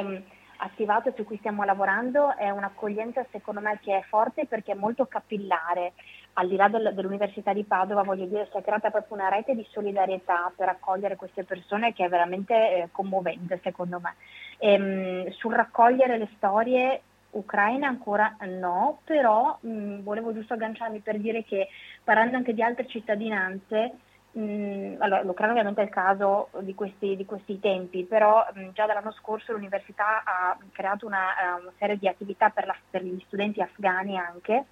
attivato 0.59 1.09
e 1.09 1.13
su 1.15 1.25
cui 1.25 1.37
stiamo 1.37 1.65
lavorando 1.65 2.35
è 2.35 2.49
un'accoglienza 2.49 3.25
secondo 3.29 3.59
me 3.59 3.77
che 3.81 3.97
è 3.97 4.03
forte 4.07 4.45
perché 4.45 4.71
è 4.71 4.75
molto 4.75 5.05
capillare. 5.05 5.93
Al 6.39 6.47
di 6.47 6.55
là 6.55 6.69
del, 6.69 6.93
dell'Università 6.93 7.51
di 7.51 7.63
Padova, 7.65 8.03
voglio 8.03 8.25
dire, 8.25 8.47
si 8.51 8.57
è 8.57 8.61
creata 8.61 8.89
proprio 8.89 9.17
una 9.17 9.27
rete 9.27 9.53
di 9.53 9.67
solidarietà 9.69 10.51
per 10.55 10.69
accogliere 10.69 11.15
queste 11.15 11.43
persone 11.43 11.93
che 11.93 12.05
è 12.05 12.09
veramente 12.09 12.53
eh, 12.53 12.89
commovente 12.91 13.59
secondo 13.63 13.99
me. 13.99 14.15
E, 14.57 14.73
ehm, 14.73 15.29
sul 15.31 15.53
raccogliere 15.53 16.17
le 16.17 16.29
storie 16.37 17.01
ucraine 17.31 17.85
ancora 17.85 18.37
no, 18.41 18.99
però 19.03 19.57
mh, 19.59 20.01
volevo 20.01 20.33
giusto 20.33 20.53
agganciarmi 20.53 20.99
per 20.99 21.19
dire 21.19 21.43
che 21.43 21.67
parlando 22.03 22.37
anche 22.37 22.53
di 22.53 22.61
altre 22.61 22.87
cittadinanze, 22.87 23.93
Mm, 24.37 25.01
allora, 25.01 25.23
l'Ucraina 25.23 25.53
ovviamente 25.53 25.81
è 25.81 25.85
il 25.85 25.89
caso 25.89 26.49
di 26.59 26.75
questi, 26.75 27.15
di 27.15 27.25
questi 27.25 27.59
tempi, 27.59 28.03
però 28.03 28.45
mh, 28.53 28.69
già 28.73 28.85
dall'anno 28.85 29.11
scorso 29.13 29.51
l'università 29.51 30.21
ha 30.23 30.55
creato 30.71 31.07
una, 31.07 31.57
uh, 31.57 31.61
una 31.61 31.71
serie 31.79 31.97
di 31.97 32.07
attività 32.07 32.49
per, 32.49 32.67
la, 32.67 32.75
per, 32.89 33.03
gli 33.03 33.19
studenti 33.25 33.61
afghani 33.61 34.15
anche, 34.15 34.65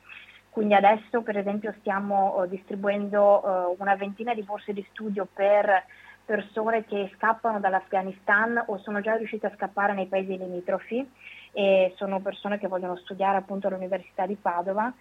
quindi 0.52 0.76
adesso 0.76 1.24
per 1.24 1.38
esempio 1.38 1.74
stiamo 1.80 2.38
uh, 2.38 2.48
distribuendo 2.48 3.42
uh, 3.44 3.76
una 3.80 3.96
ventina 3.96 4.36
di 4.36 4.44
borse 4.44 4.72
di 4.72 4.86
studio 4.92 5.28
per 5.34 5.84
persone 6.24 6.86
che 6.86 7.12
scappano 7.16 7.60
dall'Afghanistan 7.60 8.66
o 8.68 8.78
sono 8.80 9.02
già 9.02 9.16
riuscite 9.16 9.48
a 9.48 9.54
scappare 9.56 9.94
nei 9.94 10.08
paesi 10.08 10.38
limitrofi 10.38 11.10
e 11.54 11.94
sono 11.96 12.20
persone 12.20 12.60
che 12.60 12.68
vogliono 12.68 12.98
studiare 12.98 13.38
appunto 13.38 13.68
all'Università 13.68 14.28
di 14.28 14.36
Padova 14.36 14.94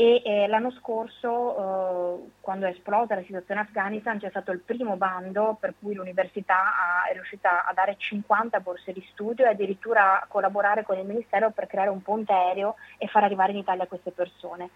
e 0.00 0.22
eh, 0.24 0.46
l'anno 0.46 0.70
scorso 0.70 2.16
eh, 2.16 2.30
quando 2.40 2.64
è 2.64 2.70
esplosa 2.70 3.16
la 3.16 3.20
situazione 3.20 3.60
in 3.60 3.66
Afghanistan 3.66 4.18
c'è 4.18 4.30
stato 4.30 4.50
il 4.50 4.60
primo 4.60 4.96
bando 4.96 5.58
per 5.60 5.74
cui 5.78 5.92
l'università 5.92 7.04
è 7.06 7.12
riuscita 7.12 7.66
a 7.66 7.74
dare 7.74 7.96
50 7.98 8.60
borse 8.60 8.94
di 8.94 9.06
studio 9.10 9.44
e 9.44 9.48
addirittura 9.48 10.24
collaborare 10.26 10.84
con 10.84 10.96
il 10.96 11.04
Ministero 11.04 11.50
per 11.50 11.66
creare 11.66 11.90
un 11.90 12.00
ponte 12.00 12.32
aereo 12.32 12.76
e 12.96 13.08
far 13.08 13.24
arrivare 13.24 13.52
in 13.52 13.58
Italia 13.58 13.86
queste 13.86 14.10
persone. 14.10 14.70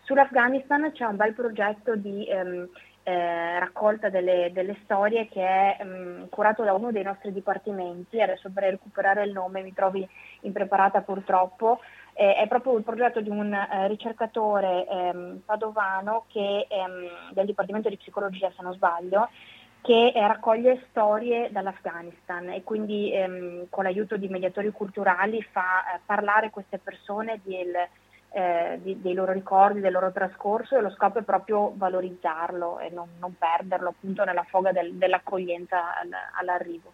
Sull'Afghanistan 0.00 0.90
c'è 0.92 1.04
un 1.04 1.16
bel 1.16 1.34
progetto 1.34 1.94
di 1.94 2.26
ehm, 2.26 2.66
eh, 3.02 3.58
raccolta 3.58 4.08
delle, 4.08 4.50
delle, 4.52 4.76
storie 4.84 5.26
che 5.28 5.42
è 5.42 5.76
ehm, 5.80 6.28
curato 6.28 6.62
da 6.62 6.74
uno 6.74 6.92
dei 6.92 7.02
nostri 7.02 7.32
dipartimenti, 7.32 8.20
adesso 8.20 8.48
dovrei 8.48 8.70
recuperare 8.70 9.24
il 9.24 9.32
nome, 9.32 9.62
mi 9.62 9.72
trovi 9.72 10.06
impreparata 10.42 11.00
purtroppo, 11.00 11.80
eh, 12.12 12.34
è 12.34 12.46
proprio 12.46 12.76
il 12.76 12.84
progetto 12.84 13.20
di 13.20 13.30
un 13.30 13.52
eh, 13.52 13.88
ricercatore 13.88 14.86
ehm, 14.86 15.42
padovano 15.44 16.24
che, 16.28 16.66
ehm, 16.68 17.32
del 17.32 17.46
Dipartimento 17.46 17.88
di 17.88 17.96
Psicologia, 17.96 18.52
se 18.54 18.62
non 18.62 18.74
sbaglio, 18.74 19.28
che 19.82 20.12
eh, 20.14 20.26
raccoglie 20.26 20.84
storie 20.90 21.50
dall'Afghanistan 21.50 22.50
e 22.50 22.62
quindi 22.62 23.12
ehm, 23.12 23.66
con 23.70 23.84
l'aiuto 23.84 24.16
di 24.16 24.28
mediatori 24.28 24.70
culturali 24.70 25.42
fa 25.50 25.94
eh, 25.94 26.00
parlare 26.04 26.50
queste 26.50 26.78
persone 26.78 27.40
del, 27.42 27.74
eh, 28.32 28.78
di, 28.82 29.00
dei 29.00 29.14
loro 29.14 29.32
ricordi, 29.32 29.80
del 29.80 29.92
loro 29.92 30.12
trascorso 30.12 30.76
e 30.76 30.80
lo 30.80 30.90
scopo 30.90 31.18
è 31.18 31.22
proprio 31.22 31.72
valorizzarlo 31.74 32.78
e 32.78 32.90
non, 32.90 33.08
non 33.18 33.34
perderlo 33.36 33.88
appunto 33.88 34.24
nella 34.24 34.44
foga 34.44 34.72
del, 34.72 34.94
dell'accoglienza 34.94 35.98
all, 35.98 36.12
all'arrivo. 36.38 36.92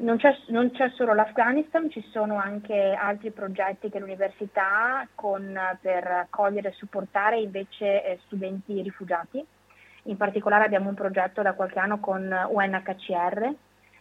Non 0.00 0.16
c'è, 0.16 0.36
non 0.48 0.70
c'è, 0.70 0.90
solo 0.90 1.12
l'Afghanistan, 1.12 1.90
ci 1.90 2.06
sono 2.12 2.38
anche 2.38 2.92
altri 2.92 3.32
progetti 3.32 3.90
che 3.90 3.98
l'università 3.98 5.00
ha 5.00 5.08
per 5.80 6.06
accogliere 6.06 6.68
e 6.68 6.72
supportare 6.72 7.40
invece 7.40 8.04
eh, 8.04 8.20
studenti 8.26 8.80
rifugiati. 8.80 9.44
In 10.04 10.16
particolare 10.16 10.64
abbiamo 10.64 10.88
un 10.88 10.94
progetto 10.94 11.42
da 11.42 11.54
qualche 11.54 11.80
anno 11.80 11.98
con 11.98 12.22
UNHCR 12.22 13.54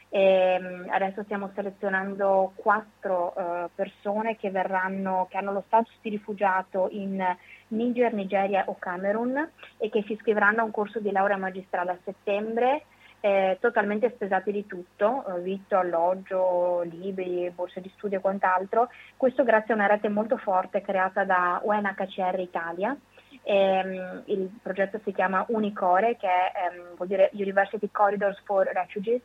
e 0.10 0.58
mm, 0.60 0.90
adesso 0.90 1.24
stiamo 1.24 1.52
selezionando 1.54 2.54
quattro 2.56 3.34
uh, 3.36 3.70
persone 3.76 4.38
che, 4.38 4.50
verranno, 4.50 5.28
che 5.30 5.38
hanno 5.38 5.52
lo 5.52 5.64
status 5.68 5.96
di 6.02 6.10
rifugiato 6.10 6.88
in 6.92 7.24
Niger, 7.70 8.14
Nigeria 8.14 8.64
o 8.68 8.78
Camerun 8.80 9.50
e 9.78 9.90
che 9.90 10.04
si 10.04 10.14
iscriveranno 10.14 10.62
a 10.62 10.64
un 10.64 10.72
corso 10.72 11.00
di 11.00 11.12
laurea 11.12 11.38
magistrale 11.38 11.92
a 11.92 11.98
settembre 12.04 12.84
eh, 13.20 13.58
totalmente 13.60 14.12
spesati 14.16 14.52
di 14.52 14.66
tutto, 14.66 15.26
eh, 15.28 15.42
vitto, 15.42 15.78
alloggio, 15.78 16.82
libri, 16.84 17.52
borse 17.54 17.82
di 17.82 17.92
studio 17.96 18.20
e 18.20 18.22
quant'altro. 18.22 18.90
Questo 19.16 19.44
grazie 19.44 19.74
a 19.74 19.78
una 19.78 19.88
rete 19.88 20.08
molto 20.08 20.38
forte 20.38 20.82
creata 20.82 21.24
da 21.24 21.60
UNHCR 21.64 22.40
Italia. 22.40 22.96
Ehm, 23.44 24.24
il 24.26 24.50
progetto 24.62 25.00
si 25.04 25.12
chiama 25.14 25.46
Unicore, 25.50 26.16
che 26.18 26.28
è, 26.28 26.72
ehm, 26.72 26.96
vuol 26.96 27.08
dire 27.08 27.30
University 27.34 27.90
Corridors 27.92 28.40
for 28.44 28.66
Refugees. 28.66 29.22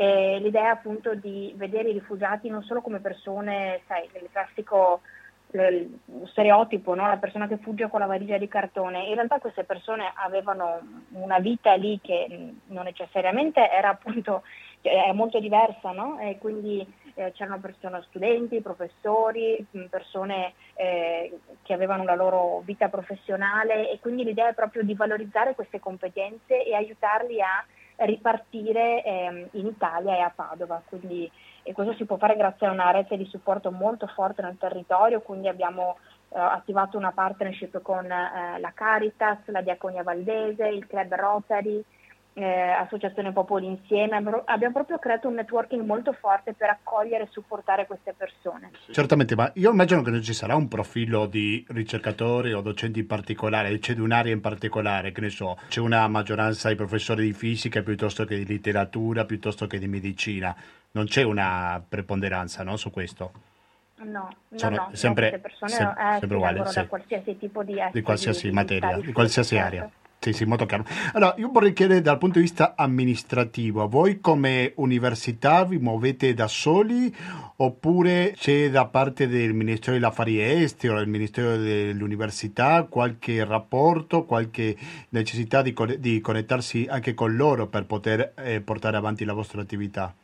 E 0.00 0.38
l'idea 0.38 0.62
è 0.62 0.68
appunto 0.68 1.14
di 1.14 1.52
vedere 1.56 1.90
i 1.90 1.92
rifugiati 1.92 2.48
non 2.48 2.62
solo 2.62 2.80
come 2.80 3.00
persone, 3.00 3.82
sai, 3.86 4.08
del 4.10 4.30
classico 4.32 5.02
lo 5.50 6.26
stereotipo, 6.28 6.94
no? 6.94 7.06
la 7.06 7.18
persona 7.18 7.46
che 7.46 7.58
fugge 7.58 7.90
con 7.90 8.00
la 8.00 8.06
valigia 8.06 8.38
di 8.38 8.48
cartone. 8.48 9.08
In 9.08 9.14
realtà 9.14 9.40
queste 9.40 9.64
persone 9.64 10.10
avevano 10.14 11.04
una 11.10 11.38
vita 11.38 11.74
lì 11.74 12.00
che 12.00 12.54
non 12.68 12.84
necessariamente 12.84 13.70
era 13.70 13.90
appunto 13.90 14.42
era 14.80 15.12
molto 15.12 15.38
diversa, 15.38 15.90
no? 15.90 16.18
E 16.18 16.38
quindi 16.38 16.80
eh, 17.12 17.32
c'erano 17.32 17.60
persone, 17.60 18.02
studenti, 18.08 18.62
professori, 18.62 19.62
persone 19.90 20.54
eh, 20.76 21.38
che 21.62 21.74
avevano 21.74 22.04
la 22.04 22.14
loro 22.14 22.62
vita 22.64 22.88
professionale 22.88 23.90
e 23.90 23.98
quindi 24.00 24.24
l'idea 24.24 24.48
è 24.48 24.54
proprio 24.54 24.82
di 24.82 24.94
valorizzare 24.94 25.54
queste 25.54 25.78
competenze 25.78 26.64
e 26.64 26.74
aiutarli 26.74 27.42
a 27.42 27.62
ripartire 28.00 29.02
eh, 29.04 29.48
in 29.52 29.66
Italia 29.66 30.16
e 30.16 30.20
a 30.20 30.32
Padova. 30.34 30.82
Quindi, 30.88 31.30
e 31.62 31.72
questo 31.72 31.94
si 31.94 32.04
può 32.04 32.16
fare 32.16 32.36
grazie 32.36 32.66
a 32.66 32.70
una 32.70 32.90
rete 32.90 33.16
di 33.16 33.26
supporto 33.26 33.70
molto 33.70 34.06
forte 34.06 34.42
nel 34.42 34.58
territorio, 34.58 35.20
quindi 35.20 35.48
abbiamo 35.48 35.96
eh, 36.30 36.38
attivato 36.38 36.96
una 36.96 37.12
partnership 37.12 37.82
con 37.82 38.04
eh, 38.04 38.58
la 38.58 38.72
Caritas, 38.72 39.38
la 39.46 39.62
Diaconia 39.62 40.02
Valdese, 40.02 40.68
il 40.68 40.86
Club 40.86 41.14
Rotary, 41.14 41.84
eh, 42.34 42.70
Associazione 42.70 43.32
Popoli 43.32 43.66
Insieme, 43.66 44.16
abbiamo 44.44 44.74
proprio 44.74 44.98
creato 44.98 45.28
un 45.28 45.34
networking 45.34 45.84
molto 45.84 46.12
forte 46.12 46.52
per 46.52 46.70
accogliere 46.70 47.24
e 47.24 47.28
supportare 47.30 47.86
queste 47.86 48.14
persone. 48.16 48.70
Certamente, 48.90 49.34
ma 49.34 49.50
io 49.54 49.70
immagino 49.70 50.02
che 50.02 50.10
non 50.10 50.22
ci 50.22 50.32
sarà 50.32 50.54
un 50.54 50.68
profilo 50.68 51.26
di 51.26 51.64
ricercatori 51.68 52.52
o 52.52 52.60
docenti 52.60 53.00
in 53.00 53.06
particolare, 53.06 53.78
c'è 53.78 53.94
di 53.94 54.00
un'area 54.00 54.32
in 54.32 54.40
particolare, 54.40 55.12
che 55.12 55.20
ne 55.20 55.30
so, 55.30 55.58
c'è 55.68 55.80
una 55.80 56.06
maggioranza 56.08 56.68
di 56.68 56.76
professori 56.76 57.24
di 57.24 57.32
fisica 57.32 57.82
piuttosto 57.82 58.24
che 58.24 58.36
di 58.36 58.46
letteratura, 58.46 59.24
piuttosto 59.24 59.66
che 59.66 59.78
di 59.78 59.88
medicina, 59.88 60.54
non 60.92 61.06
c'è 61.06 61.22
una 61.22 61.82
preponderanza 61.86 62.62
no, 62.62 62.76
su 62.76 62.90
questo? 62.90 63.32
No, 64.02 64.34
no, 64.48 64.68
no, 64.70 64.90
sempre, 64.92 65.28
queste 65.28 65.46
persone 65.46 65.70
sem- 65.72 65.94
eh, 65.98 66.18
sempre 66.20 66.36
uguali, 66.36 66.62
sì. 66.66 66.74
da 66.74 66.86
qualsiasi 66.86 67.36
tipo 67.36 67.62
di, 67.62 67.76
di 67.92 68.00
qualsiasi 68.00 68.48
di, 68.48 68.54
materia, 68.54 68.94
di, 68.96 69.02
di 69.02 69.12
qualsiasi 69.12 69.56
certo. 69.56 69.66
area. 69.66 69.90
Sì, 70.22 70.34
sì, 70.34 70.44
molto 70.44 70.66
chiaro. 70.66 70.84
Allora, 71.14 71.34
io 71.38 71.48
vorrei 71.50 71.72
chiedere 71.72 72.02
dal 72.02 72.18
punto 72.18 72.38
di 72.38 72.44
vista 72.44 72.74
amministrativo, 72.76 73.88
voi 73.88 74.20
come 74.20 74.74
università 74.76 75.64
vi 75.64 75.78
muovete 75.78 76.34
da 76.34 76.46
soli 76.46 77.10
oppure 77.56 78.34
c'è 78.36 78.68
da 78.68 78.84
parte 78.84 79.28
del 79.28 79.54
Ministero 79.54 79.92
degli 79.92 80.04
Affari 80.04 80.38
Esteri 80.38 80.92
o 80.92 80.98
del 80.98 81.08
Ministero 81.08 81.56
dell'Università 81.56 82.82
qualche 82.84 83.42
rapporto, 83.46 84.26
qualche 84.26 84.76
necessità 85.08 85.62
di, 85.62 85.74
di 85.98 86.20
connettersi 86.20 86.86
anche 86.86 87.14
con 87.14 87.34
loro 87.34 87.68
per 87.68 87.86
poter 87.86 88.34
eh, 88.36 88.60
portare 88.60 88.98
avanti 88.98 89.24
la 89.24 89.32
vostra 89.32 89.62
attività? 89.62 90.14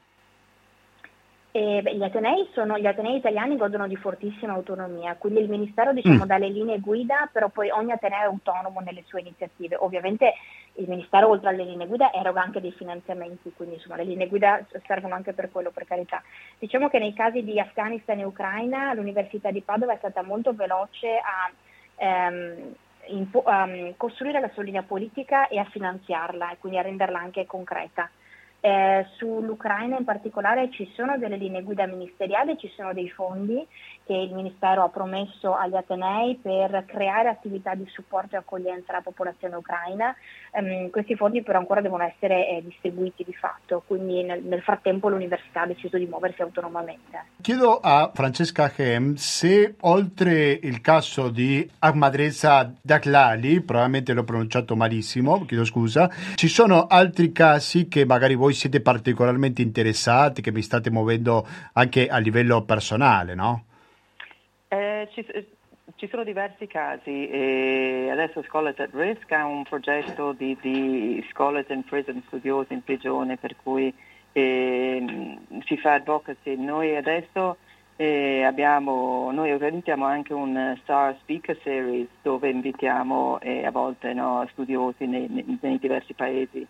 E, 1.56 1.80
beh, 1.80 1.94
gli, 1.94 2.02
atenei 2.02 2.46
sono, 2.52 2.76
gli, 2.76 2.84
atenei 2.84 3.16
italiani 3.16 3.56
godono 3.56 3.88
di 3.88 3.96
fortissima 3.96 4.52
autonomia, 4.52 5.16
quindi 5.16 5.40
il 5.40 5.48
Ministero 5.48 5.94
diciamo, 5.94 6.24
mm. 6.24 6.28
dà 6.28 6.36
le 6.36 6.50
linee 6.50 6.80
guida, 6.80 7.30
però 7.32 7.48
poi 7.48 7.70
ogni 7.70 7.92
ateneo 7.92 8.20
è 8.20 8.24
autonomo 8.24 8.80
nelle 8.80 9.04
sue 9.06 9.20
iniziative. 9.20 9.76
Ovviamente 9.76 10.34
il 10.74 10.86
Ministero 10.86 11.30
oltre 11.30 11.48
alle 11.48 11.64
linee 11.64 11.86
guida 11.86 12.12
eroga 12.12 12.42
anche 12.42 12.60
dei 12.60 12.72
finanziamenti, 12.72 13.54
quindi 13.56 13.76
insomma, 13.76 13.96
le 13.96 14.04
linee 14.04 14.28
guida 14.28 14.66
servono 14.86 15.14
anche 15.14 15.32
per 15.32 15.50
quello, 15.50 15.70
per 15.70 15.86
carità. 15.86 16.22
Diciamo 16.58 16.90
che 16.90 16.98
nei 16.98 17.14
casi 17.14 17.42
di 17.42 17.58
Afghanistan 17.58 18.18
e 18.18 18.24
Ucraina 18.24 18.92
l'Università 18.92 19.50
di 19.50 19.62
Padova 19.62 19.94
è 19.94 19.96
stata 19.96 20.22
molto 20.22 20.52
veloce 20.52 21.08
a 21.16 21.50
ehm, 22.04 22.74
impo- 23.06 23.44
um, 23.46 23.94
costruire 23.96 24.40
la 24.40 24.50
sua 24.52 24.62
linea 24.62 24.82
politica 24.82 25.48
e 25.48 25.56
a 25.56 25.64
finanziarla 25.64 26.52
e 26.52 26.58
quindi 26.58 26.76
a 26.76 26.82
renderla 26.82 27.18
anche 27.18 27.46
concreta. 27.46 28.10
Eh, 28.66 29.06
sull'Ucraina 29.16 29.96
in 29.96 30.04
particolare 30.04 30.72
ci 30.72 30.90
sono 30.96 31.16
delle 31.18 31.36
linee 31.36 31.62
guida 31.62 31.86
ministeriali, 31.86 32.58
ci 32.58 32.68
sono 32.74 32.92
dei 32.92 33.08
fondi 33.08 33.64
che 34.04 34.12
il 34.12 34.32
Ministero 34.32 34.82
ha 34.82 34.88
promesso 34.88 35.54
agli 35.54 35.76
Atenei 35.76 36.38
per 36.42 36.84
creare 36.86 37.28
attività 37.28 37.74
di 37.74 37.86
supporto 37.88 38.34
e 38.34 38.38
accoglienza 38.38 38.90
alla 38.90 39.02
popolazione 39.02 39.54
ucraina. 39.54 40.14
Um, 40.52 40.90
questi 40.90 41.14
fondi 41.14 41.42
però 41.42 41.58
ancora 41.58 41.80
devono 41.80 42.02
essere 42.02 42.48
eh, 42.48 42.62
distribuiti 42.64 43.22
di 43.24 43.34
fatto, 43.34 43.84
quindi 43.86 44.24
nel, 44.24 44.42
nel, 44.42 44.62
frattempo 44.62 45.08
l'università 45.08 45.62
ha 45.62 45.66
deciso 45.66 45.96
di 45.96 46.06
muoversi 46.06 46.42
autonomamente. 46.42 47.24
Chiedo 47.42 47.78
a 47.80 48.10
Francesca 48.12 48.72
Hem 48.76 49.14
se 49.14 49.76
oltre 49.80 50.50
il 50.50 50.80
caso 50.80 51.28
di 51.28 51.68
Ahmadreza 51.80 52.72
Daklali, 52.80 53.60
probabilmente 53.60 54.12
l'ho 54.12 54.24
pronunciato 54.24 54.74
malissimo, 54.74 55.44
chiedo 55.44 55.64
scusa, 55.64 56.10
ci 56.34 56.48
sono 56.48 56.86
altri 56.86 57.30
casi 57.30 57.86
che 57.88 58.04
magari 58.04 58.34
voi 58.34 58.54
siete 58.56 58.80
particolarmente 58.80 59.62
interessati, 59.62 60.42
che 60.42 60.50
vi 60.50 60.62
state 60.62 60.90
muovendo 60.90 61.46
anche 61.74 62.08
a 62.08 62.18
livello 62.18 62.62
personale, 62.62 63.34
no? 63.34 63.64
Eh, 64.68 65.08
ci, 65.12 65.24
ci, 65.94 66.08
sono 66.08 66.24
diversi 66.24 66.66
casi 66.66 67.28
e 67.28 68.08
adesso 68.10 68.42
Scholars 68.42 68.78
at 68.80 68.90
Risk 68.92 69.30
ha 69.30 69.46
un 69.46 69.62
progetto 69.62 70.32
di, 70.32 70.56
di 70.60 71.24
Scholars 71.30 71.68
in 71.68 71.84
Prison, 71.84 72.22
studiosi 72.26 72.72
in 72.72 72.82
prigione, 72.82 73.36
per 73.36 73.54
cui 73.62 73.94
eh, 74.32 75.38
si 75.64 75.76
fa 75.76 75.94
advocacy. 75.94 76.56
Noi 76.56 76.96
adesso 76.96 77.56
eh, 77.96 78.42
abbiamo, 78.42 79.30
noi 79.32 79.52
organizziamo 79.52 80.04
anche 80.04 80.34
un 80.34 80.76
Star 80.82 81.16
Speaker 81.20 81.58
Series 81.62 82.08
dove 82.20 82.50
invitiamo 82.50 83.40
eh, 83.40 83.64
a 83.64 83.70
volte 83.70 84.12
no, 84.12 84.46
studiosi 84.52 85.06
nei, 85.06 85.58
nei, 85.60 85.78
diversi 85.78 86.12
paesi. 86.12 86.66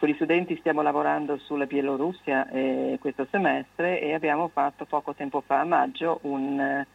Con 0.00 0.08
gli 0.08 0.14
studenti 0.14 0.56
stiamo 0.56 0.80
lavorando 0.80 1.36
sulla 1.36 1.66
Bielorussia 1.66 2.48
eh, 2.48 2.96
questo 2.98 3.26
semestre 3.30 4.00
e 4.00 4.14
abbiamo 4.14 4.48
fatto 4.48 4.86
poco 4.86 5.12
tempo 5.12 5.42
fa, 5.42 5.60
a 5.60 5.64
maggio, 5.64 6.20
un 6.22 6.86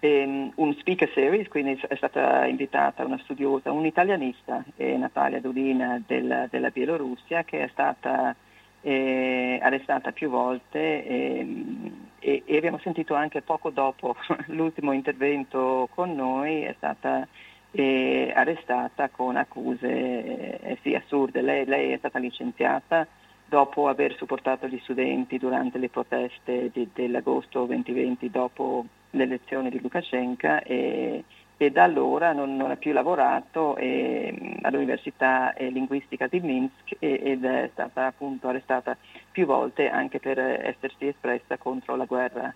ehm, 0.00 0.52
un 0.54 0.74
speaker 0.78 1.10
series, 1.12 1.46
quindi 1.48 1.78
è 1.86 1.94
stata 1.96 2.46
invitata 2.46 3.04
una 3.04 3.18
studiosa, 3.18 3.70
un'italianista, 3.70 4.64
eh, 4.76 4.96
Natalia 4.96 5.42
Dulina 5.42 6.00
del, 6.06 6.46
della 6.48 6.70
Bielorussia, 6.70 7.44
che 7.44 7.64
è 7.64 7.68
stata 7.68 8.34
eh, 8.80 9.58
arrestata 9.60 10.12
più 10.12 10.30
volte 10.30 11.04
ehm, 11.04 12.06
e, 12.18 12.44
e, 12.46 12.56
abbiamo 12.56 12.78
sentito 12.78 13.14
anche 13.14 13.42
poco 13.42 13.68
dopo 13.68 14.16
l'ultimo 14.48 14.92
intervento 14.92 15.86
con 15.94 16.14
noi, 16.14 16.62
è 16.62 16.72
stata 16.78 17.28
eh, 17.70 18.32
arrestata 18.34 19.08
con 19.08 19.36
accuse 19.36 20.60
eh, 20.60 20.78
sì, 20.82 20.94
assurde. 20.94 21.42
Lei, 21.42 21.66
lei, 21.66 21.92
è 21.92 21.98
stata 21.98 22.18
licenziata 22.18 23.06
dopo 23.46 23.88
aver 23.88 24.14
supportato 24.16 24.66
gli 24.66 24.78
studenti 24.82 25.38
durante 25.38 25.78
le 25.78 25.88
proteste 25.88 26.70
di, 26.72 26.88
dell'agosto 26.92 27.64
2020 27.64 28.30
dopo 28.30 28.84
l'elezione 29.10 29.70
di 29.70 29.80
Lukashenko 29.80 30.62
e, 30.64 31.24
e 31.56 31.70
da 31.70 31.82
allora 31.82 32.32
non, 32.32 32.56
non, 32.56 32.70
ha 32.70 32.76
più 32.76 32.92
lavorato 32.92 33.76
e, 33.76 34.58
all'Università 34.62 35.54
Linguistica 35.58 36.26
di 36.26 36.40
Minsk 36.40 36.96
ed 36.98 37.44
è 37.44 37.70
stata 37.72 38.06
appunto 38.06 38.48
arrestata 38.48 38.96
più 39.30 39.46
volte 39.46 39.88
anche 39.88 40.20
per 40.20 40.38
essersi 40.38 41.06
espressa 41.06 41.56
contro 41.56 41.96
la 41.96 42.04
guerra 42.04 42.54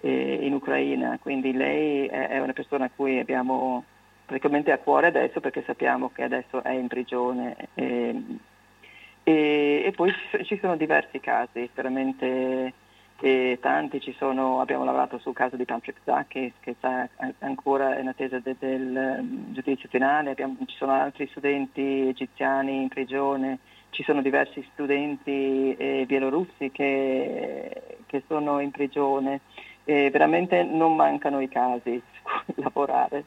eh, 0.00 0.38
in 0.40 0.54
Ucraina. 0.54 1.18
Quindi 1.20 1.52
lei 1.52 2.06
è 2.06 2.38
una 2.38 2.54
persona 2.54 2.86
a 2.86 2.90
cui 2.94 3.18
abbiamo 3.18 3.84
praticamente 4.32 4.72
a 4.72 4.78
cuore 4.78 5.08
adesso 5.08 5.40
perché 5.40 5.62
sappiamo 5.66 6.10
che 6.10 6.22
adesso 6.22 6.62
è 6.62 6.70
in 6.70 6.88
prigione. 6.88 7.54
E, 7.74 8.22
e, 9.24 9.82
e 9.84 9.92
poi 9.94 10.12
ci 10.44 10.58
sono 10.58 10.76
diversi 10.76 11.20
casi 11.20 11.68
veramente 11.74 12.72
tanti 13.60 14.00
sono, 14.18 14.60
abbiamo 14.60 14.84
lavorato 14.84 15.18
sul 15.18 15.32
caso 15.32 15.54
di 15.54 15.64
Patrick 15.64 16.00
Zacchi 16.02 16.52
che 16.58 16.74
sta 16.78 17.08
ancora 17.38 17.96
in 18.00 18.08
attesa 18.08 18.40
de, 18.40 18.56
del 18.58 19.20
um, 19.20 19.52
giudizio 19.52 19.88
finale, 19.88 20.30
abbiamo, 20.30 20.56
ci 20.66 20.74
sono 20.76 20.90
altri 20.90 21.28
studenti 21.28 22.08
egiziani 22.08 22.82
in 22.82 22.88
prigione, 22.88 23.58
ci 23.90 24.02
sono 24.02 24.22
diversi 24.22 24.66
studenti 24.72 25.76
eh, 25.76 26.04
bielorussi 26.04 26.72
che, 26.72 27.98
che, 28.06 28.24
sono 28.26 28.58
in 28.58 28.72
prigione 28.72 29.42
e 29.84 30.10
veramente 30.10 30.64
non 30.64 30.96
mancano 30.96 31.40
i 31.40 31.48
casi 31.48 32.02
su 32.14 32.22
cui 32.52 32.62
lavorare, 32.64 33.24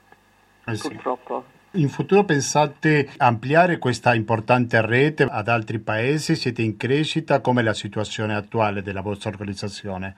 eh 0.66 0.76
sì. 0.76 0.90
purtroppo. 0.90 1.44
In 1.72 1.90
futuro 1.90 2.24
pensate 2.24 3.10
ampliare 3.18 3.78
questa 3.80 4.14
importante 4.14 4.80
rete 4.86 5.24
ad 5.24 5.50
altri 5.50 5.80
paesi? 5.80 6.36
Siete 6.36 6.62
in 6.62 6.78
crescita? 6.78 7.42
Com'è 7.42 7.62
la 7.62 7.74
situazione 7.74 8.34
attuale 8.34 8.82
della 8.82 9.02
vostra 9.02 9.30
organizzazione? 9.30 10.16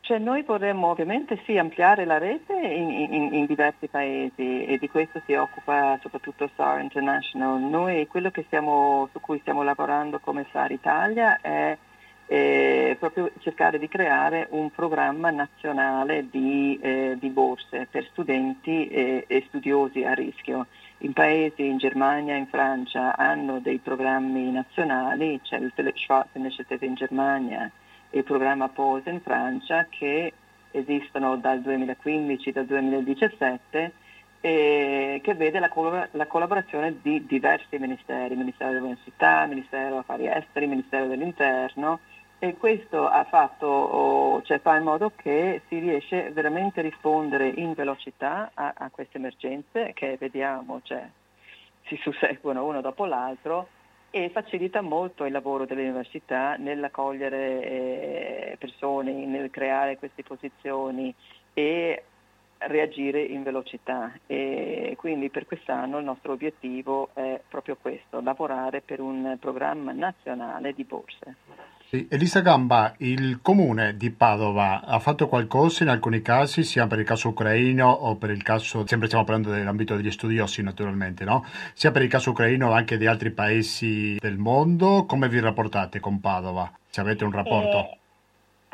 Cioè 0.00 0.18
noi 0.18 0.42
vorremmo 0.42 0.88
ovviamente 0.88 1.40
sì 1.44 1.58
ampliare 1.58 2.04
la 2.04 2.18
rete 2.18 2.54
in, 2.54 2.90
in, 2.90 3.34
in, 3.34 3.46
diversi 3.46 3.86
paesi 3.86 4.64
e 4.64 4.76
di 4.78 4.88
questo 4.88 5.20
si 5.26 5.34
occupa 5.34 5.96
soprattutto 6.00 6.50
SAR 6.56 6.80
International. 6.80 7.60
Noi 7.60 8.06
quello 8.08 8.32
stiamo, 8.46 9.08
su 9.12 9.20
cui 9.20 9.38
stiamo 9.40 9.62
lavorando 9.62 10.18
come 10.18 10.46
SAR 10.50 10.72
Italia 10.72 11.40
è 11.40 11.76
eh, 12.32 12.96
proprio 12.98 13.30
cercare 13.40 13.78
di 13.78 13.88
creare 13.88 14.46
un 14.52 14.70
programma 14.70 15.28
nazionale 15.28 16.30
di, 16.30 16.78
eh, 16.80 17.18
di 17.20 17.28
borse 17.28 17.86
per 17.90 18.06
studenti 18.10 18.88
e, 18.88 19.24
e, 19.26 19.44
studiosi 19.48 20.02
a 20.02 20.14
rischio. 20.14 20.66
In 21.00 21.12
paesi, 21.12 21.66
in 21.66 21.76
Germania, 21.76 22.34
in 22.34 22.46
Francia 22.46 23.14
hanno 23.16 23.58
dei 23.58 23.76
programmi 23.76 24.50
nazionali, 24.50 25.40
c'è 25.42 25.58
il 25.58 25.72
Schwarz 25.94 26.30
Initiative 26.32 26.86
in 26.86 26.94
Germania 26.94 27.70
e 28.08 28.18
il 28.18 28.24
programma 28.24 28.70
POSE 28.70 29.10
in 29.10 29.20
Francia 29.20 29.86
che 29.90 30.32
esistono 30.70 31.36
dal 31.36 31.60
2015, 31.60 32.50
dal 32.50 32.64
2017 32.64 33.92
eh, 34.40 35.20
che 35.22 35.34
vede 35.34 35.58
la, 35.58 35.68
collab- 35.68 36.08
la, 36.12 36.26
collaborazione 36.26 36.96
di 37.02 37.26
diversi 37.26 37.76
ministeri, 37.76 38.34
Ministero 38.36 38.72
dell'Università, 38.72 39.44
Ministero 39.44 39.98
Affari 39.98 40.28
Esteri, 40.28 40.66
Ministero 40.66 41.08
dell'Interno 41.08 42.00
e 42.44 42.56
questo 42.56 43.06
ha 43.06 43.22
fatto, 43.22 44.42
cioè 44.42 44.58
fa 44.58 44.74
in 44.74 44.82
modo 44.82 45.12
che 45.14 45.62
si 45.68 45.78
riesce 45.78 46.32
veramente 46.32 46.80
a 46.80 46.82
rispondere 46.82 47.46
in 47.46 47.72
velocità 47.72 48.50
a, 48.52 48.72
a 48.76 48.90
queste 48.90 49.18
emergenze 49.18 49.92
che 49.94 50.16
vediamo, 50.18 50.80
cioè, 50.82 51.08
si 51.86 51.96
susseguono 52.02 52.66
uno 52.66 52.80
dopo 52.80 53.04
l'altro 53.04 53.68
e 54.10 54.28
facilita 54.30 54.80
molto 54.80 55.24
il 55.24 55.30
lavoro 55.30 55.66
delle 55.66 55.82
università 55.82 56.56
nell'accogliere 56.56 57.62
eh, 57.62 58.56
persone, 58.58 59.12
nel 59.24 59.48
creare 59.50 59.96
queste 59.96 60.24
posizioni 60.24 61.14
e 61.54 62.02
reagire 62.58 63.22
in 63.22 63.44
velocità 63.44 64.18
e 64.26 64.96
quindi 64.98 65.30
per 65.30 65.46
quest'anno 65.46 65.98
il 65.98 66.04
nostro 66.04 66.32
obiettivo 66.32 67.10
è 67.12 67.40
proprio 67.48 67.76
questo, 67.80 68.20
lavorare 68.20 68.80
per 68.80 68.98
un 68.98 69.36
programma 69.38 69.92
nazionale 69.92 70.72
di 70.72 70.82
borse. 70.82 71.36
Elisa 71.94 72.40
Gamba, 72.40 72.94
il 73.00 73.42
comune 73.42 73.98
di 73.98 74.10
Padova 74.10 74.80
ha 74.80 74.98
fatto 74.98 75.28
qualcosa 75.28 75.82
in 75.82 75.90
alcuni 75.90 76.22
casi, 76.22 76.64
sia 76.64 76.86
per 76.86 76.98
il 76.98 77.04
caso 77.04 77.28
ucraino 77.28 77.86
o 77.86 78.16
per 78.16 78.30
il 78.30 78.42
caso, 78.42 78.86
sempre 78.86 79.08
stiamo 79.08 79.26
parlando 79.26 79.50
dell'ambito 79.50 79.94
degli 79.94 80.10
studiosi 80.10 80.62
naturalmente, 80.62 81.24
no? 81.24 81.44
sia 81.74 81.90
per 81.90 82.00
il 82.00 82.08
caso 82.08 82.30
ucraino 82.30 82.68
o 82.68 82.72
anche 82.72 82.96
di 82.96 83.06
altri 83.06 83.30
paesi 83.30 84.16
del 84.18 84.38
mondo, 84.38 85.04
come 85.04 85.28
vi 85.28 85.38
rapportate 85.38 86.00
con 86.00 86.18
Padova? 86.18 86.72
Se 86.88 87.02
avete 87.02 87.24
un 87.24 87.32
rapporto? 87.32 87.78
Eh, 87.80 87.98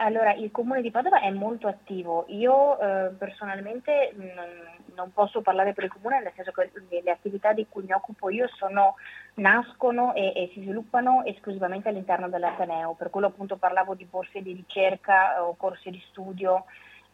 allora, 0.00 0.32
il 0.34 0.52
comune 0.52 0.80
di 0.80 0.92
Padova 0.92 1.20
è 1.20 1.30
molto 1.30 1.66
attivo. 1.66 2.24
Io 2.28 2.78
eh, 2.78 3.10
personalmente 3.18 4.14
non, 4.14 4.46
non, 4.94 5.12
posso 5.12 5.40
parlare 5.40 5.72
per 5.72 5.84
il 5.84 5.92
comune, 5.92 6.22
nel 6.22 6.32
senso 6.36 6.52
che 6.52 6.70
le, 6.88 7.10
attività 7.10 7.52
di 7.52 7.66
cui 7.68 7.82
mi 7.82 7.92
occupo 7.92 8.30
io 8.30 8.46
sono, 8.54 8.94
nascono 9.38 10.14
e, 10.14 10.32
e, 10.34 10.50
si 10.52 10.60
sviluppano 10.60 11.24
esclusivamente 11.24 11.88
all'interno 11.88 12.28
dell'Ateneo. 12.28 12.94
Per 12.94 13.10
quello 13.10 13.28
appunto 13.28 13.56
parlavo 13.56 13.94
di 13.94 14.04
borse 14.04 14.42
di 14.42 14.52
ricerca 14.52 15.42
o 15.44 15.56
corsi 15.56 15.90
di 15.90 16.02
studio, 16.08 16.64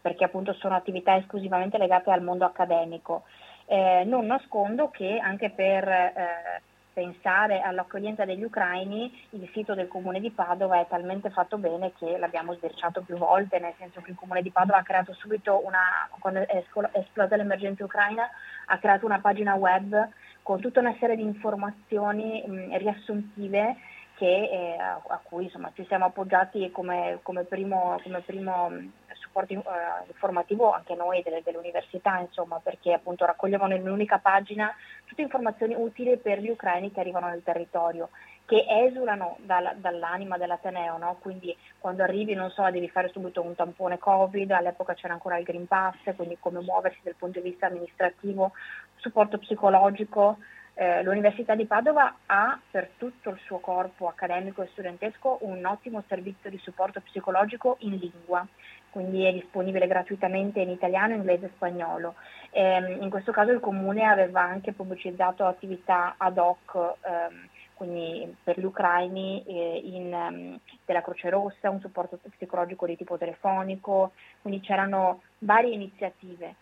perché 0.01 0.25
appunto 0.25 0.53
sono 0.55 0.75
attività 0.75 1.17
esclusivamente 1.17 1.79
legate 1.79 2.11
al 2.11 2.23
mondo 2.23 2.45
accademico. 2.45 3.23
Eh, 3.67 4.05
non 4.05 4.27
nascondo 4.27 4.91
che 4.91 5.19
anche 5.19 5.51
per 5.51 5.89
eh, 5.89 6.63
pensare 6.95 7.61
all'accoglienza 7.61 8.25
degli 8.25 8.45
ucraini, 8.45 9.13
il 9.31 9.51
sito 9.53 9.75
del 9.75 9.89
comune 9.89 10.21
di 10.21 10.31
Padova 10.31 10.79
è 10.79 10.87
talmente 10.87 11.29
fatto 11.29 11.59
bene 11.59 11.93
che 11.99 12.17
l'abbiamo 12.17 12.55
sbirciato 12.55 13.03
più 13.03 13.17
volte, 13.17 13.59
nel 13.59 13.75
senso 13.79 14.01
che 14.01 14.13
il 14.13 14.17
comune 14.17 14.43
di 14.43 14.51
Padova 14.51 14.79
ha 14.79 14.83
creato 14.83 15.13
subito 15.13 15.61
una, 15.65 16.09
quando 16.21 16.47
è 16.47 16.65
esplosa 16.93 17.37
l'emergenza 17.37 17.85
ucraina, 17.85 18.29
ha 18.67 18.79
creato 18.79 19.05
una 19.05 19.21
pagina 19.21 19.55
web 19.55 20.09
con 20.45 20.61
tutta 20.61 20.81
una 20.81 20.95
serie 21.01 21.17
di 21.17 21.23
informazioni 21.23 22.45
mh, 22.47 22.77
riassuntive 22.77 23.77
che, 24.17 24.27
eh, 24.27 24.77
a, 24.79 25.03
a, 25.09 25.21
cui 25.23 25.45
insomma, 25.45 25.73
ci 25.75 25.85
siamo 25.87 26.05
appoggiati 26.05 26.71
come, 26.71 27.19
come 27.23 27.45
primo, 27.45 27.99
come 28.03 28.21
primo 28.21 28.71
supporto 29.15 29.55
eh, 29.55 29.63
informativo 30.07 30.71
anche 30.71 30.95
noi 30.95 31.23
delle, 31.23 31.41
dell'università, 31.43 32.19
insomma, 32.19 32.61
perché 32.63 32.93
appunto 32.93 33.25
raccoglievano 33.25 33.75
in 33.75 33.83
un'unica 33.83 34.19
pagina 34.19 34.73
tutte 35.07 35.23
informazioni 35.23 35.75
utili 35.75 36.19
per 36.19 36.41
gli 36.41 36.51
ucraini 36.51 36.93
che 36.93 37.01
arrivano 37.01 37.29
nel 37.29 37.43
territorio, 37.43 38.11
che 38.47 38.65
esulano 38.69 39.37
dal, 39.41 39.77
dall'anima 39.77 40.37
dell'Ateneo, 40.37 40.99
no? 40.99 41.17
quindi 41.21 41.57
quando 41.79 42.03
arrivi 42.03 42.35
non 42.35 42.51
so, 42.51 42.69
devi 42.71 42.89
fare 42.89 43.09
subito 43.09 43.43
un 43.43 43.55
tampone 43.55 43.99
Covid, 43.99 44.51
all'epoca 44.51 44.95
c'era 44.95 45.15
ancora 45.15 45.39
il 45.39 45.45
Green 45.45 45.67
Pass, 45.67 45.97
quindi 46.15 46.37
come 46.39 46.61
muoversi 46.61 47.01
dal 47.03 47.15
punto 47.17 47.41
di 47.41 47.51
vista 47.51 47.67
amministrativo, 47.67 48.53
supporto 48.97 49.39
psicologico, 49.39 50.39
eh, 50.77 51.05
L'Università 51.05 51.55
di 51.55 51.67
Padova 51.67 52.17
ha 52.27 52.59
per 52.69 52.91
tutto 52.97 53.31
il 53.31 53.39
suo 53.45 53.59
corpo 53.59 54.09
accademico 54.09 54.61
e 54.61 54.69
studentesco 54.73 55.39
un 55.43 55.65
ottimo 55.65 56.03
servizio 56.09 56.51
di 56.51 56.59
supporto 56.59 57.01
psicologico 57.01 57.77
in 57.81 57.97
lingua, 57.97 58.45
quindi 58.91 59.25
è 59.25 59.33
disponibile 59.33 59.87
gratuitamente 59.87 60.59
in 60.61 60.71
italiano, 60.71 61.15
inglese 61.15 61.47
e 61.47 61.51
spagnolo. 61.55 62.15
Eh, 62.51 62.99
in 63.01 63.09
questo 63.09 63.31
caso 63.31 63.53
il 63.53 63.61
Comune 63.61 64.05
aveva 64.05 64.41
anche 64.41 64.73
pubblicizzato 64.73 65.47
attività 65.47 66.17
ad 66.17 66.39
hoc 66.39 66.75
ehm, 66.75 67.49
quindi 67.75 68.35
per 68.43 68.59
gli 68.59 68.65
ucraini 68.65 69.45
eh, 69.47 69.81
in, 69.85 70.13
um, 70.13 70.59
della 70.85 71.03
Croce 71.03 71.29
Rossa, 71.31 71.71
un 71.71 71.81
supporto 71.81 72.19
psicologico 72.37 72.87
di 72.87 72.97
tipo 72.97 73.19
telefonico, 73.19 74.13
quindi 74.41 74.61
c'erano 74.61 75.23
varie 75.39 75.75
iniziative. 75.75 76.55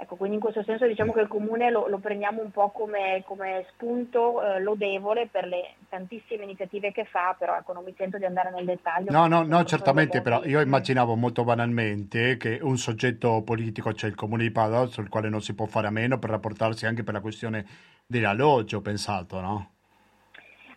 Ecco, 0.00 0.16
quindi 0.16 0.36
in 0.36 0.40
questo 0.40 0.62
senso 0.62 0.86
diciamo 0.86 1.12
che 1.12 1.20
il 1.20 1.28
comune 1.28 1.70
lo, 1.70 1.86
lo 1.86 1.98
prendiamo 1.98 2.40
un 2.40 2.50
po' 2.50 2.70
come, 2.70 3.22
come 3.26 3.66
spunto 3.74 4.42
eh, 4.42 4.58
lodevole 4.58 5.28
per 5.30 5.46
le 5.46 5.74
tantissime 5.90 6.44
iniziative 6.44 6.90
che 6.90 7.04
fa, 7.04 7.36
però 7.38 7.54
ecco, 7.54 7.74
non 7.74 7.84
mi 7.84 7.94
sento 7.98 8.16
di 8.16 8.24
andare 8.24 8.50
nel 8.50 8.64
dettaglio. 8.64 9.10
No, 9.10 9.26
no, 9.26 9.42
no 9.42 9.62
certamente, 9.64 10.22
però 10.22 10.42
io 10.44 10.62
immaginavo 10.62 11.16
molto 11.16 11.44
banalmente 11.44 12.38
che 12.38 12.60
un 12.62 12.78
soggetto 12.78 13.42
politico, 13.42 13.92
cioè 13.92 14.08
il 14.08 14.16
comune 14.16 14.44
di 14.44 14.50
Padova, 14.50 14.86
sul 14.86 15.10
quale 15.10 15.28
non 15.28 15.42
si 15.42 15.54
può 15.54 15.66
fare 15.66 15.88
a 15.88 15.90
meno 15.90 16.18
per 16.18 16.30
rapportarsi 16.30 16.86
anche 16.86 17.02
per 17.02 17.12
la 17.12 17.20
questione 17.20 17.66
dell'alloggio, 18.06 18.80
pensato, 18.80 19.38
no? 19.42 19.70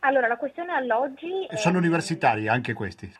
Allora, 0.06 0.28
la 0.28 0.38
questione 0.38 0.74
alloggi... 0.74 1.48
Sono 1.56 1.76
è... 1.76 1.80
universitari 1.80 2.48
anche 2.48 2.74
questi? 2.74 3.12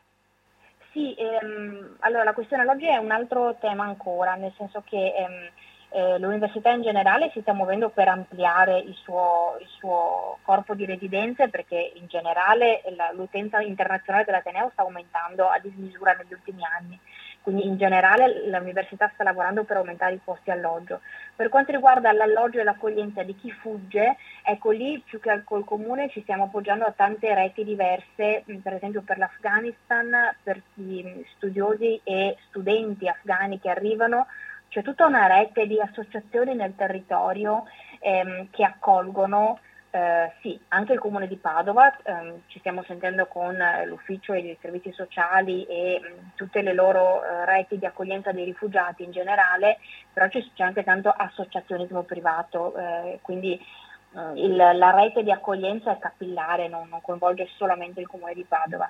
Sì, 0.92 1.16
ehm, 1.18 1.98
allora 2.00 2.24
la 2.24 2.34
questione 2.34 2.64
alloggi 2.64 2.88
è 2.88 2.98
un 2.98 3.12
altro 3.12 3.58
tema 3.60 3.84
ancora, 3.84 4.36
nel 4.36 4.54
senso 4.58 4.84
che... 4.86 5.14
Ehm, 5.16 5.50
eh, 5.96 6.18
l'università 6.18 6.72
in 6.72 6.82
generale 6.82 7.30
si 7.34 7.42
sta 7.42 7.54
muovendo 7.54 7.90
per 7.90 8.08
ampliare 8.08 8.80
il 8.80 8.96
suo, 8.96 9.58
il 9.60 9.68
suo 9.78 10.40
corpo 10.42 10.74
di 10.74 10.86
residenze 10.86 11.50
perché 11.50 11.92
in 11.94 12.08
generale 12.08 12.82
la, 12.96 13.12
l'utenza 13.14 13.62
internazionale 13.62 14.26
dell'Ateneo 14.26 14.72
sta 14.74 14.82
aumentando 14.82 15.48
a 15.48 15.60
dismisura 15.60 16.14
negli 16.14 16.34
ultimi 16.34 16.64
anni, 16.66 17.00
quindi 17.44 17.68
in 17.68 17.78
generale 17.78 18.48
l'università 18.48 19.12
sta 19.14 19.24
lavorando 19.24 19.66
per 19.66 19.78
aumentare 19.78 20.14
i 20.14 20.22
posti 20.24 20.50
alloggio. 20.50 21.02
Per 21.36 21.50
quanto 21.50 21.74
riguarda 21.74 22.12
l'alloggio 22.14 22.60
e 22.60 22.64
l'accoglienza 22.64 23.22
di 23.24 23.36
chi 23.36 23.52
fugge, 23.52 24.16
ecco 24.44 24.72
lì 24.72 25.00
più 25.06 25.20
che 25.20 25.30
al 25.30 25.44
col 25.44 25.66
comune 25.66 26.10
ci 26.10 26.22
stiamo 26.22 26.46
appoggiando 26.46 26.86
a 26.86 26.94
tante 26.96 27.34
reti 27.34 27.66
diverse, 27.66 28.44
per 28.64 28.74
esempio 28.74 29.02
per 29.02 29.18
l'Afghanistan, 29.18 30.36
per 30.42 30.62
gli 30.74 31.04
studiosi 31.36 32.00
e 32.04 32.38
studenti 32.48 33.08
afghani 33.08 33.60
che 33.60 33.70
arrivano 33.70 34.26
c'è 34.70 34.82
tutta 34.82 35.06
una 35.06 35.28
rete 35.28 35.68
di 35.68 35.80
associazioni 35.80 36.56
nel 36.56 36.76
territorio 36.76 37.66
ehm, 38.00 38.48
che 38.50 38.64
accolgono 38.64 39.60
eh, 39.96 40.32
sì, 40.42 40.60
anche 40.70 40.94
il 40.94 41.00
comune 41.00 41.28
di 41.28 41.36
Padova, 41.36 41.96
ehm, 42.02 42.42
ci 42.48 42.58
stiamo 42.58 42.82
sentendo 42.82 43.28
con 43.28 43.62
eh, 43.62 43.86
l'ufficio 43.86 44.34
e 44.34 44.40
i 44.40 44.58
servizi 44.60 44.92
sociali 44.92 45.66
e 45.66 46.00
mh, 46.02 46.32
tutte 46.34 46.64
le 46.64 46.74
loro 46.74 47.24
eh, 47.24 47.46
reti 47.46 47.78
di 47.78 47.86
accoglienza 47.86 48.32
dei 48.32 48.44
rifugiati 48.44 49.04
in 49.04 49.12
generale, 49.12 49.78
però 50.12 50.28
c'è, 50.30 50.44
c'è 50.56 50.64
anche 50.64 50.84
tanto 50.84 51.14
associazionismo 51.16 52.02
privato, 52.02 52.76
eh, 52.76 53.20
quindi 53.22 53.54
eh, 53.54 54.42
il, 54.42 54.56
la 54.56 54.90
rete 54.96 55.22
di 55.22 55.32
accoglienza 55.32 55.92
è 55.92 56.00
capillare, 56.00 56.68
non, 56.68 56.88
non 56.90 57.00
coinvolge 57.00 57.48
solamente 57.56 58.00
il 58.00 58.08
comune 58.08 58.34
di 58.34 58.46
Padova. 58.46 58.90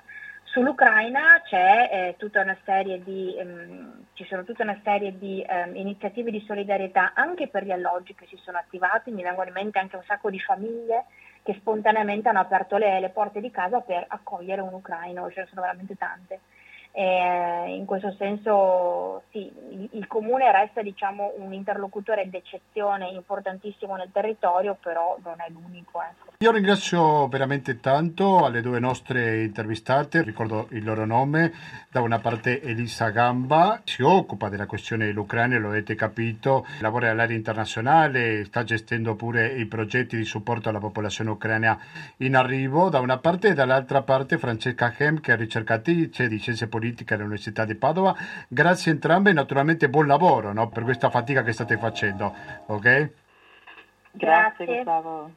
Sull'Ucraina 0.54 1.42
eh, 1.50 3.02
di, 3.02 3.36
ehm, 3.36 4.04
ci 4.12 4.24
sono 4.24 4.44
tutta 4.44 4.62
una 4.62 4.78
serie 4.84 5.18
di 5.18 5.44
ehm, 5.44 5.74
iniziative 5.74 6.30
di 6.30 6.44
solidarietà 6.46 7.10
anche 7.12 7.48
per 7.48 7.64
gli 7.64 7.72
alloggi 7.72 8.14
che 8.14 8.26
si 8.26 8.36
sono 8.36 8.58
attivati, 8.58 9.10
mi 9.10 9.24
vengono 9.24 9.48
in 9.48 9.52
mente 9.52 9.80
anche 9.80 9.96
un 9.96 10.04
sacco 10.06 10.30
di 10.30 10.38
famiglie 10.38 11.06
che 11.42 11.54
spontaneamente 11.54 12.28
hanno 12.28 12.38
aperto 12.38 12.76
le, 12.76 13.00
le 13.00 13.08
porte 13.08 13.40
di 13.40 13.50
casa 13.50 13.80
per 13.80 14.04
accogliere 14.06 14.60
un 14.60 14.74
ucraino, 14.74 15.28
ce 15.32 15.40
ne 15.40 15.46
sono 15.48 15.62
veramente 15.62 15.96
tante. 15.96 16.38
E 16.96 17.74
in 17.76 17.86
questo 17.86 18.14
senso 18.16 19.24
sì, 19.32 19.50
il, 19.90 20.06
comune 20.06 20.52
resta 20.52 20.80
diciamo, 20.80 21.32
un 21.38 21.52
interlocutore 21.52 22.30
d'eccezione 22.30 23.08
importantissimo 23.08 23.96
nel 23.96 24.10
territorio, 24.12 24.76
però 24.80 25.18
non 25.24 25.34
è 25.44 25.50
l'unico. 25.50 26.00
Ecco. 26.00 26.34
Io 26.38 26.52
ringrazio 26.52 27.26
veramente 27.26 27.80
tanto 27.80 28.44
alle 28.44 28.60
due 28.60 28.78
nostre 28.78 29.42
intervistate, 29.42 30.22
ricordo 30.22 30.68
il 30.70 30.84
loro 30.84 31.04
nome, 31.04 31.52
da 31.90 32.00
una 32.00 32.20
parte 32.20 32.62
Elisa 32.62 33.10
Gamba, 33.10 33.80
si 33.82 34.02
occupa 34.02 34.48
della 34.48 34.66
questione 34.66 35.06
dell'Ucraina, 35.06 35.58
lo 35.58 35.70
avete 35.70 35.96
capito, 35.96 36.64
lavora 36.78 37.10
all'area 37.10 37.36
internazionale, 37.36 38.44
sta 38.44 38.62
gestendo 38.62 39.16
pure 39.16 39.48
i 39.48 39.66
progetti 39.66 40.16
di 40.16 40.24
supporto 40.24 40.68
alla 40.68 40.78
popolazione 40.78 41.30
ucraina 41.30 41.76
in 42.18 42.36
arrivo, 42.36 42.88
da 42.88 43.00
una 43.00 43.18
parte 43.18 43.48
e 43.48 43.54
dall'altra 43.54 44.02
parte 44.02 44.38
Francesca 44.38 44.94
Hem, 44.96 45.18
che 45.18 45.32
è 45.32 45.36
ricercatrice 45.36 46.28
di 46.28 46.38
scienze 46.38 46.68
politiche 46.68 46.82
politica 46.84 47.14
all'Università 47.14 47.64
di 47.64 47.74
Padova. 47.74 48.14
Grazie 48.46 48.90
a 48.90 48.94
entrambe 48.94 49.30
e 49.30 49.32
naturalmente 49.32 49.88
buon 49.88 50.06
lavoro 50.06 50.52
no, 50.52 50.68
per 50.68 50.82
questa 50.82 51.08
fatica 51.08 51.42
che 51.42 51.52
state 51.52 51.78
facendo. 51.78 52.34
Ok? 52.66 53.10
Grazie. 54.12 54.84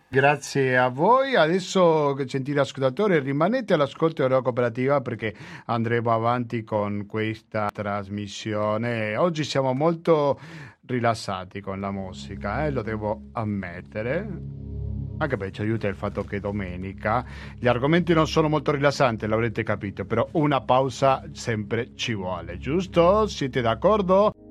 Grazie 0.07 0.77
a 0.77 0.89
voi. 0.89 1.35
Adesso, 1.35 2.15
gentili 2.25 2.59
ascoltatori, 2.59 3.17
rimanete 3.19 3.73
all'ascolto 3.73 4.21
della 4.21 4.41
cooperativa 4.41 5.01
perché 5.01 5.33
andremo 5.65 6.11
avanti 6.11 6.63
con 6.63 7.05
questa 7.07 7.69
trasmissione. 7.73 9.15
Oggi 9.15 9.43
siamo 9.43 9.73
molto 9.73 10.39
rilassati 10.85 11.59
con 11.59 11.79
la 11.79 11.91
musica, 11.91 12.65
eh? 12.65 12.71
lo 12.71 12.81
devo 12.81 13.29
ammettere 13.31 14.76
anche 15.17 15.37
perché 15.37 15.53
ci 15.53 15.61
aiuta 15.61 15.87
il 15.87 15.95
fatto 15.95 16.23
che 16.23 16.39
domenica 16.39 17.25
gli 17.57 17.67
argomenti 17.67 18.13
non 18.13 18.27
sono 18.27 18.49
molto 18.49 18.71
rilassanti, 18.71 19.27
l'avrete 19.27 19.63
capito, 19.63 20.05
però 20.05 20.27
una 20.33 20.61
pausa 20.61 21.23
sempre 21.31 21.91
ci 21.95 22.13
vuole, 22.13 22.57
giusto? 22.57 23.27
Siete 23.27 23.61
d'accordo? 23.61 24.46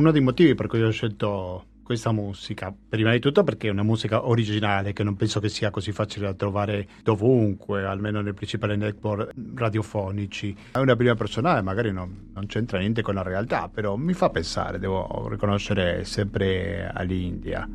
Uno 0.00 0.10
dei 0.10 0.22
motivi 0.22 0.54
per 0.54 0.66
cui 0.66 0.82
ho 0.82 0.90
scelto 0.90 1.66
questa 1.82 2.12
musica, 2.12 2.72
prima 2.88 3.10
di 3.10 3.18
tutto 3.18 3.42
perché 3.42 3.66
è 3.66 3.70
una 3.70 3.82
musica 3.82 4.26
originale 4.26 4.92
che 4.92 5.02
non 5.02 5.16
penso 5.16 5.40
che 5.40 5.48
sia 5.48 5.70
così 5.70 5.90
facile 5.90 6.26
da 6.26 6.34
trovare 6.34 6.86
dovunque, 7.02 7.84
almeno 7.84 8.20
nei 8.20 8.32
principali 8.32 8.76
network 8.76 9.32
radiofonici. 9.56 10.56
È 10.70 10.78
una 10.78 10.94
prima 10.94 11.14
personale, 11.16 11.62
magari 11.62 11.92
non, 11.92 12.30
non 12.32 12.46
c'entra 12.46 12.78
niente 12.78 13.02
con 13.02 13.14
la 13.14 13.22
realtà, 13.22 13.68
però 13.68 13.96
mi 13.96 14.12
fa 14.12 14.30
pensare, 14.30 14.78
devo 14.78 15.26
riconoscere 15.28 16.04
sempre 16.04 16.90
all'India 16.92 17.68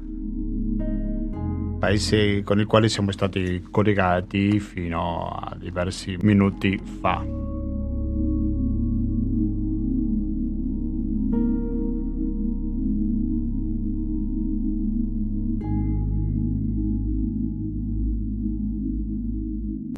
paese 1.78 2.41
con 2.41 2.57
il 2.59 2.65
quale 2.65 2.88
siamo 2.89 3.11
stati 3.11 3.67
collegati 3.69 4.59
fino 4.59 5.28
a 5.28 5.55
diversi 5.55 6.17
minuti 6.21 6.82
fa. 7.01 7.55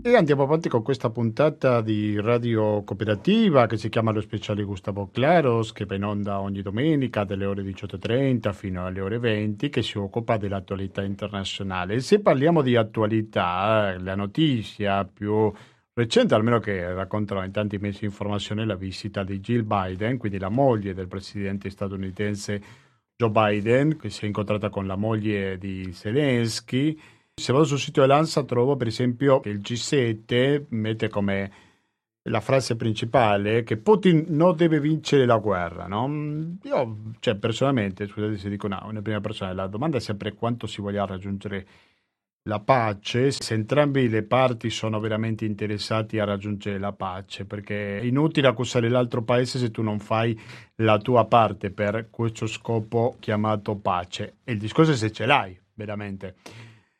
E 0.07 0.15
andiamo 0.15 0.43
avanti 0.43 0.69
con 0.69 0.83
questa 0.83 1.09
puntata 1.09 1.81
di 1.81 2.17
radio 2.17 2.81
cooperativa 2.85 3.65
che 3.65 3.75
si 3.75 3.89
chiama 3.89 4.11
Lo 4.11 4.21
Speciale 4.21 4.63
Gustavo 4.63 5.09
Claros, 5.11 5.73
che 5.73 5.83
va 5.83 5.95
in 5.95 6.05
onda 6.05 6.39
ogni 6.39 6.61
domenica 6.61 7.25
dalle 7.25 7.43
ore 7.43 7.61
18.30 7.61 8.53
fino 8.53 8.85
alle 8.85 9.01
ore 9.01 9.19
20, 9.19 9.67
che 9.67 9.81
si 9.81 9.97
occupa 9.97 10.37
dell'attualità 10.37 11.03
internazionale. 11.03 11.99
Se 11.99 12.21
parliamo 12.21 12.61
di 12.61 12.77
attualità, 12.77 13.97
la 13.99 14.15
notizia 14.15 15.03
più 15.03 15.51
recente, 15.93 16.33
almeno 16.33 16.59
che 16.59 16.93
raccontano 16.93 17.43
in 17.43 17.51
tanti 17.51 17.77
mesi 17.77 17.99
di 17.99 18.05
informazione, 18.05 18.61
è 18.61 18.65
la 18.65 18.75
visita 18.75 19.25
di 19.25 19.41
Jill 19.41 19.67
Biden, 19.67 20.17
quindi 20.17 20.39
la 20.39 20.47
moglie 20.47 20.93
del 20.93 21.09
presidente 21.09 21.69
statunitense 21.69 22.61
Joe 23.13 23.29
Biden, 23.29 23.97
che 23.97 24.09
si 24.09 24.23
è 24.23 24.27
incontrata 24.27 24.69
con 24.69 24.87
la 24.87 24.95
moglie 24.95 25.57
di 25.57 25.91
Zelensky 25.91 26.97
se 27.39 27.53
vado 27.53 27.65
sul 27.65 27.77
sito 27.77 28.01
dell'ANSA 28.01 28.43
trovo 28.45 28.75
per 28.75 28.87
esempio 28.87 29.39
che 29.39 29.49
il 29.49 29.59
G7 29.59 30.65
mette 30.69 31.07
come 31.07 31.51
la 32.23 32.41
frase 32.41 32.75
principale 32.75 33.63
che 33.63 33.77
Putin 33.77 34.25
non 34.29 34.55
deve 34.55 34.79
vincere 34.79 35.25
la 35.25 35.37
guerra, 35.37 35.87
no? 35.87 36.57
Io, 36.63 36.97
cioè, 37.19 37.35
personalmente, 37.35 38.07
scusate 38.07 38.37
se 38.37 38.49
dico 38.49 38.67
no, 38.67 38.83
una 38.85 39.01
prima 39.03 39.21
persona, 39.21 39.53
la 39.53 39.67
domanda 39.67 39.97
è 39.97 40.01
sempre 40.01 40.33
quanto 40.33 40.65
si 40.65 40.81
voglia 40.81 41.05
raggiungere 41.05 41.67
la 42.47 42.59
pace, 42.59 43.31
se 43.31 43.53
entrambe 43.53 44.07
le 44.07 44.23
parti 44.23 44.69
sono 44.69 44.99
veramente 44.99 45.45
interessati 45.45 46.17
a 46.17 46.25
raggiungere 46.25 46.79
la 46.79 46.91
pace, 46.91 47.45
perché 47.45 47.99
è 47.99 48.03
inutile 48.03 48.47
accusare 48.47 48.89
l'altro 48.89 49.21
paese 49.21 49.59
se 49.59 49.69
tu 49.69 49.83
non 49.83 49.99
fai 49.99 50.37
la 50.77 50.97
tua 50.97 51.25
parte 51.25 51.69
per 51.69 52.07
questo 52.09 52.47
scopo 52.47 53.15
chiamato 53.19 53.75
pace. 53.75 54.37
E 54.43 54.53
il 54.53 54.57
discorso 54.57 54.91
è 54.91 54.95
se 54.95 55.11
ce 55.11 55.25
l'hai, 55.25 55.57
veramente 55.75 56.35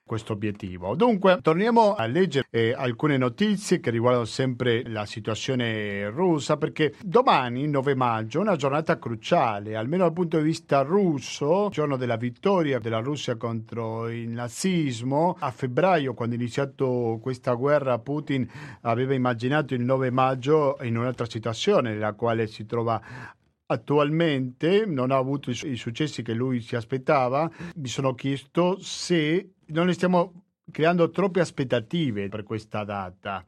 questo 0.07 0.33
obiettivo. 0.33 0.95
Dunque, 0.95 1.37
torniamo 1.43 1.93
a 1.93 2.07
leggere 2.07 2.47
eh, 2.49 2.73
alcune 2.75 3.17
notizie 3.17 3.79
che 3.79 3.91
riguardano 3.91 4.25
sempre 4.25 4.81
la 4.87 5.05
situazione 5.05 6.09
russa, 6.09 6.57
perché 6.57 6.95
domani, 7.03 7.67
9 7.67 7.93
maggio, 7.93 8.39
è 8.39 8.41
una 8.41 8.55
giornata 8.55 8.97
cruciale, 8.97 9.75
almeno 9.75 10.05
dal 10.05 10.13
punto 10.13 10.37
di 10.37 10.43
vista 10.43 10.81
russo, 10.81 11.69
giorno 11.69 11.97
della 11.97 12.15
vittoria 12.15 12.79
della 12.79 12.99
Russia 12.99 13.35
contro 13.35 14.07
il 14.09 14.29
nazismo. 14.29 15.35
A 15.39 15.51
febbraio, 15.51 16.15
quando 16.15 16.35
è 16.35 16.37
iniziato 16.39 17.19
questa 17.21 17.53
guerra, 17.53 17.99
Putin 17.99 18.47
aveva 18.81 19.13
immaginato 19.13 19.75
il 19.75 19.81
9 19.81 20.09
maggio 20.09 20.77
in 20.81 20.97
un'altra 20.97 21.29
situazione 21.29 21.91
nella 21.91 22.13
quale 22.13 22.47
si 22.47 22.65
trova 22.65 23.01
attualmente 23.67 24.85
non 24.85 25.11
ha 25.11 25.17
avuto 25.17 25.51
i, 25.51 25.75
successi 25.75 26.23
che 26.23 26.33
lui 26.33 26.61
si 26.61 26.75
aspettava. 26.75 27.49
Mi 27.75 27.87
sono 27.87 28.13
chiesto 28.13 28.77
se 28.79 29.53
non 29.67 29.87
ne 29.87 29.93
stiamo 29.93 30.45
creando 30.71 31.09
troppe 31.09 31.39
aspettative 31.39 32.29
per 32.29 32.43
questa 32.43 32.83
data. 32.83 33.45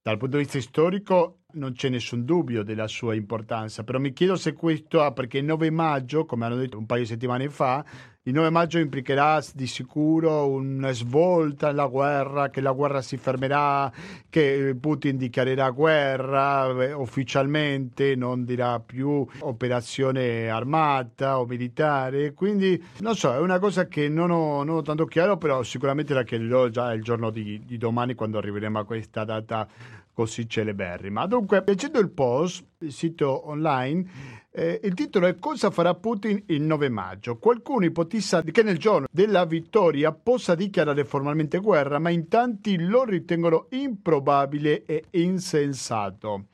Dal 0.00 0.18
punto 0.18 0.36
di 0.36 0.42
vista 0.42 0.60
storico 0.60 1.40
non 1.54 1.72
c'è 1.72 1.88
nessun 1.88 2.24
dubbio 2.24 2.62
della 2.62 2.88
sua 2.88 3.14
importanza, 3.14 3.84
però 3.84 3.98
mi 3.98 4.12
chiedo 4.12 4.36
se 4.36 4.52
questo 4.52 5.02
ha, 5.02 5.12
perché 5.12 5.38
il 5.38 5.44
9 5.44 5.70
maggio, 5.70 6.26
come 6.26 6.44
hanno 6.44 6.56
detto 6.56 6.76
un 6.76 6.84
paio 6.84 7.02
di 7.02 7.08
settimane 7.08 7.48
fa, 7.48 7.82
il 8.26 8.32
9 8.32 8.48
maggio 8.48 8.78
implicherà 8.78 9.44
di 9.52 9.66
sicuro 9.66 10.48
una 10.48 10.92
svolta 10.92 11.66
nella 11.66 11.88
guerra, 11.88 12.48
che 12.48 12.62
la 12.62 12.72
guerra 12.72 13.02
si 13.02 13.18
fermerà, 13.18 13.92
che 14.30 14.74
Putin 14.80 15.18
dichiarerà 15.18 15.68
guerra 15.68 16.70
eh, 16.70 16.94
ufficialmente, 16.94 18.14
non 18.14 18.46
dirà 18.46 18.80
più 18.80 19.26
operazione 19.40 20.48
armata 20.48 21.38
o 21.38 21.44
militare. 21.44 22.32
Quindi 22.32 22.82
non 23.00 23.14
so, 23.14 23.34
è 23.34 23.38
una 23.38 23.58
cosa 23.58 23.88
che 23.88 24.08
non 24.08 24.30
ho, 24.30 24.64
non 24.64 24.76
ho 24.76 24.82
tanto 24.82 25.04
chiaro, 25.04 25.36
però 25.36 25.62
sicuramente 25.62 26.14
la 26.14 26.22
chiarirò 26.22 26.68
già 26.68 26.94
il 26.94 27.02
giorno 27.02 27.28
di, 27.28 27.62
di 27.66 27.76
domani 27.76 28.14
quando 28.14 28.38
arriveremo 28.38 28.78
a 28.78 28.84
questa 28.86 29.24
data 29.24 29.68
così 30.14 30.48
celeberrima. 30.48 31.26
Dunque, 31.26 31.62
leggendo 31.66 31.98
il 31.98 32.08
post, 32.08 32.64
il 32.78 32.92
sito 32.92 33.48
online, 33.50 34.06
eh, 34.56 34.80
il 34.84 34.94
titolo 34.94 35.26
è 35.26 35.36
Cosa 35.36 35.70
farà 35.70 35.94
Putin 35.94 36.44
il 36.46 36.62
9 36.62 36.88
maggio? 36.88 37.38
Qualcuno 37.38 37.84
ipotizza 37.84 38.40
che 38.42 38.62
nel 38.62 38.78
giorno 38.78 39.08
della 39.10 39.44
vittoria 39.46 40.12
possa 40.12 40.54
dichiarare 40.54 41.04
formalmente 41.04 41.58
guerra, 41.58 41.98
ma 41.98 42.10
in 42.10 42.28
tanti 42.28 42.78
lo 42.78 43.02
ritengono 43.02 43.66
improbabile 43.70 44.84
e 44.84 45.06
insensato. 45.10 46.46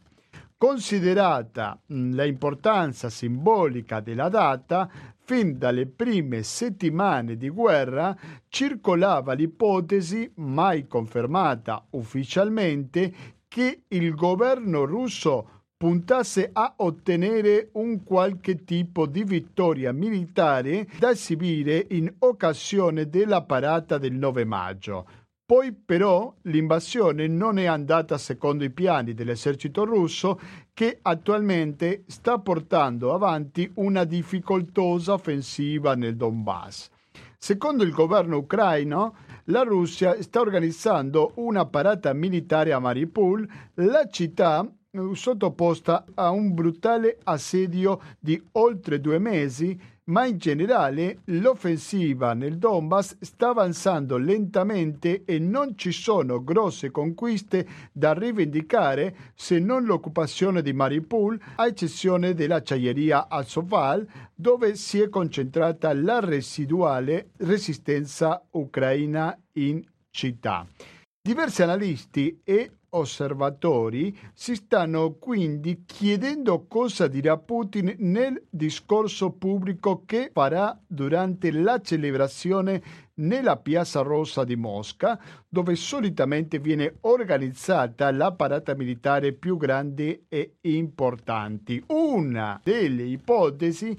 Considerata 0.56 1.78
l'importanza 1.86 3.10
simbolica 3.10 4.00
della 4.00 4.28
data, 4.28 4.88
fin 5.26 5.58
dalle 5.58 5.86
prime 5.86 6.42
settimane 6.42 7.36
di 7.36 7.48
guerra 7.48 8.16
circolava 8.48 9.32
l'ipotesi, 9.32 10.30
mai 10.36 10.86
confermata 10.86 11.84
ufficialmente, 11.90 13.12
che 13.48 13.82
il 13.88 14.14
governo 14.14 14.84
russo 14.84 15.53
puntasse 15.76 16.50
a 16.52 16.74
ottenere 16.78 17.70
un 17.72 18.02
qualche 18.04 18.64
tipo 18.64 19.06
di 19.06 19.24
vittoria 19.24 19.92
militare 19.92 20.88
da 20.98 21.10
esibire 21.10 21.86
in 21.90 22.12
occasione 22.20 23.08
della 23.08 23.42
parata 23.42 23.98
del 23.98 24.12
9 24.12 24.44
maggio. 24.44 25.06
Poi 25.46 25.74
però 25.74 26.34
l'invasione 26.42 27.26
non 27.26 27.58
è 27.58 27.66
andata 27.66 28.16
secondo 28.16 28.64
i 28.64 28.70
piani 28.70 29.12
dell'esercito 29.12 29.84
russo 29.84 30.40
che 30.72 31.00
attualmente 31.02 32.04
sta 32.06 32.38
portando 32.38 33.12
avanti 33.12 33.70
una 33.74 34.04
difficoltosa 34.04 35.12
offensiva 35.12 35.94
nel 35.94 36.16
Donbass. 36.16 36.88
Secondo 37.36 37.84
il 37.84 37.92
governo 37.92 38.38
ucraino, 38.38 39.16
la 39.48 39.64
Russia 39.64 40.20
sta 40.22 40.40
organizzando 40.40 41.32
una 41.34 41.66
parata 41.66 42.14
militare 42.14 42.72
a 42.72 42.78
Mariupol, 42.78 43.46
la 43.74 44.08
città 44.08 44.66
sottoposta 45.12 46.04
a 46.14 46.30
un 46.30 46.54
brutale 46.54 47.18
assedio 47.24 48.00
di 48.18 48.40
oltre 48.52 49.00
due 49.00 49.18
mesi, 49.18 49.78
ma 50.06 50.26
in 50.26 50.36
generale 50.36 51.20
l'offensiva 51.26 52.34
nel 52.34 52.58
Donbass 52.58 53.16
sta 53.20 53.48
avanzando 53.48 54.18
lentamente 54.18 55.22
e 55.24 55.38
non 55.38 55.76
ci 55.76 55.92
sono 55.92 56.44
grosse 56.44 56.90
conquiste 56.90 57.66
da 57.90 58.12
rivendicare 58.12 59.32
se 59.34 59.58
non 59.58 59.84
l'occupazione 59.84 60.60
di 60.60 60.74
Mariupol, 60.74 61.40
a 61.56 61.66
eccezione 61.66 62.34
dell'acciaieria 62.34 63.28
Azovstal, 63.28 64.06
dove 64.34 64.76
si 64.76 65.00
è 65.00 65.08
concentrata 65.08 65.94
la 65.94 66.20
residuale 66.20 67.30
resistenza 67.38 68.44
ucraina 68.50 69.36
in 69.52 69.82
città. 70.10 70.66
Diversi 71.26 71.62
analisti 71.62 72.40
e 72.44 72.70
osservatori 72.96 74.16
si 74.32 74.54
stanno 74.54 75.12
quindi 75.14 75.84
chiedendo 75.86 76.66
cosa 76.66 77.06
dirà 77.06 77.36
Putin 77.36 77.94
nel 77.98 78.42
discorso 78.48 79.32
pubblico 79.32 80.02
che 80.04 80.30
farà 80.32 80.78
durante 80.86 81.50
la 81.50 81.80
celebrazione 81.80 82.82
nella 83.16 83.56
Piazza 83.56 84.00
Rossa 84.00 84.44
di 84.44 84.56
Mosca, 84.56 85.20
dove 85.48 85.76
solitamente 85.76 86.58
viene 86.58 86.96
organizzata 87.02 88.10
la 88.10 88.32
parata 88.32 88.74
militare 88.74 89.32
più 89.32 89.56
grande 89.56 90.24
e 90.28 90.56
importante. 90.62 91.82
Una 91.88 92.60
delle 92.62 93.04
ipotesi 93.04 93.96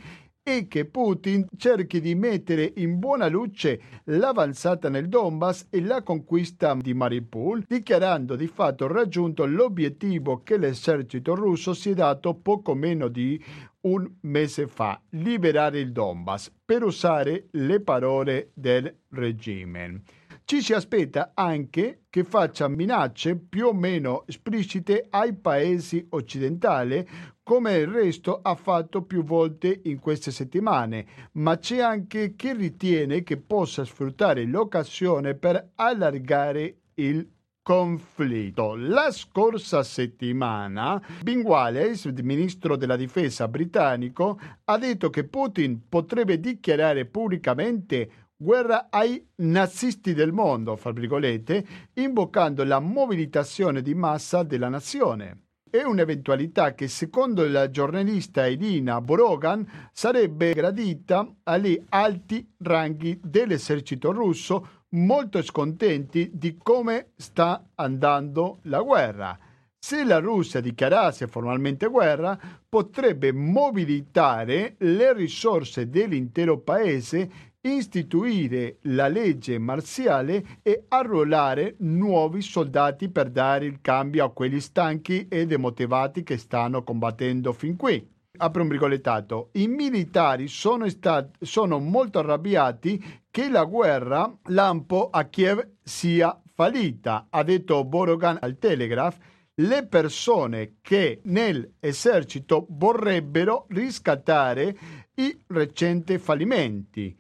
e 0.48 0.68
che 0.68 0.86
Putin 0.86 1.48
cerchi 1.58 2.00
di 2.00 2.14
mettere 2.14 2.72
in 2.76 3.00
buona 3.00 3.28
luce 3.28 3.82
l'avanzata 4.04 4.89
nel 4.89 5.10
Donbass 5.10 5.66
e 5.72 5.82
la 5.82 6.04
conquista 6.04 6.76
di 6.76 6.93
Mariupol, 6.93 7.64
dichiarando 7.68 8.36
di 8.36 8.46
fatto 8.46 8.86
raggiunto 8.86 9.48
l'obiettivo 9.48 10.43
che 10.43 10.58
l'esercito 10.58 11.34
russo 11.34 11.74
si 11.74 11.89
è 11.89 11.93
dato 11.96 12.36
poco 12.36 12.76
meno 12.76 13.08
di 13.08 13.43
un 13.82 14.08
mese 14.22 14.68
fa, 14.68 15.02
liberare 15.10 15.80
il 15.80 15.91
Donbass, 15.91 16.52
per 16.64 16.84
usare 16.84 17.48
le 17.52 17.82
parole 17.82 18.52
del 18.54 18.96
regime. 19.10 20.04
Ci 20.46 20.62
si 20.62 20.74
aspetta 20.74 21.32
anche 21.34 22.04
che 22.08 22.24
faccia 22.24 22.68
minacce 22.68 23.36
più 23.36 23.66
o 23.66 23.74
meno 23.74 24.26
esplicite 24.28 25.08
ai 25.10 25.34
paesi 25.34 26.06
occidentali, 26.10 27.04
come 27.46 27.76
il 27.76 27.86
resto 27.86 28.39
ha 28.41 28.56
fatto 28.56 29.04
più 29.04 29.24
volte 29.24 29.82
in 29.84 30.00
queste 30.00 30.32
settimane, 30.32 31.06
ma 31.34 31.60
c'è 31.60 31.80
anche 31.80 32.36
chi 32.36 32.54
ritiene 32.54 33.22
che 33.22 33.38
possa 33.38 33.86
sfruttare 33.86 34.46
l'occasione 34.46 35.36
per 35.36 35.74
allargare 35.76 36.78
il 36.96 37.30
conflitto. 37.62 38.74
La 38.76 39.12
scorsa 39.12 39.84
settimana 39.84 41.00
Ben 41.22 41.41
Wallace, 41.41 42.12
ministro 42.24 42.76
della 42.78 42.96
difesa 42.96 43.48
britannico, 43.48 44.39
ha 44.64 44.78
detto 44.80 45.12
che 45.12 45.26
Putin 45.26 45.88
potrebbe 45.88 46.39
dichiarare 46.39 47.06
pubblicamente 47.06 48.10
guerra 48.36 48.88
ai 48.89 49.24
nazisti 49.36 50.16
del 50.16 50.32
mondo, 50.32 50.76
fra 50.78 50.91
virgolette, 50.91 51.64
invocando 51.93 52.64
la 52.64 52.80
mobilitazione 52.80 53.84
di 53.84 53.93
massa 53.93 54.41
della 54.41 54.70
nazione. 54.70 55.45
È 55.76 55.84
un'eventualità 55.84 56.73
che, 56.73 56.88
secondo 56.88 57.45
la 57.45 57.69
giornalista 57.69 58.47
Irina 58.47 59.01
Borogan, 59.01 59.89
sarebbe 59.91 60.53
gradita 60.53 61.30
agli 61.43 61.78
alti 61.89 62.49
ranghi 62.59 63.19
dell'esercito 63.21 64.13
russo, 64.13 64.86
molto 64.91 65.41
scontenti 65.41 66.32
di 66.34 66.57
come 66.57 67.07
sta 67.17 67.71
andando 67.76 68.59
la 68.63 68.80
guerra. 68.80 69.38
Se 69.78 70.05
la 70.05 70.19
Russia 70.19 70.61
dichiarasse 70.61 71.28
formalmente 71.28 71.88
guerra, 71.88 72.39
potrebbe 72.69 73.34
mobilitare 73.34 74.76
le 74.78 75.11
risorse 75.11 75.89
dell'intero 75.89 76.57
paese 76.57 77.30
istituire 77.74 78.78
la 78.84 79.07
legge 79.07 79.57
marziale 79.57 80.59
e 80.61 80.86
arruolare 80.88 81.76
nuovi 81.80 82.41
soldati 82.41 83.09
per 83.09 83.30
dare 83.30 83.66
il 83.66 83.80
cambio 83.82 84.26
a 84.26 84.32
quelli 84.32 84.59
stanchi 84.59 85.28
e 85.28 85.45
demotivati 85.45 86.24
che 86.24 86.38
stanno 86.38 86.84
combattendo 86.84 87.53
fin 87.53 87.76
qui. 87.76 88.13
Apro 88.38 88.61
un 88.61 88.68
brigolettato. 88.68 89.49
I 89.53 89.68
militari 89.68 90.47
sono, 90.47 90.88
stati, 90.89 91.45
sono 91.45 91.80
molto 91.80 92.20
arrabbiati 92.20 93.22
che 93.32 93.49
la 93.49 93.63
guerra 93.63 94.32
lampo 94.47 95.09
a 95.09 95.24
Kiev 95.24 95.68
sia 95.82 96.39
fallita, 96.53 97.28
ha 97.30 97.43
detto 97.43 97.84
Borogan 97.86 98.38
al 98.41 98.57
Telegraph. 98.57 99.18
Le 99.57 99.88
persone 99.88 100.76
che 100.82 101.22
nell'esercito 101.24 102.68
vorrebbero 102.70 103.68
riscattare 103.70 104.78
i 105.16 105.38
recenti 105.47 106.18
fallimenti 106.18 107.16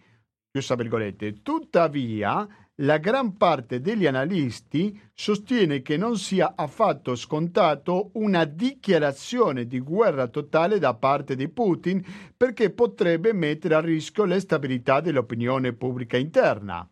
chiusa 0.55 0.75
virgolette. 0.75 1.41
Tuttavia, 1.41 2.47
la 2.75 2.97
gran 2.97 3.35
parte 3.35 3.81
degli 3.81 4.05
analisti 4.05 4.97
sostiene 5.13 5.81
che 5.81 5.97
non 5.97 6.17
sia 6.17 6.53
affatto 6.55 7.15
scontato 7.15 8.11
una 8.13 8.45
dichiarazione 8.45 9.65
di 9.65 9.81
guerra 9.81 10.27
totale 10.27 10.79
da 10.79 10.93
parte 10.93 11.35
di 11.35 11.49
Putin 11.49 12.01
perché 12.37 12.69
potrebbe 12.69 13.33
mettere 13.33 13.75
a 13.75 13.81
rischio 13.81 14.23
la 14.23 14.39
stabilità 14.39 15.01
dell'opinione 15.01 15.73
pubblica 15.73 16.15
interna. 16.15 16.87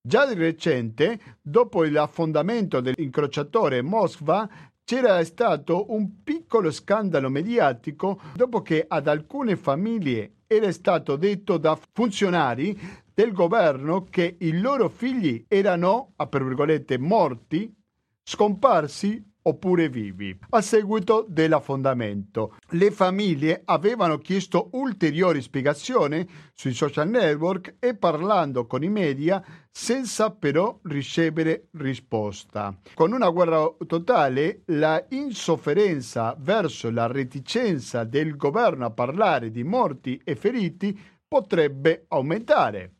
Già 0.00 0.26
di 0.26 0.34
recente, 0.34 1.38
dopo 1.42 1.84
l'affondamento 1.84 2.80
dell'incrociatore 2.80 3.82
Moskva, 3.82 4.48
c'era 4.84 5.22
stato 5.24 5.92
un 5.92 6.22
piccolo 6.22 6.70
scandalo 6.70 7.28
mediatico 7.28 8.20
dopo 8.34 8.62
che 8.62 8.84
ad 8.86 9.06
alcune 9.06 9.56
famiglie 9.56 10.32
era 10.46 10.70
stato 10.70 11.16
detto 11.16 11.56
da 11.56 11.78
funzionari 11.92 12.78
del 13.14 13.32
governo 13.32 14.04
che 14.04 14.36
i 14.40 14.58
loro 14.60 14.88
figli 14.88 15.44
erano, 15.48 16.12
a 16.16 16.26
per 16.26 16.44
virgolette, 16.44 16.98
morti, 16.98 17.74
scomparsi 18.22 19.30
oppure 19.42 19.88
vivi. 19.88 20.36
A 20.50 20.60
seguito 20.60 21.26
dell'affondamento, 21.28 22.56
le 22.70 22.90
famiglie 22.90 23.62
avevano 23.64 24.18
chiesto 24.18 24.68
ulteriori 24.72 25.42
spiegazioni 25.42 26.26
sui 26.54 26.72
social 26.72 27.08
network 27.08 27.76
e 27.78 27.96
parlando 27.96 28.66
con 28.66 28.82
i 28.82 28.88
media 28.88 29.42
senza 29.70 30.30
però 30.30 30.78
ricevere 30.84 31.68
risposta. 31.72 32.76
Con 32.94 33.12
una 33.12 33.30
guerra 33.30 33.68
totale, 33.86 34.62
la 34.66 35.04
insofferenza 35.10 36.36
verso 36.38 36.90
la 36.90 37.06
reticenza 37.06 38.04
del 38.04 38.36
governo 38.36 38.86
a 38.86 38.90
parlare 38.90 39.50
di 39.50 39.64
morti 39.64 40.20
e 40.22 40.36
feriti 40.36 40.98
potrebbe 41.26 42.04
aumentare 42.08 42.96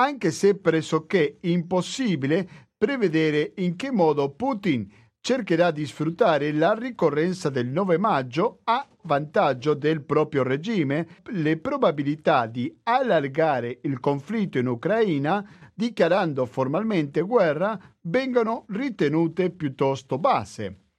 anche 0.00 0.30
se 0.30 0.56
pressoché 0.56 1.36
impossibile 1.42 2.48
prevedere 2.76 3.52
in 3.56 3.76
che 3.76 3.92
modo 3.92 4.30
Putin 4.30 4.90
cercherà 5.20 5.70
di 5.70 5.84
sfruttare 5.84 6.50
la 6.52 6.72
ricorrenza 6.72 7.50
del 7.50 7.66
9 7.66 7.98
maggio 7.98 8.60
a 8.64 8.88
vantaggio 9.02 9.74
del 9.74 10.02
proprio 10.02 10.42
regime, 10.42 11.06
le 11.32 11.58
probabilità 11.58 12.46
di 12.46 12.74
allargare 12.84 13.80
il 13.82 14.00
conflitto 14.00 14.56
in 14.56 14.68
Ucraina 14.68 15.46
dichiarando 15.74 16.46
formalmente 16.46 17.20
guerra 17.20 17.78
vengono 18.02 18.64
ritenute 18.68 19.50
piuttosto 19.50 20.16
basse. 20.16 20.89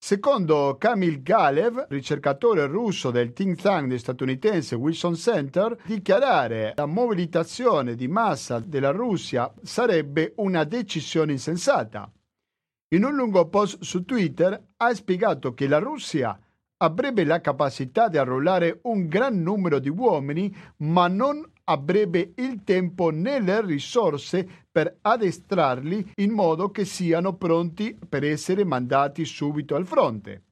Secondo 0.00 0.76
Kamil 0.78 1.22
Galev, 1.22 1.86
ricercatore 1.88 2.66
russo 2.66 3.10
del 3.10 3.32
think 3.32 3.60
tank 3.60 3.98
statunitense 3.98 4.76
Wilson 4.76 5.16
Center, 5.16 5.76
dichiarare 5.84 6.72
la 6.76 6.86
mobilitazione 6.86 7.96
di 7.96 8.06
massa 8.06 8.60
della 8.60 8.90
Russia 8.90 9.52
sarebbe 9.60 10.34
una 10.36 10.62
decisione 10.62 11.32
insensata. 11.32 12.10
In 12.94 13.04
un 13.04 13.14
lungo 13.16 13.48
post 13.48 13.82
su 13.82 14.04
Twitter 14.04 14.68
ha 14.76 14.94
spiegato 14.94 15.52
che 15.52 15.66
la 15.66 15.78
Russia 15.78 16.38
avrebbe 16.78 17.24
la 17.24 17.40
capacità 17.40 18.08
di 18.08 18.18
arruolare 18.18 18.80
un 18.82 19.06
gran 19.06 19.42
numero 19.42 19.78
di 19.78 19.88
uomini, 19.88 20.54
ma 20.78 21.08
non 21.08 21.44
avrebbe 21.64 22.32
il 22.36 22.62
tempo 22.64 23.10
né 23.10 23.40
le 23.40 23.64
risorse 23.64 24.66
per 24.70 24.98
addestrarli 25.00 26.12
in 26.16 26.30
modo 26.30 26.70
che 26.70 26.84
siano 26.84 27.36
pronti 27.36 27.98
per 28.08 28.24
essere 28.24 28.64
mandati 28.64 29.24
subito 29.24 29.74
al 29.74 29.86
fronte. 29.86 30.44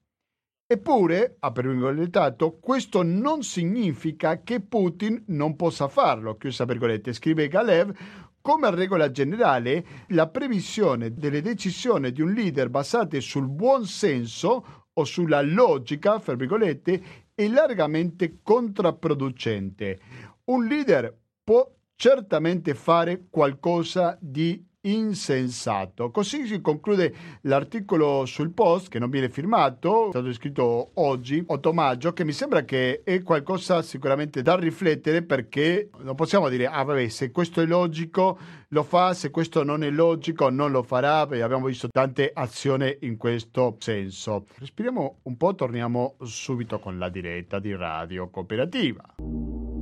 Eppure, 0.69 1.37
ha 1.39 1.51
virgolettato, 1.53 2.59
questo 2.59 3.05
non 3.05 3.45
significa 3.45 4.43
che 4.43 4.61
Putin 4.61 5.23
non 5.29 5.55
possa 5.55 5.87
farlo, 5.87 6.37
chiusa 6.37 6.65
virgolette, 6.65 7.13
scrive 7.13 7.47
Galev, 7.47 7.97
come 8.41 8.71
regola 8.73 9.11
generale, 9.13 9.85
la 10.09 10.29
previsione 10.29 11.15
delle 11.15 11.41
decisioni 11.41 12.11
di 12.11 12.21
un 12.21 12.33
leader 12.33 12.69
basate 12.69 13.21
sul 13.21 13.49
buon 13.49 13.87
senso 13.87 14.86
o 14.99 15.05
sulla 15.05 15.43
logica, 15.43 16.19
fra 16.19 16.35
virgolette, 16.35 17.03
è 17.35 17.47
largamente 17.49 18.39
contraproducente. 18.43 20.01
Un 20.45 20.67
leader 20.67 21.15
può 21.43 21.71
certamente 21.97 22.75
fare 22.75 23.27
qualcosa 23.31 24.17
di 24.21 24.65
insensato. 24.87 26.11
Così 26.11 26.47
si 26.47 26.61
conclude 26.61 27.15
l'articolo 27.43 28.25
sul 28.27 28.51
post 28.51 28.89
che 28.89 28.99
non 28.99 29.11
viene 29.11 29.29
firmato, 29.29 30.07
è 30.07 30.11
stato 30.11 30.33
scritto 30.33 30.91
oggi, 30.95 31.43
8 31.47 31.73
maggio, 31.73 32.13
che 32.13 32.25
mi 32.25 32.33
sembra 32.33 32.65
che 32.65 33.03
è 33.05 33.23
qualcosa 33.23 33.83
sicuramente 33.83 34.43
da 34.43 34.57
riflettere 34.57 35.23
perché 35.23 35.91
non 36.03 36.15
possiamo 36.15 36.49
dire, 36.49 36.67
ah 36.67 36.83
vabbè, 36.83 37.09
se 37.09 37.31
questo 37.31 37.61
è 37.61 37.67
logico 37.67 38.39
lo 38.69 38.83
fa, 38.83 39.15
se 39.15 39.31
questo 39.31 39.63
non 39.63 39.83
è 39.83 39.91
logico 39.91 40.51
non 40.51 40.71
lo 40.71 40.83
farà, 40.83 41.27
perché 41.27 41.43
abbiamo 41.43 41.67
visto 41.67 41.89
tante 41.89 42.31
azioni 42.33 42.97
in 43.01 43.17
questo 43.17 43.77
senso. 43.79 44.47
Respiriamo 44.59 45.19
un 45.23 45.37
po', 45.37 45.55
torniamo 45.55 46.17
subito 46.23 46.79
con 46.79 46.99
la 46.99 47.09
diretta 47.09 47.59
di 47.59 47.75
Radio 47.75 48.29
Cooperativa. 48.29 49.76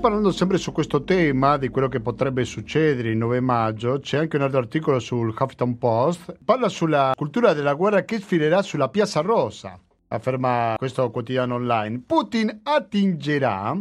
Parlando 0.00 0.32
sempre 0.32 0.56
su 0.56 0.72
questo 0.72 1.04
tema 1.04 1.58
di 1.58 1.68
quello 1.68 1.88
che 1.88 2.00
potrebbe 2.00 2.46
succedere 2.46 3.10
il 3.10 3.18
9 3.18 3.40
maggio, 3.40 3.98
c'è 3.98 4.16
anche 4.16 4.36
un 4.36 4.42
altro 4.42 4.58
articolo 4.58 4.98
sul 4.98 5.28
Huffington 5.28 5.76
Post, 5.76 6.38
parla 6.42 6.70
sulla 6.70 7.12
cultura 7.14 7.52
della 7.52 7.74
guerra 7.74 8.02
che 8.04 8.18
sfilerà 8.18 8.62
sulla 8.62 8.88
Piazza 8.88 9.20
Rossa, 9.20 9.78
afferma 10.08 10.74
questo 10.78 11.10
quotidiano 11.10 11.56
online. 11.56 12.02
Putin 12.06 12.60
attingerà 12.62 13.78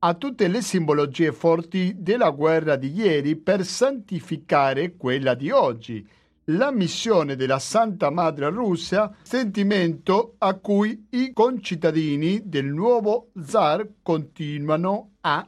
a 0.00 0.14
tutte 0.14 0.48
le 0.48 0.62
simbologie 0.62 1.30
forti 1.30 1.94
della 1.96 2.30
guerra 2.30 2.74
di 2.74 2.90
ieri 2.92 3.36
per 3.36 3.64
santificare 3.64 4.96
quella 4.96 5.34
di 5.34 5.52
oggi. 5.52 6.04
La 6.46 6.72
missione 6.72 7.36
della 7.36 7.60
Santa 7.60 8.10
Madre 8.10 8.50
Russia, 8.50 9.14
sentimento 9.22 10.34
a 10.38 10.54
cui 10.54 11.06
i 11.10 11.32
concittadini 11.32 12.42
del 12.46 12.66
nuovo 12.66 13.28
zar 13.40 13.86
continuano 14.02 15.10
a 15.20 15.46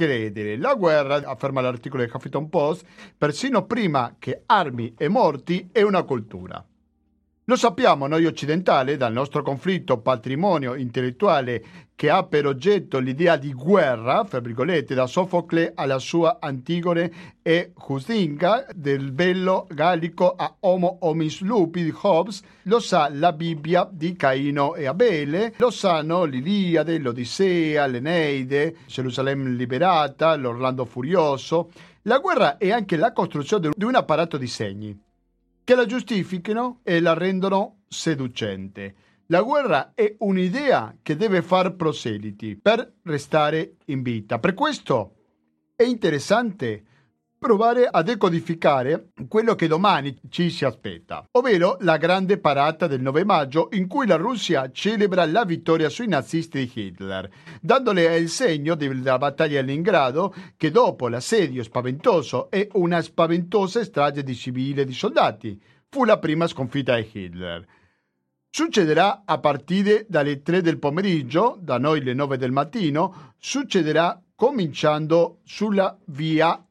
credere. 0.00 0.56
La 0.56 0.74
guerra, 0.74 1.16
afferma 1.16 1.60
l'articolo 1.60 2.02
del 2.02 2.10
Huffington 2.12 2.48
Post, 2.48 2.86
persino 3.18 3.66
prima 3.66 4.16
che 4.18 4.42
armi 4.46 4.94
e 4.96 5.08
morti, 5.08 5.68
è 5.70 5.82
una 5.82 6.02
cultura. 6.04 6.64
Lo 7.50 7.56
sappiamo 7.56 8.06
noi 8.06 8.26
occidentali 8.26 8.96
dal 8.96 9.12
nostro 9.12 9.42
conflitto 9.42 9.98
patrimonio 9.98 10.76
intellettuale 10.76 11.88
che 11.96 12.08
ha 12.08 12.22
per 12.22 12.46
oggetto 12.46 13.00
l'idea 13.00 13.36
di 13.36 13.52
guerra, 13.52 14.22
fra 14.22 14.38
virgolette, 14.38 14.94
da 14.94 15.08
Sofocle 15.08 15.72
alla 15.74 15.98
sua 15.98 16.38
Antigone 16.40 17.10
e 17.42 17.72
Husinga, 17.74 18.66
del 18.72 19.10
bello 19.10 19.66
gallico 19.68 20.32
a 20.36 20.58
Homo 20.60 20.98
homis 21.00 21.40
lupi 21.40 21.82
di 21.82 21.92
Hobbes, 22.02 22.40
lo 22.62 22.78
sa 22.78 23.10
la 23.12 23.32
Bibbia 23.32 23.88
di 23.90 24.14
Caino 24.14 24.76
e 24.76 24.86
Abele, 24.86 25.54
lo 25.56 25.72
sanno 25.72 26.22
l'Iliade, 26.22 26.98
l'Odissea, 26.98 27.84
l'Eneide, 27.86 28.76
Gerusalemme 28.86 29.50
liberata, 29.50 30.36
l'Orlando 30.36 30.84
furioso. 30.84 31.72
La 32.02 32.18
guerra 32.18 32.58
è 32.58 32.70
anche 32.70 32.96
la 32.96 33.12
costruzione 33.12 33.70
di 33.74 33.84
un 33.84 33.96
apparato 33.96 34.36
di 34.36 34.46
segni 34.46 35.08
che 35.70 35.76
la 35.76 35.86
giustifichino 35.86 36.80
e 36.82 36.98
la 36.98 37.14
rendono 37.14 37.82
seducente. 37.86 38.94
La 39.26 39.40
guerra 39.42 39.92
è 39.94 40.16
un'idea 40.18 40.96
che 41.00 41.14
deve 41.14 41.42
far 41.42 41.76
proseliti 41.76 42.56
per 42.56 42.94
restare 43.04 43.76
in 43.84 44.02
vita. 44.02 44.40
Per 44.40 44.54
questo 44.54 45.14
è 45.76 45.84
interessante 45.84 46.86
provare 47.40 47.88
a 47.90 48.02
decodificare 48.02 49.12
quello 49.26 49.54
che 49.54 49.66
domani 49.66 50.14
ci 50.28 50.50
si 50.50 50.66
aspetta, 50.66 51.24
ovvero 51.32 51.78
la 51.80 51.96
grande 51.96 52.38
parata 52.38 52.86
del 52.86 53.00
9 53.00 53.24
maggio 53.24 53.68
in 53.72 53.88
cui 53.88 54.06
la 54.06 54.16
Russia 54.16 54.70
celebra 54.70 55.24
la 55.24 55.46
vittoria 55.46 55.88
sui 55.88 56.06
nazisti 56.06 56.58
di 56.58 56.70
Hitler, 56.72 57.30
dandole 57.62 58.14
il 58.18 58.28
segno 58.28 58.74
della 58.74 59.16
battaglia 59.16 59.62
di 59.62 59.68
Leningrado 59.68 60.34
che 60.58 60.70
dopo 60.70 61.08
l'assedio 61.08 61.62
spaventoso 61.62 62.50
e 62.50 62.68
una 62.74 63.00
spaventosa 63.00 63.82
strage 63.84 64.22
di 64.22 64.34
civili 64.34 64.82
e 64.82 64.84
di 64.84 64.92
soldati 64.92 65.58
fu 65.88 66.04
la 66.04 66.18
prima 66.18 66.46
sconfitta 66.46 66.94
di 66.96 67.08
Hitler. 67.10 67.66
Succederà 68.50 69.22
a 69.24 69.38
partire 69.38 70.04
dalle 70.10 70.42
3 70.42 70.60
del 70.60 70.78
pomeriggio, 70.78 71.56
da 71.58 71.78
noi 71.78 72.02
le 72.02 72.12
9 72.12 72.36
del 72.36 72.52
mattino, 72.52 73.32
succederà 73.38 74.20
cominciando 74.34 75.38
sulla 75.44 75.96
via 76.08 76.62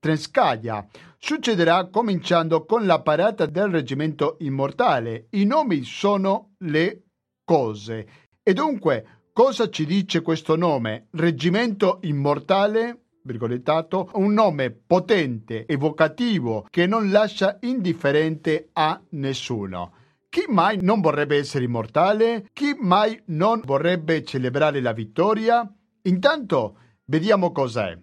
Trenskaya. 0.00 0.88
Succederà 1.18 1.88
cominciando 1.88 2.64
con 2.64 2.86
la 2.86 3.02
parata 3.02 3.44
del 3.44 3.68
reggimento 3.68 4.36
immortale. 4.40 5.26
I 5.30 5.44
nomi 5.44 5.84
sono 5.84 6.54
le 6.60 7.02
cose. 7.44 8.08
E 8.42 8.54
dunque, 8.54 9.28
cosa 9.32 9.68
ci 9.68 9.84
dice 9.84 10.22
questo 10.22 10.56
nome? 10.56 11.08
Reggimento 11.10 11.98
immortale? 12.02 13.02
Virgolettato, 13.22 14.08
un 14.14 14.32
nome 14.32 14.70
potente, 14.70 15.66
evocativo, 15.66 16.66
che 16.70 16.86
non 16.86 17.10
lascia 17.10 17.58
indifferente 17.60 18.70
a 18.72 18.98
nessuno. 19.10 19.92
Chi 20.30 20.44
mai 20.48 20.78
non 20.80 21.02
vorrebbe 21.02 21.36
essere 21.36 21.64
immortale? 21.64 22.48
Chi 22.54 22.74
mai 22.78 23.20
non 23.26 23.60
vorrebbe 23.62 24.24
celebrare 24.24 24.80
la 24.80 24.92
vittoria? 24.92 25.70
Intanto, 26.02 26.76
vediamo 27.04 27.52
cos'è. 27.52 27.98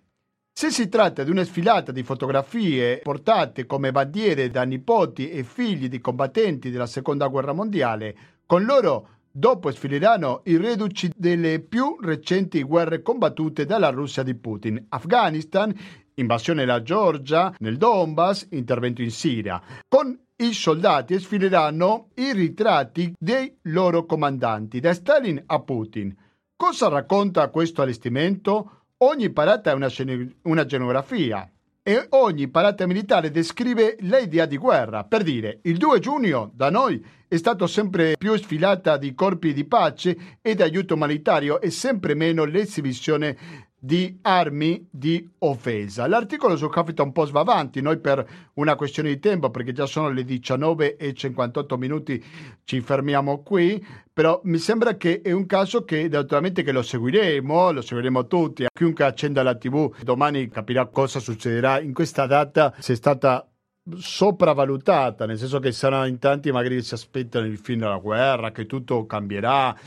Se 0.58 0.72
si 0.72 0.89
tratta 0.89 1.24
di 1.24 1.30
una 1.30 1.43
sfilata 1.43 1.91
di 1.91 2.01
fotografie 2.01 3.01
portate 3.03 3.68
come 3.68 3.91
bandiere 3.91 4.49
da 4.49 4.64
nipoti 4.64 5.30
e 5.30 5.43
figli 5.43 5.88
di 5.88 5.99
combattenti 5.99 6.72
della 6.72 6.88
Seconda 6.88 7.28
Guerra 7.28 7.53
Mondiale, 7.53 8.16
con 8.47 8.66
loro 8.66 9.10
dopo 9.30 9.70
sfileranno 9.70 10.41
i 10.45 10.58
reduci 10.58 11.12
delle 11.16 11.60
più 11.60 11.97
recenti 12.01 12.64
guerre 12.64 13.03
combattute 13.03 13.66
dalla 13.66 13.89
Russia 13.89 14.24
di 14.24 14.34
Putin, 14.34 14.84
Afghanistan, 14.89 15.72
invasione 16.16 16.66
della 16.66 16.82
Georgia, 16.82 17.53
nel 17.60 17.78
Donbass, 17.78 18.47
intervento 18.49 19.03
in 19.03 19.12
Siria. 19.12 19.62
Con 19.88 20.20
i 20.38 20.53
soldati 20.53 21.20
sfileranno 21.20 22.10
i 22.16 22.34
ritratti 22.34 23.14
dei 23.16 23.55
loro 23.66 24.08
comandanti, 24.08 24.80
da 24.80 24.95
Stalin 24.95 25.39
a 25.45 25.60
Putin. 25.60 26.18
Cosa 26.55 26.88
racconta 26.88 27.47
questo 27.49 27.84
allestimento? 27.84 28.77
Ogni 29.00 29.30
parata 29.30 29.70
è 29.70 29.74
una, 29.76 29.89
scen- 29.89 30.38
una 30.43 30.66
scenografia 30.66 31.48
e 31.84 32.08
ogni 32.10 32.48
parata 32.48 32.88
militare 32.88 33.30
descrive 33.30 33.95
l'idea 34.00 34.48
di 34.48 34.58
guerra. 34.58 35.04
Per 35.04 35.22
dire, 35.22 35.60
il 35.64 35.78
2 35.78 36.00
giugno 36.00 36.52
da 36.56 36.72
noi 36.72 37.06
è 37.28 37.38
stato 37.38 37.68
sempre 37.68 38.16
più 38.18 38.36
sfilata 38.36 38.98
di 38.98 39.14
corpi 39.14 39.54
di 39.54 39.66
pace 39.66 40.39
e 40.41 40.56
di 40.56 40.64
aiuto 40.64 40.95
umanitario 40.95 41.62
e 41.62 41.70
sempre 41.70 42.16
meno 42.16 42.43
l'esibizione 42.45 43.38
di 43.80 44.18
armi 44.24 44.88
di 44.90 45.30
offesa. 45.40 46.08
L'articolo 46.08 46.56
su 46.56 46.68
capita 46.68 47.04
un 47.04 47.12
po' 47.12 47.26
svavanti, 47.26 47.82
noi 47.82 48.00
per 48.00 48.26
una 48.56 48.76
questione 48.76 49.10
di 49.10 49.20
tempo, 49.20 49.52
perché 49.52 49.72
già 49.72 49.86
sono 49.86 50.10
le 50.10 50.24
19 50.24 50.98
e 50.98 51.14
58 51.14 51.78
minuti, 51.78 52.24
ci 52.64 52.82
fermiamo 52.82 53.44
qui, 53.44 53.86
però 54.12 54.42
mi 54.46 54.58
sembra 54.58 54.98
che 54.98 55.22
è 55.22 55.32
un 55.32 55.46
caso 55.46 55.84
che 55.84 56.08
naturalmente 56.10 56.64
che 56.64 56.72
lo 56.72 56.82
seguiremo, 56.82 57.72
lo 57.72 57.82
seguiremo 57.82 58.26
tutti, 58.26 58.66
chiunque 58.74 59.06
accenda 59.06 59.44
la 59.44 59.56
tv 59.56 59.94
domani 60.02 60.49
capirà 60.49 60.88
cosa 60.88 61.20
succederà 61.20 61.80
in 61.80 61.94
questa 61.94 62.26
data, 62.26 62.74
se 62.80 62.94
è 62.94 62.95
stata 62.95 63.48
sopravvalutata, 63.95 65.26
nel 65.26 65.38
senso 65.38 65.60
che 65.60 65.72
saranno 65.72 66.08
in 66.08 66.20
tanti 66.20 66.52
magari 66.52 66.82
si 66.82 66.94
aspettano 66.94 67.45
il 67.45 67.58
fine 67.58 67.82
della 67.82 67.98
guerra, 67.98 68.52
che 68.52 68.66
tutto 68.66 69.06
cambierà, 69.06 69.78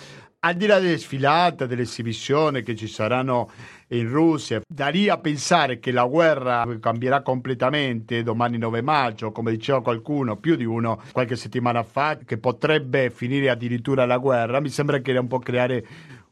al 0.43 0.55
di 0.55 0.67
là 0.67 0.79
delle 0.79 0.97
sfilate, 0.97 1.67
delle 1.67 1.83
esibizioni 1.83 2.63
che 2.63 2.75
ci 2.75 2.87
saranno 2.87 3.51
in 3.89 4.09
Russia, 4.09 4.61
da 4.67 4.89
lì 4.89 5.09
a 5.09 5.19
pensare 5.19 5.79
che 5.79 5.91
la 5.91 6.07
guerra 6.07 6.67
cambierà 6.81 7.21
completamente 7.21 8.23
domani 8.23 8.57
9 8.57 8.81
maggio, 8.81 9.33
come 9.33 9.51
diceva 9.51 9.83
qualcuno, 9.83 10.37
più 10.37 10.57
di 10.57 10.65
uno 10.65 11.03
qualche 11.13 11.37
settimana 11.37 11.83
fa, 11.83 12.17
che 12.25 12.39
potrebbe 12.39 13.11
finire 13.11 13.51
addirittura 13.51 14.07
la 14.07 14.17
guerra, 14.17 14.61
mi 14.61 14.71
sembra 14.71 15.01
che 15.01 15.13
è 15.13 15.19
un 15.19 15.29
po' 15.29 15.41
creare 15.41 15.87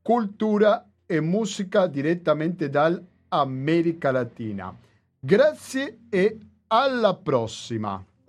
cultura 0.01 0.83
e 1.05 1.21
musica 1.21 1.85
direttamente 1.85 2.69
dall'America 2.69 4.09
Latina. 4.09 4.75
Grazie 5.19 5.99
e 6.09 6.39
alla 6.69 7.13
prossima! 7.13 8.03